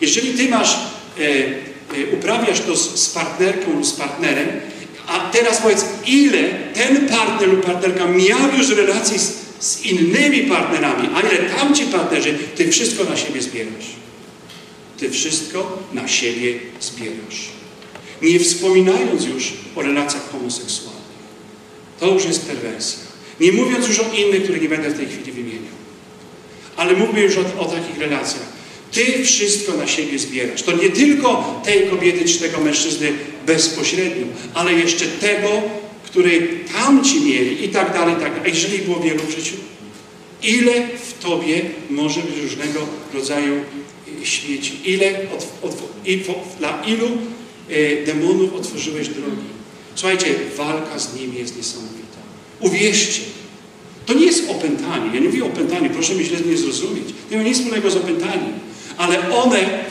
jeżeli 0.00 0.34
ty 0.34 0.48
masz, 0.48 0.76
e, 1.18 1.22
e, 1.22 2.16
uprawiasz 2.16 2.60
to 2.60 2.76
z, 2.76 3.00
z 3.00 3.10
partnerką 3.10 3.72
lub 3.72 3.86
z 3.86 3.92
partnerem, 3.92 4.48
a 5.10 5.30
teraz 5.30 5.58
powiedz, 5.58 5.84
ile 6.06 6.48
ten 6.74 7.08
partner 7.08 7.48
lub 7.48 7.66
partnerka 7.66 8.06
miał 8.06 8.56
już 8.58 8.68
relacji 8.68 9.18
z, 9.18 9.32
z 9.60 9.84
innymi 9.84 10.42
partnerami, 10.42 11.08
a 11.14 11.20
ile 11.20 11.50
tamci 11.50 11.84
partnerzy, 11.84 12.38
ty 12.56 12.72
wszystko 12.72 13.04
na 13.04 13.16
siebie 13.16 13.42
zbierasz. 13.42 13.86
Ty 14.98 15.10
wszystko 15.10 15.78
na 15.92 16.08
siebie 16.08 16.54
zbierasz. 16.80 17.48
Nie 18.22 18.40
wspominając 18.40 19.24
już 19.24 19.52
o 19.76 19.82
relacjach 19.82 20.30
homoseksualnych. 20.32 21.00
To 22.00 22.06
już 22.14 22.24
jest 22.24 22.46
perwersja. 22.46 23.00
Nie 23.40 23.52
mówiąc 23.52 23.88
już 23.88 24.00
o 24.00 24.12
innych, 24.14 24.42
które 24.42 24.58
nie 24.58 24.68
będę 24.68 24.90
w 24.90 24.96
tej 24.96 25.06
chwili 25.06 25.32
wymieniał. 25.32 25.74
Ale 26.76 26.92
mówmy 26.92 27.20
już 27.20 27.36
o, 27.36 27.60
o 27.60 27.64
takich 27.64 27.98
relacjach. 27.98 28.60
Ty 28.92 29.24
wszystko 29.24 29.72
na 29.76 29.86
siebie 29.86 30.18
zbierasz. 30.18 30.62
To 30.62 30.72
nie 30.72 30.90
tylko 30.90 31.60
tej 31.64 31.88
kobiety 31.90 32.24
czy 32.24 32.38
tego 32.38 32.60
mężczyzny 32.60 33.12
bezpośrednio, 33.46 34.26
ale 34.54 34.72
jeszcze 34.72 35.06
tego, 35.06 35.48
który 36.04 36.48
tamci 36.72 37.20
mieli 37.20 37.64
i 37.64 37.68
tak 37.68 37.92
dalej, 37.92 38.14
tak 38.14 38.34
dalej. 38.34 38.40
A 38.44 38.48
jeżeli 38.48 38.78
było 38.78 39.00
wielu 39.00 39.22
w 39.22 39.30
życiu? 39.30 39.56
Ile 40.42 40.72
w 40.98 41.22
tobie 41.22 41.60
może 41.90 42.20
być 42.20 42.42
różnego 42.42 42.80
rodzaju 43.14 43.54
śmieci? 44.22 44.80
Ile 44.84 45.10
od, 45.36 45.46
od, 45.62 45.76
dla 46.58 46.82
ilu 46.86 47.08
e, 47.68 48.06
demonów 48.06 48.54
otworzyłeś 48.54 49.08
drogi? 49.08 49.50
Słuchajcie, 49.94 50.26
walka 50.56 50.98
z 50.98 51.14
nimi 51.14 51.38
jest 51.38 51.56
niesamowita. 51.56 52.18
Uwierzcie, 52.60 53.22
to 54.06 54.14
nie 54.14 54.26
jest 54.26 54.50
opętanie. 54.50 55.10
Ja 55.14 55.20
nie 55.20 55.26
mówię 55.26 55.44
o 55.44 55.46
opętaniu, 55.46 55.90
proszę 55.90 56.14
mnie 56.14 56.24
źle 56.24 56.40
nie 56.40 56.56
zrozumieć. 56.56 57.04
Nie 57.30 57.36
ma 57.36 57.42
nic 57.42 57.58
wspólnego 57.58 57.90
z 57.90 57.96
opętaniem. 57.96 58.52
Ale 58.96 59.30
one 59.30 59.84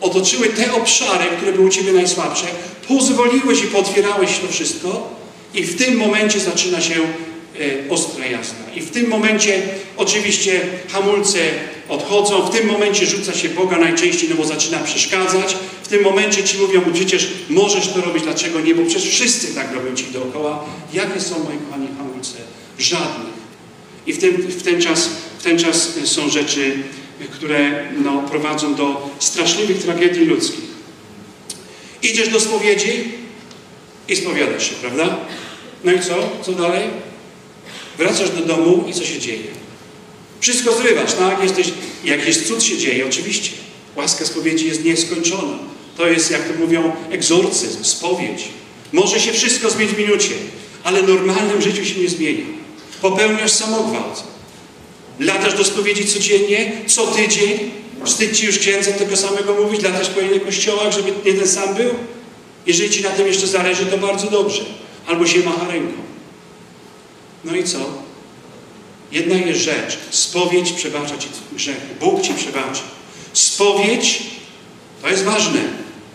otoczyły 0.00 0.48
te 0.48 0.72
obszary, 0.72 1.24
które 1.36 1.52
były 1.52 1.66
u 1.66 1.70
Ciebie 1.70 1.92
najsłabsze, 1.92 2.46
pozwoliłeś 2.88 3.62
i 3.62 3.66
potwierałeś 3.66 4.38
to 4.38 4.48
wszystko 4.48 5.18
i 5.54 5.62
w 5.62 5.76
tym 5.76 5.96
momencie 5.96 6.40
zaczyna 6.40 6.80
się 6.80 6.94
e, 6.94 7.90
ostra 7.90 8.26
jazda. 8.26 8.72
I 8.74 8.80
w 8.80 8.90
tym 8.90 9.08
momencie 9.08 9.62
oczywiście 9.96 10.60
hamulce 10.88 11.38
odchodzą, 11.88 12.46
w 12.46 12.50
tym 12.50 12.66
momencie 12.66 13.06
rzuca 13.06 13.34
się 13.34 13.48
Boga 13.48 13.78
najczęściej, 13.78 14.28
no 14.28 14.36
bo 14.36 14.44
zaczyna 14.44 14.78
przeszkadzać. 14.78 15.56
W 15.82 15.88
tym 15.88 16.02
momencie 16.02 16.44
Ci 16.44 16.58
mówią, 16.58 16.82
przecież 16.94 17.28
możesz 17.48 17.88
to 17.88 18.00
robić, 18.00 18.22
dlaczego 18.22 18.60
nie? 18.60 18.74
Bo 18.74 18.82
przecież 18.82 19.08
wszyscy 19.08 19.54
tak 19.54 19.74
robią 19.74 19.96
Ci 19.96 20.04
dookoła. 20.04 20.64
Jakie 20.92 21.20
są, 21.20 21.38
moi 21.38 21.58
kochani, 21.66 21.88
hamulce? 21.98 22.34
Żadnych. 22.78 23.38
I 24.06 24.12
w 24.12 24.18
ten, 24.18 24.32
w 24.32 24.62
ten, 24.62 24.82
czas, 24.82 25.10
w 25.38 25.42
ten 25.42 25.58
czas 25.58 25.88
są 26.04 26.30
rzeczy, 26.30 26.76
które 27.26 27.84
no, 28.04 28.22
prowadzą 28.22 28.74
do 28.74 29.10
straszliwych 29.18 29.82
tragedii 29.82 30.24
ludzkich. 30.24 30.68
Idziesz 32.02 32.28
do 32.28 32.40
spowiedzi 32.40 33.04
i 34.08 34.16
spowiadasz 34.16 34.70
się, 34.70 34.74
prawda? 34.74 35.16
No 35.84 35.92
i 35.92 36.00
co? 36.00 36.14
Co 36.42 36.52
dalej? 36.52 36.82
Wracasz 37.98 38.30
do 38.30 38.40
domu 38.40 38.84
i 38.88 38.94
co 38.94 39.04
się 39.04 39.18
dzieje? 39.18 39.48
Wszystko 40.40 40.74
zrywasz, 40.74 41.12
tak? 41.14 41.42
Jesteś, 41.42 41.72
jakiś 42.04 42.46
cud 42.46 42.62
się 42.62 42.78
dzieje, 42.78 43.06
oczywiście. 43.06 43.50
Łaska 43.96 44.24
spowiedzi 44.24 44.66
jest 44.66 44.84
nieskończona. 44.84 45.58
To 45.96 46.06
jest, 46.08 46.30
jak 46.30 46.48
to 46.48 46.58
mówią, 46.58 46.92
egzorcyzm, 47.10 47.84
spowiedź. 47.84 48.48
Może 48.92 49.20
się 49.20 49.32
wszystko 49.32 49.70
zmienić 49.70 49.94
w 49.94 49.98
minucie, 49.98 50.30
ale 50.84 51.02
w 51.02 51.08
normalnym 51.08 51.62
życiu 51.62 51.84
się 51.84 52.00
nie 52.00 52.08
zmienia. 52.08 52.44
Popełniasz 53.02 53.52
samogwałt. 53.52 54.22
Latasz 55.20 55.54
do 55.54 55.64
spowiedzi 55.64 56.06
codziennie, 56.06 56.72
co 56.86 57.06
tydzień. 57.06 57.70
Wstyd 58.04 58.36
ci 58.36 58.46
już 58.46 58.58
księdzem 58.58 58.94
tego 58.94 59.16
samego 59.16 59.54
mówić, 59.54 59.82
latasz 59.82 60.08
po 60.08 60.20
innych 60.20 60.44
kościołach, 60.44 60.92
żeby 60.92 61.12
nie 61.24 61.34
ten 61.34 61.48
sam 61.48 61.74
był. 61.74 61.90
Jeżeli 62.66 62.90
ci 62.90 63.02
na 63.02 63.10
tym 63.10 63.26
jeszcze 63.26 63.46
zależy, 63.46 63.86
to 63.86 63.98
bardzo 63.98 64.30
dobrze. 64.30 64.64
Albo 65.06 65.26
się 65.26 65.38
macha 65.38 65.68
ręką. 65.68 65.92
No 67.44 67.56
i 67.56 67.64
co? 67.64 67.78
Jedna 69.12 69.36
jest 69.36 69.60
rzecz. 69.60 69.98
Spowiedź 70.10 70.72
przebacza 70.72 71.18
ci 71.18 71.28
grzechy. 71.52 71.80
Bóg 72.00 72.22
ci 72.22 72.34
przebaczy. 72.34 72.82
Spowiedź, 73.32 74.22
to 75.02 75.08
jest 75.08 75.24
ważne, 75.24 75.60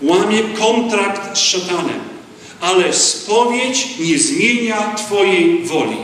łamie 0.01 0.39
kontrakt 0.43 1.37
z 1.37 1.41
szatanem. 1.41 1.99
Ale 2.61 2.93
spowiedź 2.93 3.87
nie 3.99 4.19
zmienia 4.19 4.95
Twojej 4.95 5.63
woli. 5.63 5.97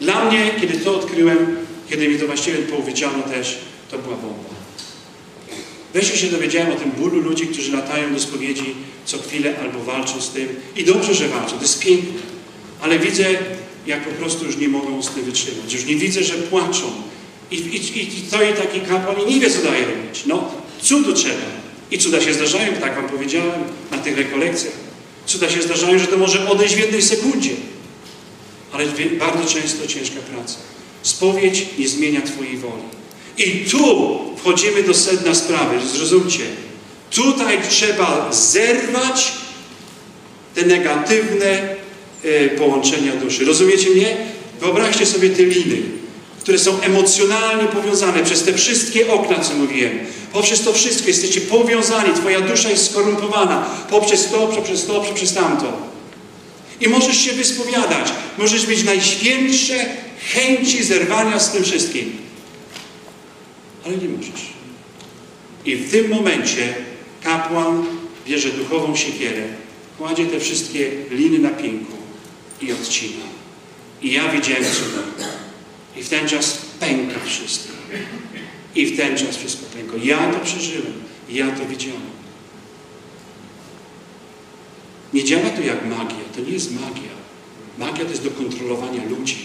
Dla 0.00 0.24
mnie, 0.24 0.50
kiedy 0.60 0.78
to 0.78 0.96
odkryłem, 0.96 1.56
kiedy 1.90 2.08
mi 2.08 2.18
to 2.18 2.26
właściwie 2.26 2.58
powiedziano 2.58 3.22
też, 3.22 3.58
to 3.90 3.98
była 3.98 4.16
bomba. 4.16 4.56
Wreszcie 5.94 6.18
się 6.18 6.26
dowiedziałem 6.26 6.72
o 6.72 6.76
tym 6.76 6.90
bólu 6.90 7.20
ludzi, 7.20 7.46
którzy 7.46 7.72
latają 7.72 8.14
do 8.14 8.20
spowiedzi 8.20 8.74
co 9.04 9.18
chwilę 9.18 9.54
albo 9.60 9.84
walczą 9.84 10.20
z 10.20 10.30
tym. 10.30 10.48
I 10.76 10.84
dobrze, 10.84 11.14
że 11.14 11.28
walczą, 11.28 11.56
to 11.56 11.62
jest 11.62 11.84
piękne. 11.84 12.20
Ale 12.80 12.98
widzę, 12.98 13.24
jak 13.86 14.04
po 14.04 14.10
prostu 14.10 14.46
już 14.46 14.56
nie 14.56 14.68
mogą 14.68 15.02
z 15.02 15.10
tym 15.10 15.24
wytrzymać. 15.24 15.72
Już 15.72 15.84
nie 15.84 15.96
widzę, 15.96 16.22
że 16.22 16.34
płaczą. 16.34 16.92
I, 17.50 17.56
i, 17.56 18.02
i 18.02 18.22
taki 18.56 18.80
kapłan 18.80 19.16
i 19.28 19.34
nie 19.34 19.40
wie, 19.40 19.50
co 19.50 19.62
daje 19.62 19.86
robić. 19.86 20.22
No, 20.26 20.52
cudu 20.82 21.12
trzeba. 21.12 21.46
I 21.90 21.98
cuda 21.98 22.20
się 22.20 22.34
zdarzają, 22.34 22.72
tak 22.72 22.94
wam 22.96 23.08
powiedziałem, 23.08 23.60
na 23.90 23.98
tych 23.98 24.18
rekolekcjach. 24.18 24.74
Cuda 25.26 25.50
się 25.50 25.62
zdarzają, 25.62 25.98
że 25.98 26.06
to 26.06 26.18
może 26.18 26.50
odejść 26.50 26.74
w 26.74 26.78
jednej 26.78 27.02
sekundzie 27.02 27.50
ale 28.76 28.86
bardzo 29.18 29.54
często 29.54 29.86
ciężka 29.86 30.20
praca. 30.34 30.54
Spowiedź 31.02 31.66
nie 31.78 31.88
zmienia 31.88 32.20
Twojej 32.20 32.56
woli. 32.56 32.82
I 33.38 33.70
tu 33.70 34.18
wchodzimy 34.36 34.82
do 34.82 34.94
sedna 34.94 35.34
sprawy, 35.34 35.76
zrozumcie. 35.94 36.44
Tutaj 37.10 37.58
trzeba 37.68 38.32
zerwać 38.32 39.32
te 40.54 40.66
negatywne 40.66 41.76
e, 42.24 42.48
połączenia 42.48 43.12
duszy. 43.12 43.44
Rozumiecie 43.44 43.90
mnie? 43.90 44.16
Wyobraźcie 44.60 45.06
sobie 45.06 45.30
te 45.30 45.42
liny, 45.42 45.82
które 46.40 46.58
są 46.58 46.80
emocjonalnie 46.80 47.64
powiązane 47.64 48.24
przez 48.24 48.42
te 48.42 48.52
wszystkie 48.52 49.12
okna, 49.12 49.38
co 49.38 49.54
mówiłem. 49.54 49.98
Poprzez 50.32 50.62
to 50.62 50.72
wszystko 50.72 51.08
jesteście 51.08 51.40
powiązani. 51.40 52.14
Twoja 52.14 52.40
dusza 52.40 52.70
jest 52.70 52.90
skorumpowana. 52.90 53.66
Poprzez 53.90 54.30
to, 54.30 54.46
poprzez 54.46 54.86
to, 54.86 55.00
poprzez 55.00 55.34
tamto. 55.34 55.95
I 56.80 56.88
możesz 56.88 57.16
się 57.16 57.32
wyspowiadać. 57.32 58.12
Możesz 58.38 58.68
mieć 58.68 58.84
najświętsze 58.84 59.86
chęci 60.32 60.84
zerwania 60.84 61.40
z 61.40 61.52
tym 61.52 61.64
wszystkim. 61.64 62.12
Ale 63.84 63.96
nie 63.96 64.08
możesz. 64.08 64.52
I 65.64 65.76
w 65.76 65.90
tym 65.90 66.10
momencie 66.10 66.74
kapłan 67.22 67.86
bierze 68.26 68.48
duchową 68.48 68.96
siekierę, 68.96 69.42
kładzie 69.98 70.26
te 70.26 70.40
wszystkie 70.40 70.90
liny 71.10 71.38
na 71.38 71.50
pinku 71.50 71.92
i 72.62 72.72
odcina. 72.72 73.24
I 74.02 74.12
ja 74.12 74.28
widziałem 74.28 74.64
cudem. 74.64 75.28
I 75.96 76.02
w 76.02 76.08
ten 76.08 76.28
czas 76.28 76.58
pęka 76.80 77.20
wszystko. 77.24 77.72
I 78.74 78.86
w 78.86 78.96
ten 78.96 79.16
czas 79.18 79.36
wszystko 79.36 79.66
pękło. 79.66 79.98
Ja 80.02 80.32
to 80.32 80.38
przeżyłem. 80.38 80.92
Ja 81.30 81.50
to 81.50 81.66
widziałem. 81.66 82.15
Nie 85.16 85.24
działa 85.24 85.50
to 85.50 85.62
jak 85.62 85.86
magia. 85.86 86.24
To 86.34 86.40
nie 86.40 86.52
jest 86.52 86.72
magia. 86.72 87.14
Magia 87.78 88.04
to 88.04 88.10
jest 88.10 88.24
do 88.24 88.30
kontrolowania 88.30 89.04
ludzi. 89.04 89.36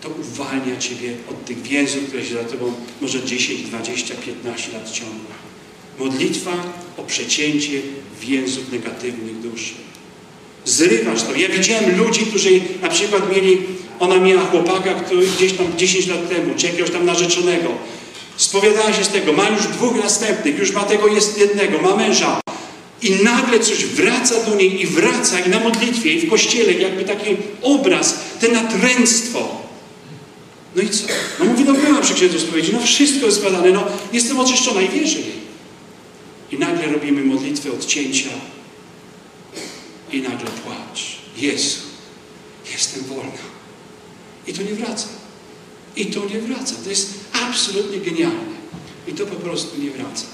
To 0.00 0.08
uwalnia 0.08 0.76
Ciebie 0.76 1.14
od 1.30 1.44
tych 1.44 1.62
więzów, 1.62 2.04
które 2.08 2.24
się 2.24 2.34
za 2.34 2.44
Tobą 2.44 2.72
może 3.00 3.22
10, 3.22 3.62
20, 3.62 4.14
15 4.14 4.72
lat 4.72 4.90
ciągną. 4.90 5.30
Modlitwa 5.98 6.52
o 6.96 7.02
przecięcie 7.02 7.82
więzów 8.20 8.72
negatywnych 8.72 9.40
duszy. 9.40 9.74
Zrywasz 10.64 11.22
to. 11.22 11.34
Ja 11.34 11.48
widziałem 11.48 11.98
ludzi, 11.98 12.26
którzy 12.26 12.60
na 12.82 12.88
przykład 12.88 13.36
mieli, 13.36 13.58
ona 14.00 14.16
miała 14.16 14.44
chłopaka, 14.44 14.94
który 14.94 15.26
gdzieś 15.26 15.52
tam 15.52 15.66
10 15.76 16.06
lat 16.06 16.28
temu, 16.28 16.54
czy 16.56 16.66
jakiegoś 16.66 16.90
tam 16.90 17.06
narzeczonego. 17.06 17.68
Spowiadała 18.36 18.92
się 18.92 19.04
z 19.04 19.08
tego, 19.08 19.32
ma 19.32 19.48
już 19.48 19.62
dwóch 19.66 19.94
następnych, 20.02 20.58
już 20.58 20.72
ma 20.72 20.82
tego 20.82 21.08
jest 21.08 21.38
jednego, 21.38 21.78
ma 21.78 21.96
męża. 21.96 22.42
I 23.02 23.10
nagle 23.10 23.60
coś 23.60 23.84
wraca 23.84 24.44
do 24.44 24.54
niej 24.54 24.82
i 24.82 24.86
wraca 24.86 25.40
i 25.40 25.50
na 25.50 25.60
modlitwie, 25.60 26.12
i 26.12 26.26
w 26.26 26.30
kościele, 26.30 26.72
jakby 26.72 27.04
taki 27.04 27.36
obraz, 27.62 28.18
te 28.40 28.48
natręctwo. 28.48 29.62
No 30.76 30.82
i 30.82 30.88
co? 30.88 31.06
No 31.38 31.44
mówi, 31.44 31.64
no 31.64 31.72
byłam 31.72 32.02
przy 32.02 32.14
księdzu 32.14 32.40
spowiedzi, 32.40 32.72
no 32.72 32.80
wszystko 32.80 33.26
jest 33.26 33.42
badane, 33.42 33.70
no 33.70 33.84
jestem 34.12 34.40
oczyszczona 34.40 34.82
i 34.82 34.88
wierzę 34.88 35.18
jej. 35.20 35.42
I 36.52 36.58
nagle 36.58 36.92
robimy 36.92 37.24
modlitwę 37.24 37.72
odcięcia 37.72 38.30
i 40.12 40.22
nagle 40.22 40.50
płacz. 40.50 41.16
Jezu, 41.36 41.78
jestem 42.72 43.04
wolna. 43.04 43.52
I 44.46 44.52
to 44.52 44.62
nie 44.62 44.74
wraca. 44.74 45.08
I 45.96 46.06
to 46.06 46.24
nie 46.24 46.40
wraca. 46.40 46.74
To 46.84 46.90
jest 46.90 47.10
absolutnie 47.32 47.98
genialne. 47.98 48.52
I 49.08 49.12
to 49.12 49.26
po 49.26 49.36
prostu 49.36 49.80
nie 49.80 49.90
wraca. 49.90 50.24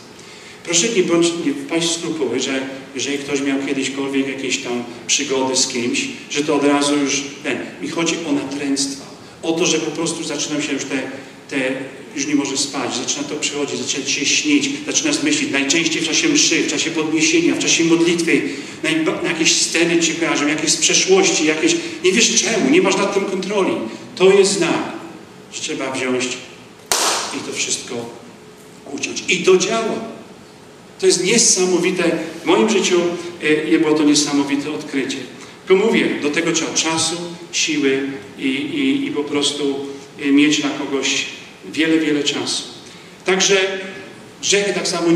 Proszę 0.69 0.89
nie, 0.89 1.03
bądź, 1.03 1.27
nie 1.47 1.53
wpaść 1.53 1.89
w 1.89 1.95
skrupuły, 1.95 2.41
że 2.41 2.61
jeżeli 2.95 3.19
ktoś 3.19 3.41
miał 3.41 3.59
kiedyśkolwiek 3.67 4.29
jakieś 4.29 4.59
tam 4.59 4.85
przygody 5.07 5.57
z 5.57 5.69
kimś, 5.69 6.09
że 6.31 6.45
to 6.45 6.57
od 6.57 6.65
razu 6.65 6.99
już 6.99 7.23
ten. 7.43 7.59
Mi 7.83 7.89
chodzi 7.89 8.15
o 8.29 8.33
natręctwa. 8.33 9.05
O 9.43 9.53
to, 9.53 9.67
że 9.67 9.79
po 9.79 9.91
prostu 9.91 10.25
zaczynam 10.25 10.63
się 10.63 10.73
już 10.73 10.85
te, 10.85 11.03
te 11.51 11.73
już 12.17 12.27
nie 12.27 12.35
może 12.35 12.57
spać, 12.57 12.97
zaczyna 12.97 13.25
to 13.25 13.35
przychodzić, 13.35 13.81
zaczyna 13.81 14.07
się 14.07 14.27
śnić, 14.27 14.71
zaczynasz 14.87 15.23
myśleć, 15.23 15.51
najczęściej 15.51 16.03
w 16.03 16.07
czasie 16.07 16.29
mszy, 16.29 16.63
w 16.63 16.71
czasie 16.71 16.91
podniesienia, 16.91 17.55
w 17.55 17.59
czasie 17.59 17.85
modlitwy, 17.85 18.43
na, 18.83 19.13
na 19.23 19.29
jakieś 19.29 19.57
sceny 19.57 20.03
ci 20.03 20.15
kojarzą, 20.15 20.47
jakieś 20.47 20.71
z 20.71 20.77
przeszłości, 20.77 21.47
jakieś, 21.47 21.77
nie 22.05 22.13
wiesz 22.13 22.43
czemu, 22.43 22.71
nie 22.71 22.83
masz 22.83 22.97
nad 22.97 23.15
tym 23.15 23.25
kontroli. 23.25 23.73
To 24.17 24.33
jest 24.33 24.53
znak, 24.53 24.93
że 25.53 25.61
trzeba 25.61 25.93
wziąć 25.93 26.25
i 27.37 27.41
to 27.47 27.53
wszystko 27.53 27.95
uciąć. 28.93 29.25
I 29.29 29.39
to 29.43 29.57
działa. 29.57 30.18
To 30.99 31.07
jest 31.07 31.25
niesamowite, 31.25 32.19
w 32.43 32.47
moim 32.47 32.71
życiu 32.71 33.01
nie 33.71 33.79
było 33.79 33.95
to 33.95 34.05
niesamowite 34.05 34.71
odkrycie. 34.73 35.17
Tylko 35.67 35.87
mówię, 35.87 36.09
do 36.23 36.31
tego 36.31 36.53
trzeba 36.53 36.75
czasu, 36.75 37.17
siły 37.53 38.01
i, 38.39 38.47
i, 38.47 39.07
i 39.07 39.11
po 39.11 39.25
prostu 39.25 39.87
mieć 40.33 40.63
na 40.63 40.71
kogoś 40.71 41.27
wiele, 41.73 41.99
wiele 41.99 42.25
czasu. 42.25 42.63
Także 43.25 43.57
grzechy 44.43 44.73
tak 44.73 44.89
samo 44.89 45.07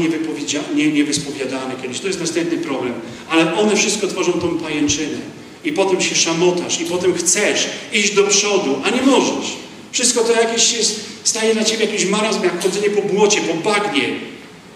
nie, 0.74 0.92
niewyspowiadane 0.92 1.74
kiedyś, 1.82 2.00
to 2.00 2.06
jest 2.06 2.20
następny 2.20 2.58
problem, 2.58 2.92
ale 3.30 3.54
one 3.54 3.76
wszystko 3.76 4.06
tworzą 4.06 4.32
tą 4.32 4.58
pajęczynę. 4.58 5.18
I 5.64 5.72
potem 5.72 6.00
się 6.00 6.14
szamotasz, 6.14 6.80
i 6.80 6.84
potem 6.84 7.14
chcesz 7.14 7.68
iść 7.92 8.14
do 8.14 8.24
przodu, 8.24 8.82
a 8.84 8.90
nie 8.90 9.02
możesz. 9.02 9.56
Wszystko 9.92 10.24
to 10.24 10.32
jakieś 10.32 10.72
jest, 10.72 11.00
staje 11.24 11.54
na 11.54 11.64
ciebie 11.64 11.84
jakiś 11.84 12.06
marazm, 12.06 12.44
jak 12.44 12.62
chodzenie 12.62 12.90
po 12.90 13.02
błocie, 13.02 13.40
po 13.40 13.70
bagnie. 13.70 14.31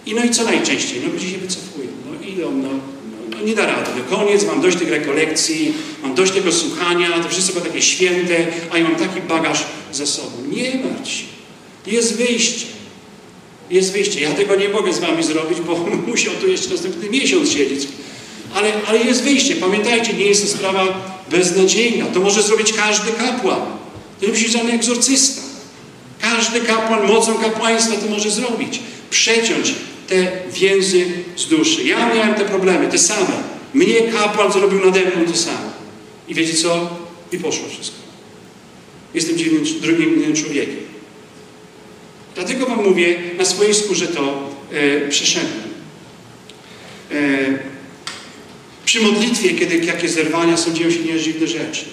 I 0.07 0.15
no 0.15 0.25
i 0.25 0.31
co 0.31 0.45
najczęściej? 0.45 1.01
No 1.07 1.13
ludzie 1.13 1.31
się 1.31 1.39
wycofują, 1.39 1.89
no 2.07 2.29
idą, 2.29 2.51
no, 2.51 2.69
no, 2.69 3.37
no 3.37 3.47
nie 3.47 3.55
da 3.55 3.67
rady, 3.67 3.91
no 3.97 4.17
koniec, 4.17 4.45
mam 4.45 4.61
dość 4.61 4.79
tych 4.79 4.91
rekolekcji, 4.91 5.75
mam 6.03 6.15
dość 6.15 6.33
tego 6.33 6.53
słuchania, 6.53 7.23
to 7.23 7.29
wszystko 7.29 7.61
takie 7.61 7.83
święte, 7.83 8.47
a 8.71 8.79
ja 8.79 8.85
mam 8.85 8.97
taki 8.97 9.21
bagaż 9.21 9.65
ze 9.93 10.07
sobą. 10.07 10.31
Nie 10.51 10.75
martw 10.85 11.11
się. 11.11 11.25
Jest 11.87 12.17
wyjście. 12.17 12.67
Jest 13.71 13.93
wyjście. 13.93 14.21
Ja 14.21 14.31
tego 14.31 14.57
nie 14.57 14.69
mogę 14.69 14.93
z 14.93 14.99
wami 14.99 15.23
zrobić, 15.23 15.61
bo 15.61 15.77
musiał 16.11 16.35
tu 16.35 16.49
jeszcze 16.49 16.71
następny 16.71 17.11
miesiąc 17.11 17.51
siedzieć. 17.51 17.89
Ale, 18.55 18.73
ale 18.89 18.99
jest 18.99 19.23
wyjście. 19.23 19.57
Pamiętajcie, 19.57 20.13
nie 20.13 20.25
jest 20.25 20.43
to 20.43 20.59
sprawa 20.59 20.85
beznadziejna. 21.31 22.07
To 22.07 22.21
może 22.21 22.43
zrobić 22.43 22.73
każdy 22.73 23.13
kapłan. 23.13 23.61
To 24.21 24.27
nie 24.27 24.29
musi 24.29 24.43
być 24.43 24.53
żaden 24.53 24.71
egzorcysta. 24.71 25.43
Każdy 26.21 26.61
kapłan 26.61 27.07
mocą 27.07 27.35
kapłaństwa 27.35 27.97
to 27.97 28.11
może 28.11 28.31
zrobić. 28.31 28.81
Przeciąć 29.11 29.75
te 30.09 30.33
więzy 30.51 31.07
z 31.37 31.49
duszy. 31.49 31.85
Ja 31.85 32.15
miałem 32.15 32.35
te 32.35 32.45
problemy, 32.45 32.89
te 32.89 32.99
same. 32.99 33.43
Mnie 33.75 34.03
kapłan 34.13 34.53
zrobił 34.53 34.85
nade 34.85 35.01
mną 35.01 35.33
to 35.33 35.37
samo. 35.39 35.73
I 36.29 36.35
wiecie 36.35 36.55
co? 36.55 36.91
I 37.33 37.39
poszło 37.39 37.69
wszystko. 37.69 37.99
Jestem 39.15 39.37
drugim 39.81 40.35
człowiekiem. 40.35 40.87
Dlatego 42.35 42.67
Wam 42.67 42.85
mówię, 42.85 43.19
na 43.39 43.45
swojej 43.45 43.75
skórze 43.75 44.07
to 44.07 44.51
e, 44.73 45.09
przeszedłem. 45.09 45.63
E, 47.13 47.59
przy 48.85 49.01
modlitwie, 49.01 49.55
kiedy 49.55 49.79
jakie 49.79 50.09
zerwania 50.09 50.57
są, 50.57 50.73
dzieją 50.73 50.91
się 50.91 50.99
niedziwne 50.99 51.47
rzeczy. 51.47 51.85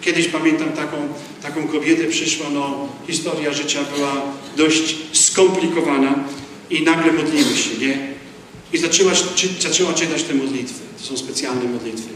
Kiedyś 0.00 0.28
pamiętam 0.28 0.72
taką, 0.72 0.96
taką 1.42 1.68
kobietę, 1.68 2.04
przyszła, 2.04 2.46
no 2.50 2.88
historia 3.06 3.52
życia 3.52 3.80
była 3.96 4.22
dość 4.56 4.96
skomplikowana 5.12 6.24
i 6.70 6.82
nagle 6.82 7.12
modlimy 7.12 7.56
się, 7.56 7.78
nie? 7.80 8.10
I 8.72 8.78
zaczęła, 8.78 9.12
czy, 9.34 9.48
zaczęła 9.60 9.94
czytać 9.94 10.22
te 10.22 10.34
modlitwy. 10.34 10.80
To 10.98 11.04
są 11.04 11.16
specjalne 11.16 11.64
modlitwy. 11.64 12.08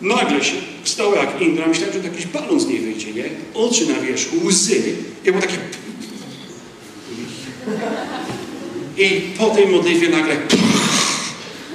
Nagle 0.00 0.44
się 0.44 0.54
wstała 0.82 1.16
jak 1.16 1.40
Indra, 1.40 1.66
myślałem, 1.66 2.02
że 2.02 2.08
jakiś 2.08 2.26
balon 2.26 2.60
z 2.60 2.66
niej 2.66 2.80
wyjdzie, 2.80 3.12
nie? 3.12 3.24
Oczy 3.54 3.86
na 3.86 4.00
wierzchu, 4.00 4.36
łzy. 4.46 4.94
I 5.24 5.32
było 5.32 5.40
takie 5.40 5.58
i 8.96 9.20
po 9.38 9.46
tej 9.46 9.66
modlitwie 9.66 10.08
nagle 10.08 10.36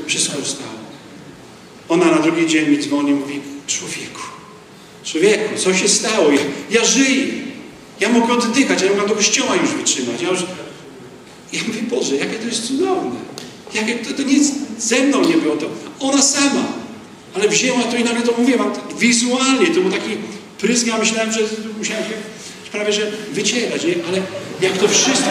wszystko 0.07 0.37
ustało. 0.37 0.69
Ona 1.89 2.05
na 2.05 2.19
drugi 2.19 2.47
dzień 2.47 2.69
mi 2.69 2.79
dzwoni 2.79 3.11
mówi, 3.11 3.39
człowieku, 3.67 4.21
człowieku, 5.03 5.55
co 5.57 5.73
się 5.73 5.87
stało? 5.87 6.31
Ja, 6.31 6.41
ja 6.71 6.85
żyję. 6.85 7.25
Ja 7.99 8.09
mogę 8.09 8.33
oddychać, 8.33 8.81
ja 8.81 8.89
mogę 8.89 9.07
do 9.07 9.15
kościoła 9.15 9.55
już 9.55 9.71
wytrzymać. 9.71 10.21
Ja, 10.21 10.29
już... 10.29 10.39
ja 11.53 11.59
mówię, 11.67 11.81
Boże, 11.81 12.15
jakie 12.15 12.35
to 12.35 12.45
jest 12.45 12.67
cudowne. 12.67 13.19
Jakie 13.73 13.95
to, 13.95 14.13
to 14.13 14.23
nic 14.23 14.51
ze 14.79 14.99
mną 14.99 15.25
nie 15.25 15.37
było, 15.37 15.57
to 15.57 15.69
ona 15.99 16.21
sama. 16.21 16.65
Ale 17.33 17.49
wzięła 17.49 17.83
to 17.83 17.97
i 17.97 18.03
nagle 18.03 18.21
to 18.21 18.33
mówię 18.37 18.57
wam 18.57 18.71
wizualnie, 18.99 19.67
to 19.67 19.81
był 19.81 19.91
taki 19.91 20.17
pryzg, 20.57 20.87
ja 20.87 20.97
myślałem, 20.97 21.31
że 21.31 21.39
musiałem 21.77 22.03
się 22.03 22.13
prawie, 22.71 22.93
że 22.93 23.11
wycierać, 23.31 23.83
nie? 23.83 23.95
ale 24.07 24.21
jak 24.61 24.77
to 24.77 24.87
wszystko 24.87 25.29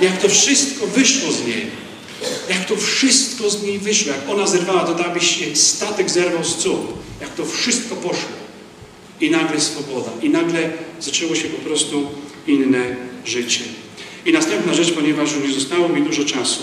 jak 0.00 0.22
to 0.22 0.28
wszystko 0.28 0.86
wyszło 0.86 1.32
z 1.32 1.46
niej. 1.46 1.66
Jak 2.48 2.64
to 2.64 2.76
wszystko 2.76 3.50
z 3.50 3.62
niej 3.62 3.78
wyszło. 3.78 4.12
Jak 4.12 4.28
ona 4.28 4.46
zerwała, 4.46 4.84
to 4.84 4.94
tak 4.94 5.22
się 5.22 5.56
statek 5.56 6.10
zerwał 6.10 6.44
z 6.44 6.56
cudu. 6.56 6.92
Jak 7.20 7.34
to 7.34 7.44
wszystko 7.44 7.96
poszło. 7.96 8.28
I 9.20 9.30
nagle 9.30 9.60
swoboda. 9.60 10.10
I 10.22 10.30
nagle 10.30 10.70
zaczęło 11.00 11.34
się 11.34 11.48
po 11.48 11.68
prostu 11.68 12.08
inne 12.46 12.96
życie. 13.24 13.60
I 14.26 14.32
następna 14.32 14.74
rzecz, 14.74 14.92
ponieważ 14.92 15.32
już 15.36 15.48
nie 15.48 15.54
zostało 15.54 15.88
mi 15.88 16.02
dużo 16.02 16.24
czasu, 16.24 16.62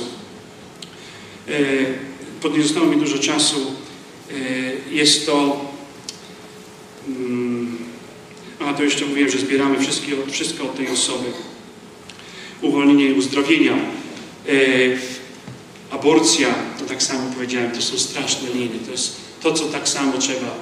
e, 1.48 2.58
nie 2.58 2.64
zostało 2.64 2.88
mi 2.88 2.98
dużo 2.98 3.20
czasu, 3.20 3.72
e, 4.32 4.34
jest 4.92 5.26
to 5.26 5.66
mm, 7.08 7.78
a 8.60 8.74
to 8.74 8.84
jeszcze 8.84 9.06
mówiłem, 9.06 9.30
że 9.30 9.38
zbieramy 9.38 9.78
wszystko, 10.32 10.64
od 10.64 10.78
tej 10.78 10.88
osoby 10.88 11.26
uwolnienia 12.62 13.06
i 13.06 13.14
uzdrowienia. 13.14 13.74
E, 13.74 14.52
aborcja, 15.90 16.56
to 16.80 16.86
tak 16.86 17.04
samo 17.04 17.32
powiedziałem, 17.36 17.72
to 17.72 17.82
są 17.82 17.98
straszne 17.98 18.50
liny. 18.50 18.80
To 18.86 18.92
jest 18.92 19.16
to, 19.42 19.54
co 19.54 19.66
tak 19.66 19.90
samo 19.90 20.18
trzeba. 20.18 20.56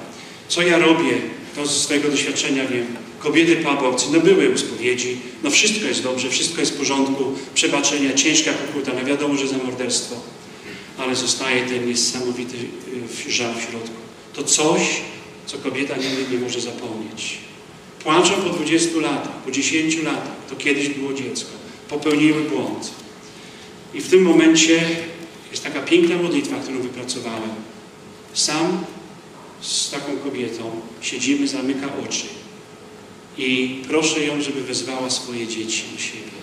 Co 0.48 0.62
ja 0.62 0.78
robię, 0.78 1.12
to 1.54 1.66
ze 1.66 1.80
swojego 1.80 2.08
doświadczenia 2.08 2.66
wiem. 2.66 2.86
Kobiety 3.22 3.56
po 3.56 3.70
aborcji, 3.70 4.08
no 4.12 4.20
były 4.20 4.50
u 4.50 4.58
spowiedzi, 4.58 5.16
no 5.42 5.50
wszystko 5.50 5.86
jest 5.86 6.02
dobrze, 6.02 6.30
wszystko 6.30 6.60
jest 6.60 6.72
w 6.72 6.78
porządku, 6.78 7.24
przebaczenia, 7.54 8.14
ciężka 8.14 8.52
pokuta, 8.52 8.92
no 9.00 9.04
wiadomo, 9.04 9.36
że 9.36 9.48
za 9.48 9.58
morderstwo, 9.58 10.16
ale 10.98 11.16
zostaje 11.16 11.62
ten 11.66 11.88
niesamowity 11.88 12.56
y, 13.26 13.32
żal 13.32 13.54
w 13.54 13.70
środku. 13.70 13.96
To 14.34 14.42
coś, 14.42 14.80
co 15.46 15.58
kobieta 15.58 15.96
nigdy 15.96 16.26
nie 16.32 16.38
może 16.38 16.60
zapomnieć. 16.60 17.38
Płaczą 18.04 18.34
po 18.34 18.50
20 18.50 19.00
latach, 19.00 19.36
po 19.44 19.50
10 19.50 19.96
latach, 19.96 20.36
to 20.50 20.56
kiedyś 20.56 20.88
było 20.88 21.12
dziecko 21.12 21.50
popełniły 21.88 22.42
błąd. 22.42 22.90
I 23.94 24.00
w 24.00 24.08
tym 24.08 24.22
momencie 24.22 24.80
jest 25.50 25.64
taka 25.64 25.80
piękna 25.80 26.16
modlitwa, 26.16 26.56
którą 26.56 26.78
wypracowałem. 26.78 27.50
Sam 28.34 28.84
z 29.60 29.90
taką 29.90 30.16
kobietą 30.16 30.80
siedzimy, 31.00 31.48
zamyka 31.48 31.86
oczy 32.08 32.41
i 33.38 33.78
proszę 33.88 34.24
ją, 34.24 34.42
żeby 34.42 34.62
wezwała 34.62 35.10
swoje 35.10 35.46
dzieci 35.46 35.82
do 35.94 36.00
siebie. 36.00 36.42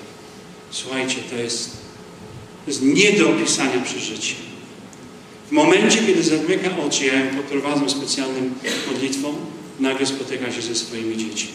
Słuchajcie, 0.71 1.15
to 1.29 1.35
jest, 1.35 1.71
to 2.65 2.71
jest 2.71 2.81
nie 2.81 3.13
do 3.13 3.29
opisania 3.29 3.81
przeżycie. 3.83 4.35
W 5.47 5.51
momencie, 5.51 5.97
kiedy 5.97 6.23
zamyka 6.23 6.77
oczy, 6.87 7.05
ja 7.05 7.25
ją 7.25 7.35
podprowadzam 7.35 7.89
specjalnym 7.89 8.53
modlitwą, 8.91 9.35
nagle 9.79 10.05
spotyka 10.05 10.51
się 10.51 10.61
ze 10.61 10.75
swoimi 10.75 11.17
dziećmi. 11.17 11.49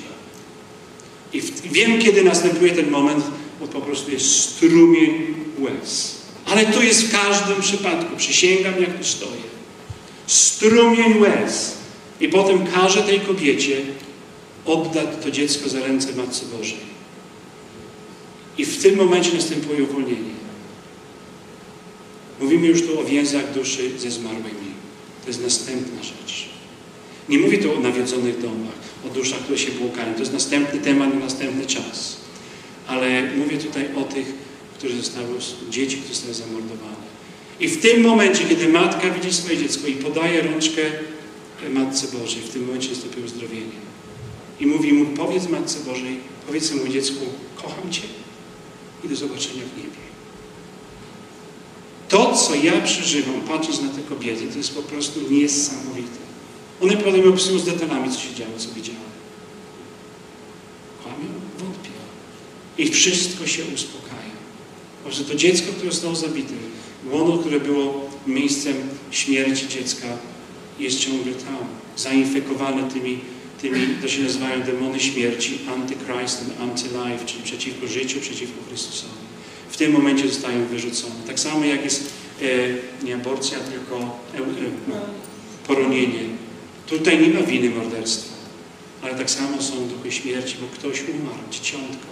I 1.33 1.41
w, 1.41 1.63
wiem, 1.63 1.99
kiedy 1.99 2.25
następuje 2.25 2.73
ten 2.73 2.91
moment, 2.91 3.25
bo 3.61 3.69
po 3.69 3.81
prostu 3.81 4.11
jest 4.11 4.27
strumień 4.27 5.35
łez. 5.59 6.15
Ale 6.47 6.67
to 6.67 6.83
jest 6.83 7.03
w 7.03 7.13
każdym 7.13 7.61
przypadku. 7.61 8.17
Przysięgam, 8.17 8.75
jak 8.81 8.99
tu 8.99 9.05
stoję. 9.05 9.43
Strumień 10.27 11.19
łez. 11.19 11.75
I 12.21 12.29
potem 12.29 12.67
każe 12.67 13.03
tej 13.03 13.21
kobiecie 13.21 13.77
oddać 14.65 15.09
to 15.23 15.31
dziecko 15.31 15.69
za 15.69 15.81
ręce 15.81 16.13
Matce 16.17 16.47
Bożej. 16.47 16.95
I 18.59 18.65
w 18.65 18.83
tym 18.83 18.97
momencie 18.97 19.35
następuje 19.35 19.83
uwolnienie. 19.83 20.35
Mówimy 22.41 22.67
już 22.67 22.83
tu 22.83 23.01
o 23.01 23.05
więzach 23.05 23.55
duszy 23.55 23.99
ze 23.99 24.11
zmarłymi. 24.11 24.75
To 25.23 25.29
jest 25.29 25.43
następna 25.43 26.03
rzecz. 26.03 26.49
Nie 27.29 27.39
mówię 27.39 27.59
tu 27.59 27.77
o 27.77 27.81
nawiedzonych 27.81 28.41
domach, 28.43 28.79
o 29.07 29.09
duszach, 29.09 29.39
które 29.39 29.59
się 29.59 29.73
błąkają. 29.73 30.15
To 30.15 30.21
jest 30.21 30.33
następny 30.33 30.81
temat 30.81 31.15
na 31.15 31.21
następny 31.21 31.67
czas. 31.67 32.17
Ale 32.87 33.23
mówię 33.37 33.57
tutaj 33.57 33.89
o 33.97 34.03
tych, 34.03 34.27
którzy 34.79 34.97
zostały, 34.97 35.27
dzieci, 35.71 35.97
które 35.97 36.15
zostały 36.15 36.35
zamordowane. 36.35 37.05
I 37.61 37.69
w 37.69 37.81
tym 37.81 38.03
momencie, 38.03 38.45
kiedy 38.45 38.69
matka 38.69 39.11
widzi 39.11 39.33
swoje 39.33 39.59
dziecko 39.59 39.87
i 39.87 39.95
podaje 39.95 40.43
rączkę 40.43 40.83
Matce 41.71 42.19
Bożej, 42.19 42.43
w 42.43 42.49
tym 42.49 42.67
momencie 42.67 42.89
nastąpi 42.89 43.21
uzdrowienie. 43.21 43.84
I 44.61 44.67
mówi 44.67 44.93
mu, 44.93 45.07
powiedz 45.07 45.49
Matce 45.49 45.81
Bożej, 45.81 46.21
powiedz 46.47 46.71
mojemu 46.71 46.93
dziecku, 46.93 47.25
kocham 47.57 47.93
Cię 47.93 48.03
i 49.05 49.09
do 49.09 49.17
zobaczenia 49.17 49.63
w 49.75 49.77
niebie. 49.77 50.05
To, 52.09 52.37
co 52.37 52.55
ja 52.55 52.81
przeżywam, 52.81 53.41
patrząc 53.41 53.83
na 53.83 53.89
te 53.89 54.03
kobiety, 54.03 54.47
to 54.47 54.59
jest 54.59 54.75
po 54.75 54.83
prostu 54.83 55.21
niesamowite. 55.31 56.25
One 56.83 56.97
potem 56.97 57.29
opisują 57.29 57.59
z 57.59 57.65
detalami, 57.65 58.11
co 58.11 58.21
się 58.21 58.35
działo, 58.35 58.53
co 58.59 58.69
widziały. 58.75 58.99
Kłamią? 61.03 61.29
Wątpię. 61.59 61.91
I 62.79 62.91
wszystko 62.91 63.47
się 63.47 63.63
uspokaja. 63.75 64.35
Może 65.05 65.25
to 65.25 65.35
dziecko, 65.35 65.73
które 65.73 65.91
zostało 65.91 66.15
zabite, 66.15 66.55
łono, 67.11 67.39
które 67.39 67.61
było 67.61 68.11
miejscem 68.27 68.75
śmierci 69.11 69.69
dziecka, 69.69 70.07
jest 70.79 70.99
ciągle 70.99 71.33
tam, 71.33 71.57
zainfekowane 71.97 72.91
tymi, 72.91 73.21
tymi 73.65 73.87
to 74.03 74.09
się 74.09 74.23
nazywają 74.23 74.63
demony 74.63 75.01
śmierci, 75.01 75.59
antychrist 75.75 76.41
and 76.43 76.61
anti-life, 76.61 77.25
czyli 77.27 77.43
przeciwko 77.43 77.87
życiu, 77.87 78.21
przeciwko 78.21 78.65
Chrystusowi. 78.69 79.25
W 79.71 79.77
tym 79.77 79.93
momencie 79.93 80.29
zostają 80.29 80.67
wyrzucone. 80.67 81.15
Tak 81.27 81.41
samo 81.41 81.65
jak 81.65 81.85
jest 81.85 82.13
e, 82.43 82.47
nie 83.05 83.15
aborcja, 83.15 83.59
tylko 83.59 83.97
e, 84.35 84.39
e, 84.39 84.43
no, 84.89 84.95
poronienie. 85.67 86.21
Tutaj 86.87 87.21
nie 87.21 87.29
ma 87.29 87.47
winy 87.47 87.71
morderstwa, 87.71 88.35
ale 89.03 89.15
tak 89.15 89.31
samo 89.31 89.63
są 89.63 89.89
duchy 89.89 90.13
śmierci, 90.13 90.57
bo 90.61 90.67
ktoś 90.67 91.01
umarł, 91.01 91.51
dzieciątko. 91.51 92.07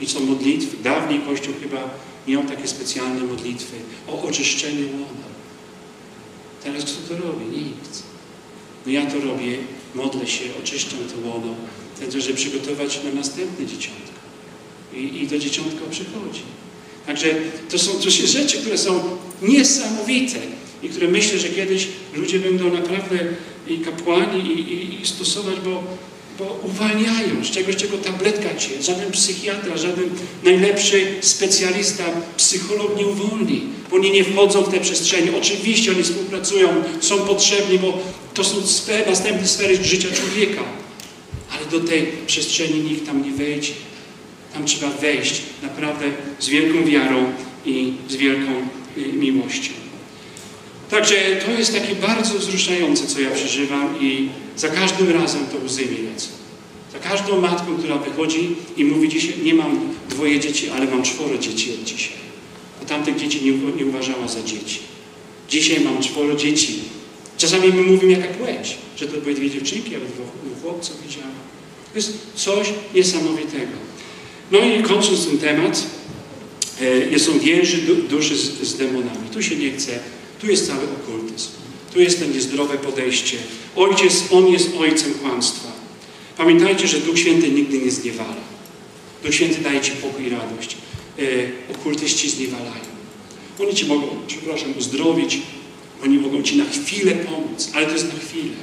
I 0.00 0.06
są 0.06 0.20
modlitwy. 0.20 0.76
Dawniej 0.82 1.20
Kościół 1.20 1.54
chyba 1.60 1.90
miał 2.28 2.44
takie 2.44 2.68
specjalne 2.68 3.20
modlitwy 3.20 3.76
o 4.08 4.22
oczyszczenie 4.22 4.84
łona. 4.92 5.28
Teraz 6.64 6.84
kto 6.84 7.14
to 7.14 7.22
robi? 7.26 7.44
Nikt. 7.44 8.02
No 8.86 8.92
ja 8.92 9.06
to 9.06 9.20
robię, 9.20 9.58
modlę 9.94 10.26
się, 10.26 10.44
oczyszczam 10.62 10.98
to 10.98 11.28
łono, 11.28 11.54
wtedy, 11.96 12.20
żeby 12.20 12.34
przygotować 12.34 13.00
na 13.04 13.12
następne 13.12 13.66
dzieciątko. 13.66 14.12
I, 14.94 15.22
i 15.22 15.28
to 15.28 15.38
dzieciątko 15.38 15.86
przychodzi. 15.90 16.42
Także 17.06 17.34
to 17.70 17.78
są 17.78 17.92
to 17.92 18.10
się 18.10 18.26
rzeczy, 18.26 18.58
które 18.58 18.78
są 18.78 19.02
niesamowite 19.42 20.38
i 20.82 20.88
które 20.88 21.08
myślę, 21.08 21.38
że 21.38 21.48
kiedyś 21.48 21.88
ludzie 22.14 22.38
będą 22.38 22.72
naprawdę 22.72 23.18
i 23.68 23.78
kapłani 23.78 24.40
i, 24.50 24.60
i, 24.60 25.02
i 25.02 25.06
stosować, 25.06 25.56
bo, 25.64 25.82
bo 26.38 26.60
uwalniają 26.64 27.44
z 27.44 27.50
czegoś, 27.50 27.76
czego 27.76 27.98
tabletka 27.98 28.54
cię, 28.54 28.82
żaden 28.82 29.10
psychiatra, 29.10 29.76
żaden 29.76 30.10
najlepszy 30.44 31.06
specjalista, 31.20 32.04
psycholog 32.36 32.96
nie 32.98 33.06
uwolni, 33.06 33.62
oni 33.92 34.10
nie 34.10 34.24
wchodzą 34.24 34.62
w 34.62 34.70
te 34.70 34.80
przestrzenie. 34.80 35.36
Oczywiście 35.36 35.90
oni 35.90 36.02
współpracują, 36.02 36.68
są 37.00 37.18
potrzebni, 37.18 37.78
bo 37.78 37.98
to 38.34 38.44
są 38.44 38.66
sfer, 38.66 39.06
następne 39.06 39.46
sfery 39.46 39.84
życia 39.84 40.08
człowieka, 40.10 40.62
ale 41.50 41.80
do 41.80 41.88
tej 41.88 42.12
przestrzeni 42.26 42.80
nikt 42.80 43.06
tam 43.06 43.24
nie 43.24 43.30
wejdzie. 43.30 43.72
Tam 44.54 44.64
trzeba 44.64 44.90
wejść 44.90 45.42
naprawdę 45.62 46.04
z 46.38 46.48
wielką 46.48 46.84
wiarą 46.84 47.32
i 47.66 47.92
z 48.08 48.16
wielką 48.16 48.50
y, 48.98 49.12
miłością. 49.12 49.81
Także 50.92 51.14
to 51.46 51.50
jest 51.50 51.74
takie 51.74 51.94
bardzo 51.94 52.38
wzruszające, 52.38 53.06
co 53.06 53.20
ja 53.20 53.30
przeżywam 53.30 54.00
i 54.00 54.28
za 54.56 54.68
każdym 54.68 55.10
razem 55.10 55.46
to 55.46 55.64
łzy 55.64 55.86
mi 55.86 56.02
lecą. 56.02 56.28
Za 56.92 56.98
każdą 56.98 57.40
matką, 57.40 57.76
która 57.76 57.96
wychodzi 57.96 58.56
i 58.76 58.84
mówi 58.84 59.08
dzisiaj, 59.08 59.34
nie 59.42 59.54
mam 59.54 59.80
dwoje 60.10 60.40
dzieci, 60.40 60.70
ale 60.70 60.86
mam 60.86 61.02
czworo 61.02 61.38
dzieci 61.38 61.70
od 61.74 61.84
dzisiaj. 61.84 62.16
Bo 62.80 62.86
tamtych 62.86 63.16
dzieci 63.16 63.44
nie, 63.44 63.52
nie 63.52 63.86
uważała 63.86 64.28
za 64.28 64.42
dzieci. 64.42 64.78
Dzisiaj 65.48 65.80
mam 65.80 66.02
czworo 66.02 66.36
dzieci. 66.36 66.78
Czasami 67.38 67.68
my 67.68 67.82
mówimy 67.82 68.12
jaka 68.12 68.28
płeć, 68.28 68.76
że 68.96 69.06
to 69.06 69.20
były 69.20 69.34
dwie 69.34 69.50
dziewczynki, 69.50 69.94
albo 69.94 70.06
dwóch 70.06 70.62
chłopców 70.62 71.02
widziałam. 71.06 71.34
To 71.92 71.98
jest 71.98 72.12
coś 72.34 72.68
niesamowitego. 72.94 73.76
No 74.50 74.58
i 74.58 74.82
kończąc 74.82 75.26
ten 75.26 75.38
temat, 75.38 75.86
e, 77.12 77.18
są 77.18 77.38
więzi 77.38 77.82
duszy 78.10 78.36
z, 78.36 78.62
z 78.62 78.76
demonami. 78.76 79.28
Tu 79.32 79.42
się 79.42 79.56
nie 79.56 79.70
chce, 79.70 79.98
tu 80.42 80.50
jest 80.50 80.66
cały 80.66 80.82
okultyzm. 80.82 81.48
Tu 81.92 82.00
jest 82.00 82.20
to 82.20 82.26
niezdrowe 82.26 82.78
podejście. 82.78 83.36
Ojciec, 83.76 84.24
On 84.30 84.48
jest 84.48 84.76
ojcem 84.76 85.14
kłamstwa. 85.14 85.68
Pamiętajcie, 86.36 86.88
że 86.88 87.00
Duch 87.00 87.18
Święty 87.18 87.50
nigdy 87.50 87.78
nie 87.78 87.90
zniewala. 87.90 88.42
Duch 89.24 89.34
Święty 89.34 89.60
daje 89.60 89.80
Ci 89.80 89.92
pokój 89.92 90.26
i 90.26 90.30
radość. 90.30 90.76
E, 91.18 91.22
okultyści 91.74 92.30
zniewalają. 92.30 92.92
Oni 93.60 93.74
Ci 93.74 93.86
mogą, 93.86 94.06
przepraszam, 94.26 94.74
uzdrowić, 94.78 95.38
oni 96.04 96.18
mogą 96.18 96.42
Ci 96.42 96.56
na 96.56 96.64
chwilę 96.64 97.12
pomóc, 97.12 97.70
ale 97.74 97.86
to 97.86 97.92
jest 97.92 98.12
na 98.12 98.18
chwilę. 98.18 98.56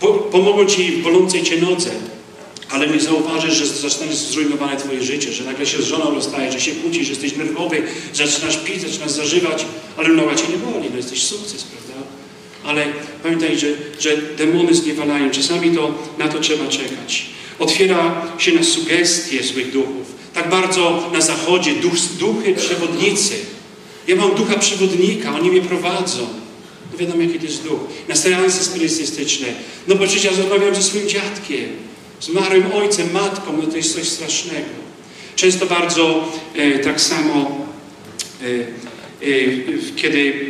Po, 0.00 0.08
pomogą 0.08 0.66
Ci 0.66 0.92
w 0.92 1.02
bolącej 1.02 1.42
Cię 1.42 1.60
nodze, 1.60 1.90
ale 2.70 2.88
nie 2.88 3.00
zauważysz, 3.00 3.54
że 3.54 3.66
zaczynasz 3.66 4.16
zrujnowane 4.16 4.76
Twoje 4.76 5.02
życie, 5.02 5.32
że 5.32 5.44
nagle 5.44 5.66
się 5.66 5.82
z 5.82 5.84
żoną 5.84 6.14
rozstajesz, 6.14 6.54
że 6.54 6.60
się 6.60 6.72
kłócisz, 6.72 7.06
że 7.06 7.12
jesteś 7.12 7.36
nerwowy, 7.36 7.82
zaczynasz 8.14 8.56
pić, 8.56 8.80
zaczynasz 8.80 9.10
zażywać, 9.10 9.64
ale 9.96 10.08
noga 10.08 10.34
Cię 10.34 10.44
nie 10.48 10.56
boli, 10.56 10.88
no 10.90 10.96
jesteś 10.96 11.22
sukces, 11.22 11.64
prawda? 11.64 12.06
Ale 12.64 12.86
pamiętaj, 13.22 13.58
że, 13.58 13.66
że 14.00 14.16
demony 14.16 14.74
zniewalają. 14.74 15.30
Czasami 15.30 15.76
to, 15.76 15.94
na 16.18 16.28
to 16.28 16.40
trzeba 16.40 16.66
czekać. 16.66 17.26
Otwiera 17.58 18.26
się 18.38 18.52
na 18.52 18.64
sugestie 18.64 19.42
złych 19.42 19.72
duchów. 19.72 20.06
Tak 20.34 20.50
bardzo 20.50 21.10
na 21.12 21.20
zachodzie 21.20 21.74
duch, 21.74 21.94
duchy 22.18 22.54
przewodnicy. 22.54 23.34
Ja 24.08 24.16
mam 24.16 24.34
ducha 24.34 24.58
przewodnika, 24.58 25.34
oni 25.34 25.50
mnie 25.50 25.62
prowadzą. 25.62 26.26
No 26.92 26.98
wiadomo, 26.98 27.22
jaki 27.22 27.38
to 27.38 27.46
jest 27.46 27.62
duch. 27.62 27.80
Na 28.08 28.16
seanse 28.16 28.64
spirytystyczne. 28.64 29.46
No 29.88 29.94
bo 29.94 30.04
przecież 30.04 30.24
ja 30.24 30.30
rozmawiam 30.30 30.74
ze 30.74 30.82
swoim 30.82 31.08
dziadkiem 31.08 31.68
zmarłym 32.20 32.72
ojcem, 32.72 33.12
matką, 33.12 33.58
no 33.62 33.66
to 33.66 33.76
jest 33.76 33.94
coś 33.94 34.08
strasznego. 34.08 34.88
Często 35.36 35.66
bardzo 35.66 36.32
e, 36.54 36.78
tak 36.78 37.00
samo, 37.00 37.66
e, 38.42 38.46
e, 38.46 39.36
kiedy 39.96 40.46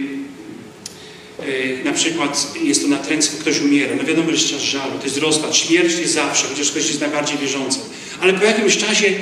e, 1.38 1.84
na 1.84 1.92
przykład 1.92 2.54
jest 2.62 2.82
to 2.82 2.88
natręctwo, 2.88 3.40
ktoś 3.40 3.60
umiera, 3.60 3.96
no 3.96 4.04
wiadomo, 4.04 4.30
że 4.32 4.48
czas 4.48 4.62
żalu, 4.62 4.98
to 4.98 5.04
jest 5.04 5.18
rozpad, 5.18 5.56
śmierć 5.56 5.98
jest 5.98 6.14
zawsze, 6.14 6.46
chociaż 6.46 6.70
ktoś 6.70 6.86
jest 6.88 7.00
najbardziej 7.00 7.38
wierzący. 7.38 7.78
Ale 8.20 8.32
po 8.32 8.44
jakimś 8.44 8.76
czasie, 8.76 9.12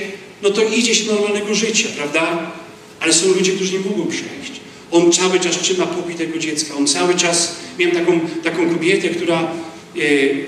no 0.42 0.50
to 0.50 0.62
idzie 0.62 0.94
się 0.94 1.04
do 1.04 1.14
normalnego 1.14 1.54
życia, 1.54 1.88
prawda? 1.96 2.52
Ale 3.00 3.12
są 3.12 3.28
ludzie, 3.28 3.52
którzy 3.52 3.72
nie 3.72 3.78
mogą 3.78 4.06
przejść. 4.06 4.60
On 4.90 5.12
cały 5.12 5.40
czas 5.40 5.58
trzyma 5.58 5.86
pokój 5.86 6.14
tego 6.14 6.38
dziecka, 6.38 6.74
on 6.74 6.86
cały 6.86 7.14
czas, 7.14 7.56
miałem 7.78 7.96
taką, 7.96 8.20
taką 8.44 8.70
kobietę, 8.70 9.08
która 9.08 9.52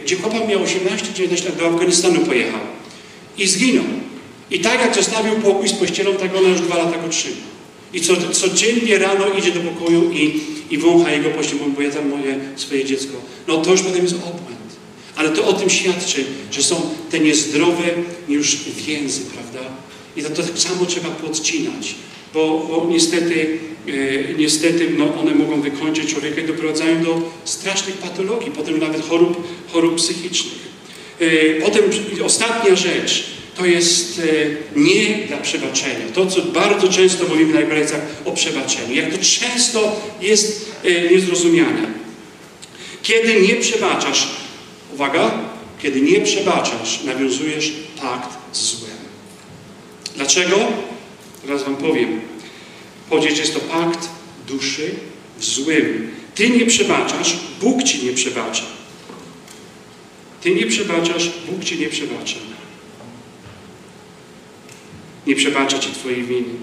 gdzie 0.04 0.16
chłopak 0.16 0.48
miał 0.48 0.60
18-19 0.60 1.44
lat, 1.44 1.56
do 1.58 1.66
Afganistanu 1.66 2.20
pojechał 2.20 2.60
i 3.38 3.46
zginął. 3.46 3.84
I 4.50 4.60
tak 4.60 4.80
jak 4.80 4.94
zostawił 4.94 5.34
pokój 5.34 5.68
z 5.68 5.72
pościelą, 5.72 6.14
tak 6.14 6.36
ona 6.36 6.48
już 6.48 6.60
dwa 6.60 6.76
lata 6.76 6.98
go 6.98 7.08
trzyma. 7.08 7.36
I 7.92 8.00
co, 8.00 8.16
codziennie 8.32 8.98
rano 8.98 9.26
idzie 9.38 9.52
do 9.52 9.60
pokoju 9.60 10.12
i, 10.12 10.40
i 10.70 10.78
wącha 10.78 11.12
jego 11.12 11.30
pościel, 11.30 11.58
bo 11.76 11.82
ja 11.82 11.90
tam 11.90 12.08
moje 12.08 12.38
swoje 12.56 12.84
dziecko. 12.84 13.12
No 13.48 13.56
to 13.56 13.70
już 13.70 13.82
potem 13.82 14.02
jest 14.02 14.14
obłęd. 14.14 14.58
Ale 15.16 15.30
to 15.30 15.46
o 15.46 15.52
tym 15.52 15.70
świadczy, 15.70 16.24
że 16.50 16.62
są 16.62 16.80
te 17.10 17.20
niezdrowe 17.20 17.84
już 18.28 18.56
więzy, 18.86 19.20
prawda? 19.20 19.70
I 20.16 20.22
to, 20.22 20.30
to 20.30 20.42
tak 20.42 20.58
samo 20.58 20.86
trzeba 20.86 21.08
podcinać, 21.08 21.94
bo, 22.38 22.66
bo 22.68 22.86
niestety 22.90 23.58
E, 23.88 24.34
niestety 24.34 24.90
no, 24.98 25.20
one 25.20 25.34
mogą 25.34 25.60
wykończyć 25.60 26.10
człowieka 26.10 26.40
i 26.40 26.46
doprowadzają 26.46 27.04
do 27.04 27.20
strasznych 27.44 27.96
patologii, 27.96 28.50
potem 28.50 28.78
nawet 28.78 29.08
chorób, 29.08 29.48
chorób 29.72 29.94
psychicznych. 29.94 30.68
E, 31.20 31.26
potem 31.60 31.84
ostatnia 32.24 32.76
rzecz 32.76 33.24
to 33.56 33.66
jest 33.66 34.20
e, 34.20 34.22
nie 34.80 35.26
dla 35.28 35.36
przebaczenia. 35.36 36.08
To, 36.14 36.26
co 36.26 36.42
bardzo 36.42 36.88
często 36.88 37.28
mówimy 37.28 37.54
na 37.54 37.60
Hebrajcach 37.60 38.00
o 38.24 38.32
przebaczeniu. 38.32 38.94
Jak 38.94 39.10
to 39.10 39.18
często 39.18 40.00
jest 40.20 40.72
niezrozumiane. 41.10 41.86
Kiedy 43.02 43.40
nie 43.40 43.54
przebaczasz, 43.54 44.28
uwaga, 44.94 45.38
kiedy 45.82 46.00
nie 46.00 46.20
przebaczasz, 46.20 47.04
nawiązujesz 47.04 47.72
pakt 48.00 48.38
z 48.52 48.60
złem. 48.60 48.98
Dlaczego? 50.16 50.56
Teraz 51.42 51.64
Wam 51.64 51.76
powiem. 51.76 52.20
Powiedzieć, 53.10 53.38
jest 53.38 53.54
to 53.54 53.60
pakt 53.60 54.08
duszy 54.48 54.94
w 55.38 55.44
złym. 55.44 56.10
Ty 56.34 56.50
nie 56.50 56.66
przebaczasz, 56.66 57.36
Bóg 57.60 57.82
ci 57.82 58.04
nie 58.06 58.12
przebacza. 58.12 58.64
Ty 60.40 60.54
nie 60.54 60.66
przebaczasz, 60.66 61.30
Bóg 61.50 61.64
ci 61.64 61.78
nie 61.78 61.88
przebacza. 61.88 62.36
Nie 65.26 65.36
przebacza 65.36 65.78
ci 65.78 65.90
twojej 65.90 66.24
winy, 66.24 66.54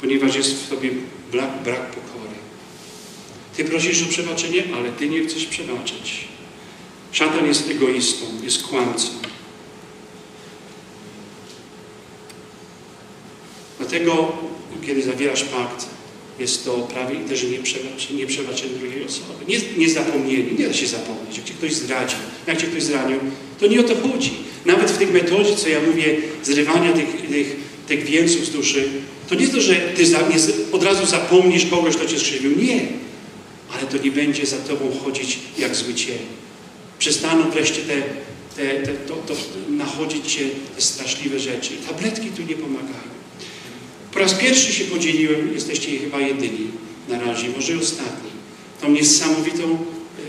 ponieważ 0.00 0.36
jest 0.36 0.54
w 0.54 0.68
tobie 0.68 0.90
brak, 1.32 1.62
brak 1.62 1.86
pokory. 1.86 2.34
Ty 3.56 3.64
prosisz 3.64 4.02
o 4.02 4.06
przebaczenie, 4.06 4.62
ale 4.76 4.92
Ty 4.92 5.08
nie 5.08 5.24
chcesz 5.24 5.44
przebaczyć. 5.46 6.28
Szatan 7.12 7.46
jest 7.46 7.70
egoistą, 7.70 8.26
jest 8.42 8.62
kłamcą. 8.62 9.27
Dlatego, 13.90 14.32
kiedy 14.86 15.02
zawierasz 15.02 15.44
pakt, 15.44 15.86
jest 16.38 16.64
to 16.64 16.74
prawie 16.74 17.16
też 17.16 17.42
nieprzebaczenie, 17.42 18.18
nieprzebaczenie 18.18 18.70
drugiej 18.70 19.04
osoby. 19.04 19.44
Nie, 19.48 19.58
nie 19.76 19.90
zapomnienie, 19.90 20.52
nie 20.58 20.68
da 20.68 20.74
się 20.74 20.86
zapomnieć. 20.86 21.36
Jak 21.36 21.46
cię 21.46 21.54
ktoś 21.54 21.74
zdradził, 21.74 22.18
jak 22.46 22.60
cię 22.60 22.66
ktoś 22.66 22.82
zranił, 22.82 23.18
to 23.60 23.66
nie 23.66 23.80
o 23.80 23.82
to 23.82 24.08
chodzi. 24.08 24.32
Nawet 24.66 24.90
w 24.90 24.98
tej 24.98 25.06
metodzie, 25.06 25.56
co 25.56 25.68
ja 25.68 25.80
mówię, 25.82 26.16
zrywania 26.42 26.92
tych, 26.92 27.28
tych, 27.28 27.56
tych 27.88 28.04
więzów 28.04 28.46
z 28.46 28.50
duszy, 28.50 28.88
to 29.28 29.34
nie 29.34 29.48
to, 29.48 29.60
że 29.60 29.74
ty 29.74 30.06
za, 30.06 30.18
nie, 30.18 30.36
od 30.72 30.82
razu 30.82 31.06
zapomnisz 31.06 31.66
kogoś, 31.66 31.96
kto 31.96 32.06
cię 32.06 32.18
skrzywił. 32.18 32.58
Nie. 32.62 32.86
Ale 33.72 33.86
to 33.86 34.04
nie 34.04 34.10
będzie 34.10 34.46
za 34.46 34.56
tobą 34.56 34.92
chodzić 35.04 35.38
jak 35.58 35.74
zły 35.74 35.94
cień. 35.94 36.18
Przestaną 36.98 37.50
wreszcie 37.50 37.82
te, 37.82 38.02
te, 38.56 38.86
te, 38.86 38.92
to, 38.92 39.14
to 39.14 39.34
nachodzić 39.68 40.32
cię 40.32 40.40
te 40.76 40.82
straszliwe 40.82 41.40
rzeczy. 41.40 41.70
Tabletki 41.88 42.30
tu 42.30 42.42
nie 42.42 42.54
pomagają. 42.54 43.17
Po 44.12 44.18
raz 44.18 44.34
pierwszy 44.34 44.72
się 44.72 44.84
podzieliłem, 44.84 45.54
jesteście 45.54 45.98
chyba 45.98 46.20
jedyni 46.20 46.66
na 47.08 47.20
razie, 47.20 47.48
może 47.48 47.78
ostatni, 47.78 48.30
tą 48.80 48.90
niesamowitą 48.90 49.78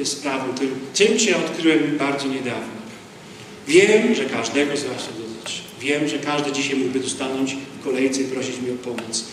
e, 0.01 0.05
sprawą, 0.05 0.53
tym, 0.53 0.69
tym, 0.93 1.19
co 1.19 1.29
ja 1.29 1.37
odkryłem 1.37 1.97
bardzo 1.97 2.27
niedawno. 2.27 2.79
Wiem, 3.67 4.15
że 4.15 4.25
każdego 4.25 4.77
z 4.77 4.83
Was 4.83 5.05
to 5.05 5.11
dotyczy. 5.11 5.61
Wiem, 5.81 6.07
że 6.07 6.17
każdy 6.17 6.51
dzisiaj 6.51 6.75
mógłby 6.75 7.09
stanąć 7.09 7.55
w 7.79 7.83
kolejce 7.83 8.21
i 8.21 8.25
prosić 8.25 8.57
mnie 8.57 8.73
o 8.73 8.75
pomoc. 8.75 9.25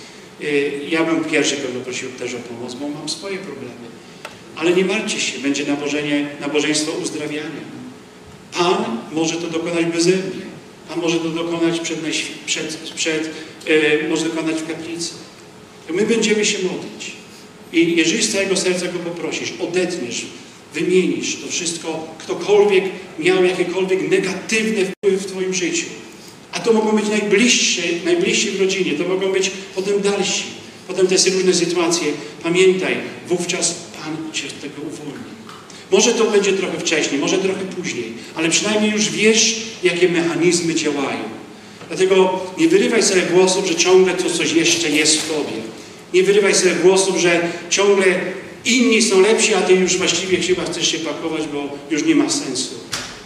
E, 0.43 0.47
ja 0.89 1.05
bym 1.05 1.25
pierwszy 1.25 1.57
pewno 1.57 1.81
prosił 1.81 2.11
też 2.11 2.35
o 2.35 2.39
pomoc, 2.39 2.75
bo 2.75 2.89
mam 2.89 3.09
swoje 3.09 3.39
problemy. 3.39 3.87
Ale 4.57 4.73
nie 4.73 4.85
martwcie 4.85 5.21
się, 5.21 5.39
będzie 5.39 5.67
nabożenie, 5.67 6.29
nabożeństwo 6.41 6.93
uzdrawiania. 6.93 7.77
Pan 8.59 8.99
może 9.13 9.35
to 9.35 9.47
dokonać 9.47 9.85
beze 9.85 10.11
mnie. 10.11 10.47
Pan 10.89 11.01
może 11.01 11.19
to 11.19 11.29
dokonać 11.29 11.81
przed, 11.81 11.99
przed, 12.47 12.77
przed 12.95 13.31
e, 13.67 14.09
może 14.09 14.25
dokonać 14.25 14.57
w 14.57 14.67
kaplicy. 14.67 15.11
My 15.91 16.07
będziemy 16.07 16.45
się 16.45 16.59
modlić. 16.59 17.13
I 17.73 17.97
jeżeli 17.97 18.23
z 18.23 18.33
całego 18.33 18.57
serca 18.57 18.87
Go 18.87 18.99
poprosisz, 18.99 19.53
odetniesz, 19.61 20.27
wymienisz 20.75 21.37
to 21.37 21.49
wszystko, 21.49 22.15
ktokolwiek 22.19 22.85
miał 23.19 23.45
jakiekolwiek 23.45 24.11
negatywne 24.11 24.85
wpływy 24.85 25.19
w 25.19 25.27
Twoim 25.27 25.55
życiu. 25.55 25.87
A 26.53 26.61
to 26.61 26.73
mogą 26.73 26.93
być 26.93 27.09
najbliżsi, 27.09 27.83
najbliżsi 28.05 28.51
w 28.51 28.61
rodzinie, 28.61 28.93
to 28.93 29.09
mogą 29.09 29.33
być 29.33 29.51
potem 29.75 30.01
dalsi. 30.01 30.43
Potem 30.89 31.07
te 31.07 31.17
różne 31.31 31.55
sytuacje. 31.55 32.07
Pamiętaj, 32.43 32.97
wówczas 33.29 33.75
Pan 33.75 34.33
Cię 34.33 34.51
z 34.51 34.63
tego 34.63 34.83
uwolni. 34.83 35.37
Może 35.91 36.15
to 36.15 36.31
będzie 36.31 36.53
trochę 36.53 36.79
wcześniej, 36.79 37.21
może 37.21 37.39
trochę 37.39 37.61
później, 37.65 38.13
ale 38.35 38.51
przynajmniej 38.51 38.93
już 38.93 39.11
wiesz, 39.11 39.57
jakie 39.83 40.09
mechanizmy 40.09 40.75
działają. 40.75 41.19
Dlatego 41.89 42.41
nie 42.59 42.69
wyrywaj 42.69 43.03
sobie 43.03 43.23
głosów, 43.23 43.67
że 43.67 43.75
ciągle 43.75 44.15
to 44.15 44.31
coś 44.31 44.53
jeszcze 44.53 44.91
jest 44.91 45.21
w 45.21 45.29
Tobie. 45.29 45.63
Nie 46.15 46.23
wyrywaj 46.23 46.55
sobie 46.55 46.75
głosów, 46.75 47.17
że 47.17 47.49
ciągle 47.71 48.07
inni 48.65 49.03
są 49.03 49.21
lepsi, 49.21 49.55
a 49.55 49.61
Ty 49.61 49.75
już 49.75 49.97
właściwie 49.97 50.39
chyba 50.39 50.65
chcesz 50.65 50.93
się 50.93 50.99
pakować, 50.99 51.43
bo 51.53 51.69
już 51.91 52.05
nie 52.05 52.15
ma 52.15 52.31
sensu. 52.31 52.75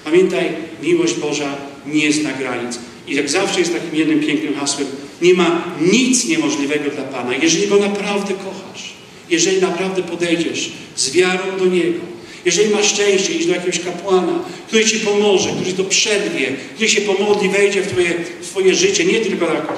Pamiętaj, 0.05 0.49
miłość 0.82 1.15
Boża 1.15 1.57
nie 1.87 2.12
zna 2.12 2.32
granic. 2.32 2.78
I 3.09 3.15
jak 3.15 3.28
zawsze 3.28 3.61
jest 3.61 3.73
takim 3.73 3.95
jednym 3.95 4.20
pięknym 4.20 4.55
hasłem, 4.55 4.87
nie 5.23 5.35
ma 5.35 5.65
nic 5.81 6.24
niemożliwego 6.24 6.91
dla 6.91 7.03
Pana. 7.03 7.35
Jeżeli 7.35 7.66
Go 7.66 7.77
naprawdę 7.77 8.35
kochasz, 8.35 8.93
jeżeli 9.31 9.61
naprawdę 9.61 10.03
podejdziesz 10.03 10.70
z 10.97 11.11
wiarą 11.11 11.59
do 11.59 11.66
Niego, 11.66 12.01
jeżeli 12.45 12.71
masz 12.71 12.87
szczęście, 12.87 13.33
iść 13.33 13.47
do 13.47 13.55
jakiegoś 13.55 13.81
kapłana, 13.81 14.45
który 14.67 14.85
Ci 14.85 15.01
pomoże, 15.01 15.51
który 15.61 15.73
to 15.73 15.85
przerwie, 15.85 16.53
który 16.75 16.89
się 16.89 17.01
pomodli, 17.01 17.49
wejdzie 17.49 17.83
w 17.83 17.87
Twoje, 17.87 18.15
w 18.41 18.47
twoje 18.47 18.75
życie, 18.75 19.05
nie 19.05 19.21
tylko 19.21 19.47
tak 19.47 19.73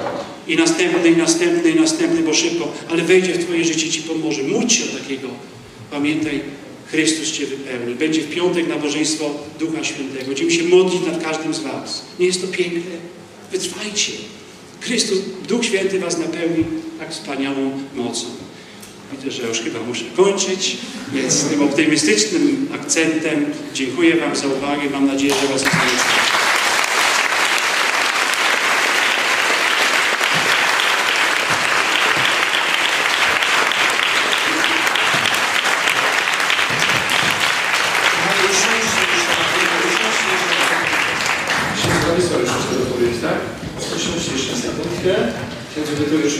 i 0.47 0.55
następny, 0.55 1.09
i 1.09 1.17
następny, 1.17 1.71
i 1.71 1.75
następny, 1.75 2.21
bo 2.21 2.33
szybko, 2.33 2.73
ale 2.89 3.03
wejdzie 3.03 3.33
w 3.33 3.45
Twoje 3.45 3.65
życie 3.65 3.89
Ci 3.89 4.01
pomoże. 4.01 4.43
Módl 4.43 4.67
się 4.67 4.83
o 4.83 4.99
takiego. 4.99 5.27
Pamiętaj, 5.91 6.39
Chrystus 6.87 7.31
Cię 7.31 7.45
wypełni. 7.45 7.95
Będzie 7.95 8.21
w 8.21 8.29
piątek 8.29 8.67
nabożeństwo 8.67 9.31
Ducha 9.59 9.83
Świętego. 9.83 10.25
Będziemy 10.25 10.51
się 10.51 10.63
modlić 10.63 11.01
nad 11.07 11.23
każdym 11.23 11.53
z 11.53 11.59
Was. 11.59 12.05
Nie 12.19 12.25
jest 12.25 12.41
to 12.41 12.47
piękne? 12.47 12.95
Wytrwajcie. 13.51 14.11
Chrystus, 14.81 15.19
Duch 15.47 15.65
Święty 15.65 15.99
Was 15.99 16.17
napełni 16.17 16.65
tak 16.99 17.11
wspaniałą 17.11 17.71
mocą. 17.95 18.25
Widzę, 19.11 19.31
że 19.31 19.47
już 19.47 19.59
chyba 19.59 19.79
muszę 19.79 20.03
kończyć, 20.15 20.77
więc 21.13 21.33
z 21.33 21.49
tym 21.49 21.61
optymistycznym 21.63 22.67
akcentem 22.73 23.45
dziękuję 23.73 24.17
Wam 24.17 24.35
za 24.35 24.47
uwagę. 24.47 24.89
Mam 24.91 25.07
nadzieję, 25.07 25.33
że 25.41 25.47
Was 25.47 25.61
zostanie. 25.61 26.33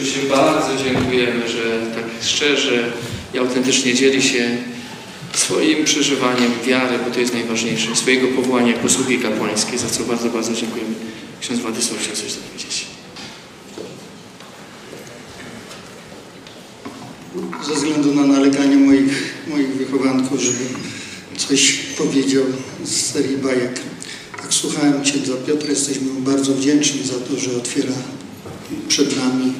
oczywiście 0.04 0.30
bardzo 0.30 0.84
dziękujemy, 0.84 1.48
że 1.48 1.62
tak 1.96 2.04
szczerze 2.44 2.92
i 3.34 3.38
autentycznie 3.38 3.94
dzieli 3.94 4.22
się 4.22 4.58
swoim 5.34 5.86
przeżywaniem 5.86 6.52
wiary, 6.68 7.00
bo 7.06 7.12
to 7.12 7.20
jest 7.20 7.34
najważniejsze, 7.34 7.96
swojego 7.96 8.28
powołania 8.28 8.74
jako 8.74 8.90
sługi 8.90 9.20
kapłańskiej, 9.20 9.80
za 9.80 9.90
co 9.90 10.04
bardzo, 10.04 10.30
bardzo 10.30 10.54
dziękujemy. 10.54 10.96
Ksiądz 11.42 11.60
Władysław 11.60 12.00
chciał 12.02 12.16
coś 12.16 12.34
dopowiedzieć. 12.34 12.86
Ze 17.68 17.76
względu 17.76 18.16
na 18.16 18.26
naleganie 18.28 18.78
moich, 18.78 19.34
moich 19.48 19.78
wychowanków, 19.78 20.42
żeby 20.42 20.66
coś 21.38 21.74
powiedział 21.74 22.44
z 22.84 22.92
serii 22.92 23.38
bajek. 23.38 23.80
Tak 24.38 24.54
słuchałem 24.54 25.04
księdza 25.04 25.34
Piotra, 25.48 25.70
jesteśmy 25.70 26.12
mu 26.12 26.22
bardzo 26.22 26.54
wdzięczni 26.54 27.04
za 27.04 27.14
to, 27.14 27.40
że 27.40 27.58
otwiera 27.58 27.94
przed 28.88 29.18
nami 29.18 29.54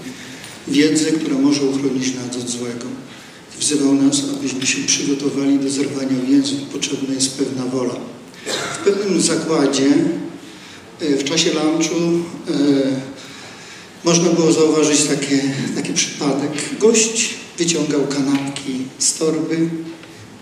wiedzę, 0.68 1.12
która 1.12 1.38
może 1.38 1.62
uchronić 1.62 2.16
nas 2.16 2.44
od 2.44 2.50
złego. 2.50 2.86
Wzywał 3.60 3.96
nas, 3.96 4.22
abyśmy 4.38 4.66
się 4.66 4.84
przygotowali 4.88 5.60
do 5.60 5.70
zerwania 5.70 6.22
więzów. 6.30 6.60
Potrzebna 6.60 7.14
jest 7.14 7.38
pewna 7.38 7.66
wola. 7.66 7.96
W 8.74 8.78
pewnym 8.78 9.22
zakładzie 9.22 9.94
e, 11.00 11.18
w 11.18 11.24
czasie 11.24 11.52
lunchu 11.54 11.96
e, 11.96 12.54
można 14.04 14.30
było 14.30 14.52
zauważyć 14.52 15.04
takie, 15.04 15.42
taki 15.76 15.94
przypadek. 15.94 16.52
Gość 16.80 17.30
wyciągał 17.58 18.08
kanapki 18.08 18.74
z 19.00 19.14
torby 19.14 19.70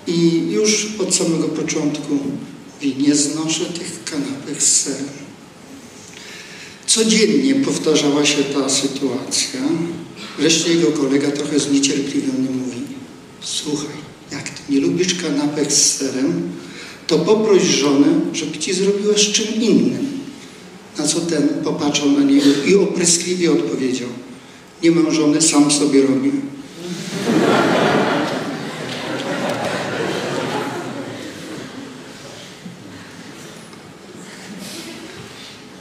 i 0.07 0.47
już 0.51 0.87
od 0.99 1.15
samego 1.15 1.47
początku 1.47 2.15
mówi, 2.15 3.07
nie 3.07 3.15
znoszę 3.15 3.65
tych 3.65 4.03
kanapek 4.03 4.63
z 4.63 4.81
serem. 4.81 5.21
Codziennie 6.87 7.55
powtarzała 7.55 8.25
się 8.25 8.43
ta 8.43 8.69
sytuacja. 8.69 9.59
Wreszcie 10.41 10.73
jego 10.73 10.91
kolega 10.91 11.31
trochę 11.31 11.59
zniecierpliwiony 11.59 12.49
mówi 12.49 12.81
Słuchaj, 13.41 13.95
jak 14.31 14.49
ty 14.49 14.73
nie 14.73 14.79
lubisz 14.79 15.15
kanapek 15.15 15.73
z 15.73 15.97
serem, 15.97 16.51
to 17.07 17.19
poproś 17.19 17.63
żonę, 17.63 18.07
żeby 18.33 18.57
ci 18.57 18.73
zrobiła 18.73 19.13
z 19.13 19.31
czym 19.31 19.55
innym. 19.55 20.07
Na 20.97 21.07
co 21.07 21.19
ten 21.21 21.47
popatrzył 21.63 22.11
na 22.11 22.23
niego 22.23 22.49
i 22.67 22.75
opryskliwie 22.75 23.51
odpowiedział 23.51 24.09
Nie 24.83 24.91
mam 24.91 25.11
żony, 25.11 25.41
sam 25.41 25.71
sobie 25.71 26.01
robię. 26.01 26.31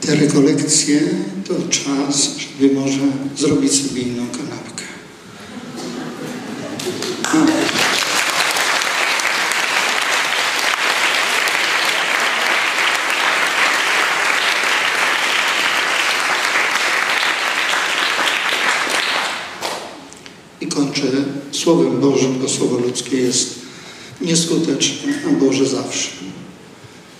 te 0.01 0.15
rekolekcje 0.15 1.01
to 1.47 1.53
czas, 1.69 2.29
żeby 2.37 2.73
może 2.73 2.99
zrobić 3.37 3.73
sobie 3.73 4.01
inną 4.01 4.27
kanapkę. 4.27 4.50
I 20.61 20.67
kończę 20.67 21.01
Słowem 21.51 21.99
Bożym, 21.99 22.39
bo 22.39 22.49
Słowo 22.49 22.77
ludzkie 22.77 23.17
jest 23.17 23.59
nieskuteczne, 24.21 25.13
a 25.27 25.45
Boże 25.45 25.65
zawsze. 25.65 26.09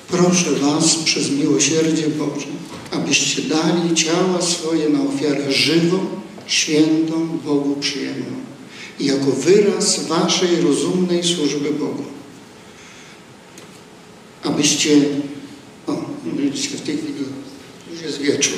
Proszę 0.07 0.51
Was 0.51 0.95
przez 0.95 1.31
miłosierdzie 1.31 2.07
Boże, 2.07 2.47
abyście 2.91 3.41
dali 3.41 3.95
ciała 3.95 4.41
swoje 4.41 4.89
na 4.89 5.01
ofiarę 5.01 5.51
żywą, 5.51 6.05
świętą, 6.47 7.27
Bogu 7.45 7.75
przyjemną. 7.75 8.50
Jako 9.05 9.31
wyraz 9.31 10.07
waszej 10.07 10.61
rozumnej 10.61 11.23
służby 11.23 11.71
Bogu. 11.71 12.03
Abyście, 14.43 14.89
o, 15.87 16.05
widzicie, 16.37 16.77
w 16.77 16.81
tej 16.81 16.97
chwili 16.97 17.13
już 17.93 18.01
jest 18.01 18.17
wieczór, 18.17 18.57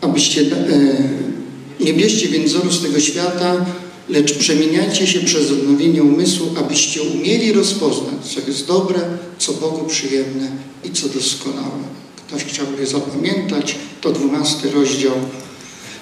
abyście 0.00 0.40
e, 0.40 1.84
nie 1.84 1.94
bierzcie 1.94 2.28
więc 2.28 2.50
wzoru 2.50 2.72
z 2.72 2.82
tego 2.82 3.00
świata, 3.00 3.66
lecz 4.08 4.34
przemieniajcie 4.38 5.06
się 5.06 5.20
przez 5.20 5.50
odnowienie 5.50 6.02
umysłu, 6.02 6.46
abyście 6.58 7.02
umieli 7.02 7.52
rozpoznać, 7.52 8.26
co 8.34 8.40
jest 8.46 8.66
dobre, 8.66 9.00
co 9.38 9.52
Bogu 9.52 9.86
przyjemne 9.86 10.50
i 10.84 10.90
co 10.90 11.08
doskonałe. 11.08 11.98
Ktoś 12.16 12.44
chciałby 12.44 12.86
zapamiętać, 12.86 13.76
to 14.00 14.12
dwunasty 14.12 14.70
rozdział 14.70 15.14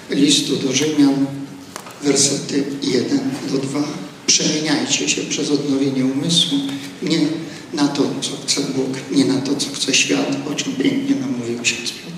listu 0.09 0.55
do 0.55 0.73
Rzymian, 0.73 1.25
wersety 2.03 2.63
1 2.83 3.19
do 3.51 3.57
2. 3.57 3.83
Przemieniajcie 4.27 5.09
się 5.09 5.21
przez 5.21 5.51
odnowienie 5.51 6.05
umysłu, 6.05 6.57
nie 7.03 7.19
na 7.73 7.87
to, 7.87 8.03
co 8.21 8.31
chce 8.45 8.61
Bóg, 8.61 8.89
nie 9.11 9.25
na 9.25 9.41
to, 9.41 9.55
co 9.55 9.69
chce 9.73 9.93
świat, 9.93 10.37
o 10.51 10.55
czym 10.55 10.73
pięknie 10.73 11.15
nam 11.15 11.31
mówił 11.37 11.59
ksiądz 11.61 11.91
Piotr. 11.91 12.16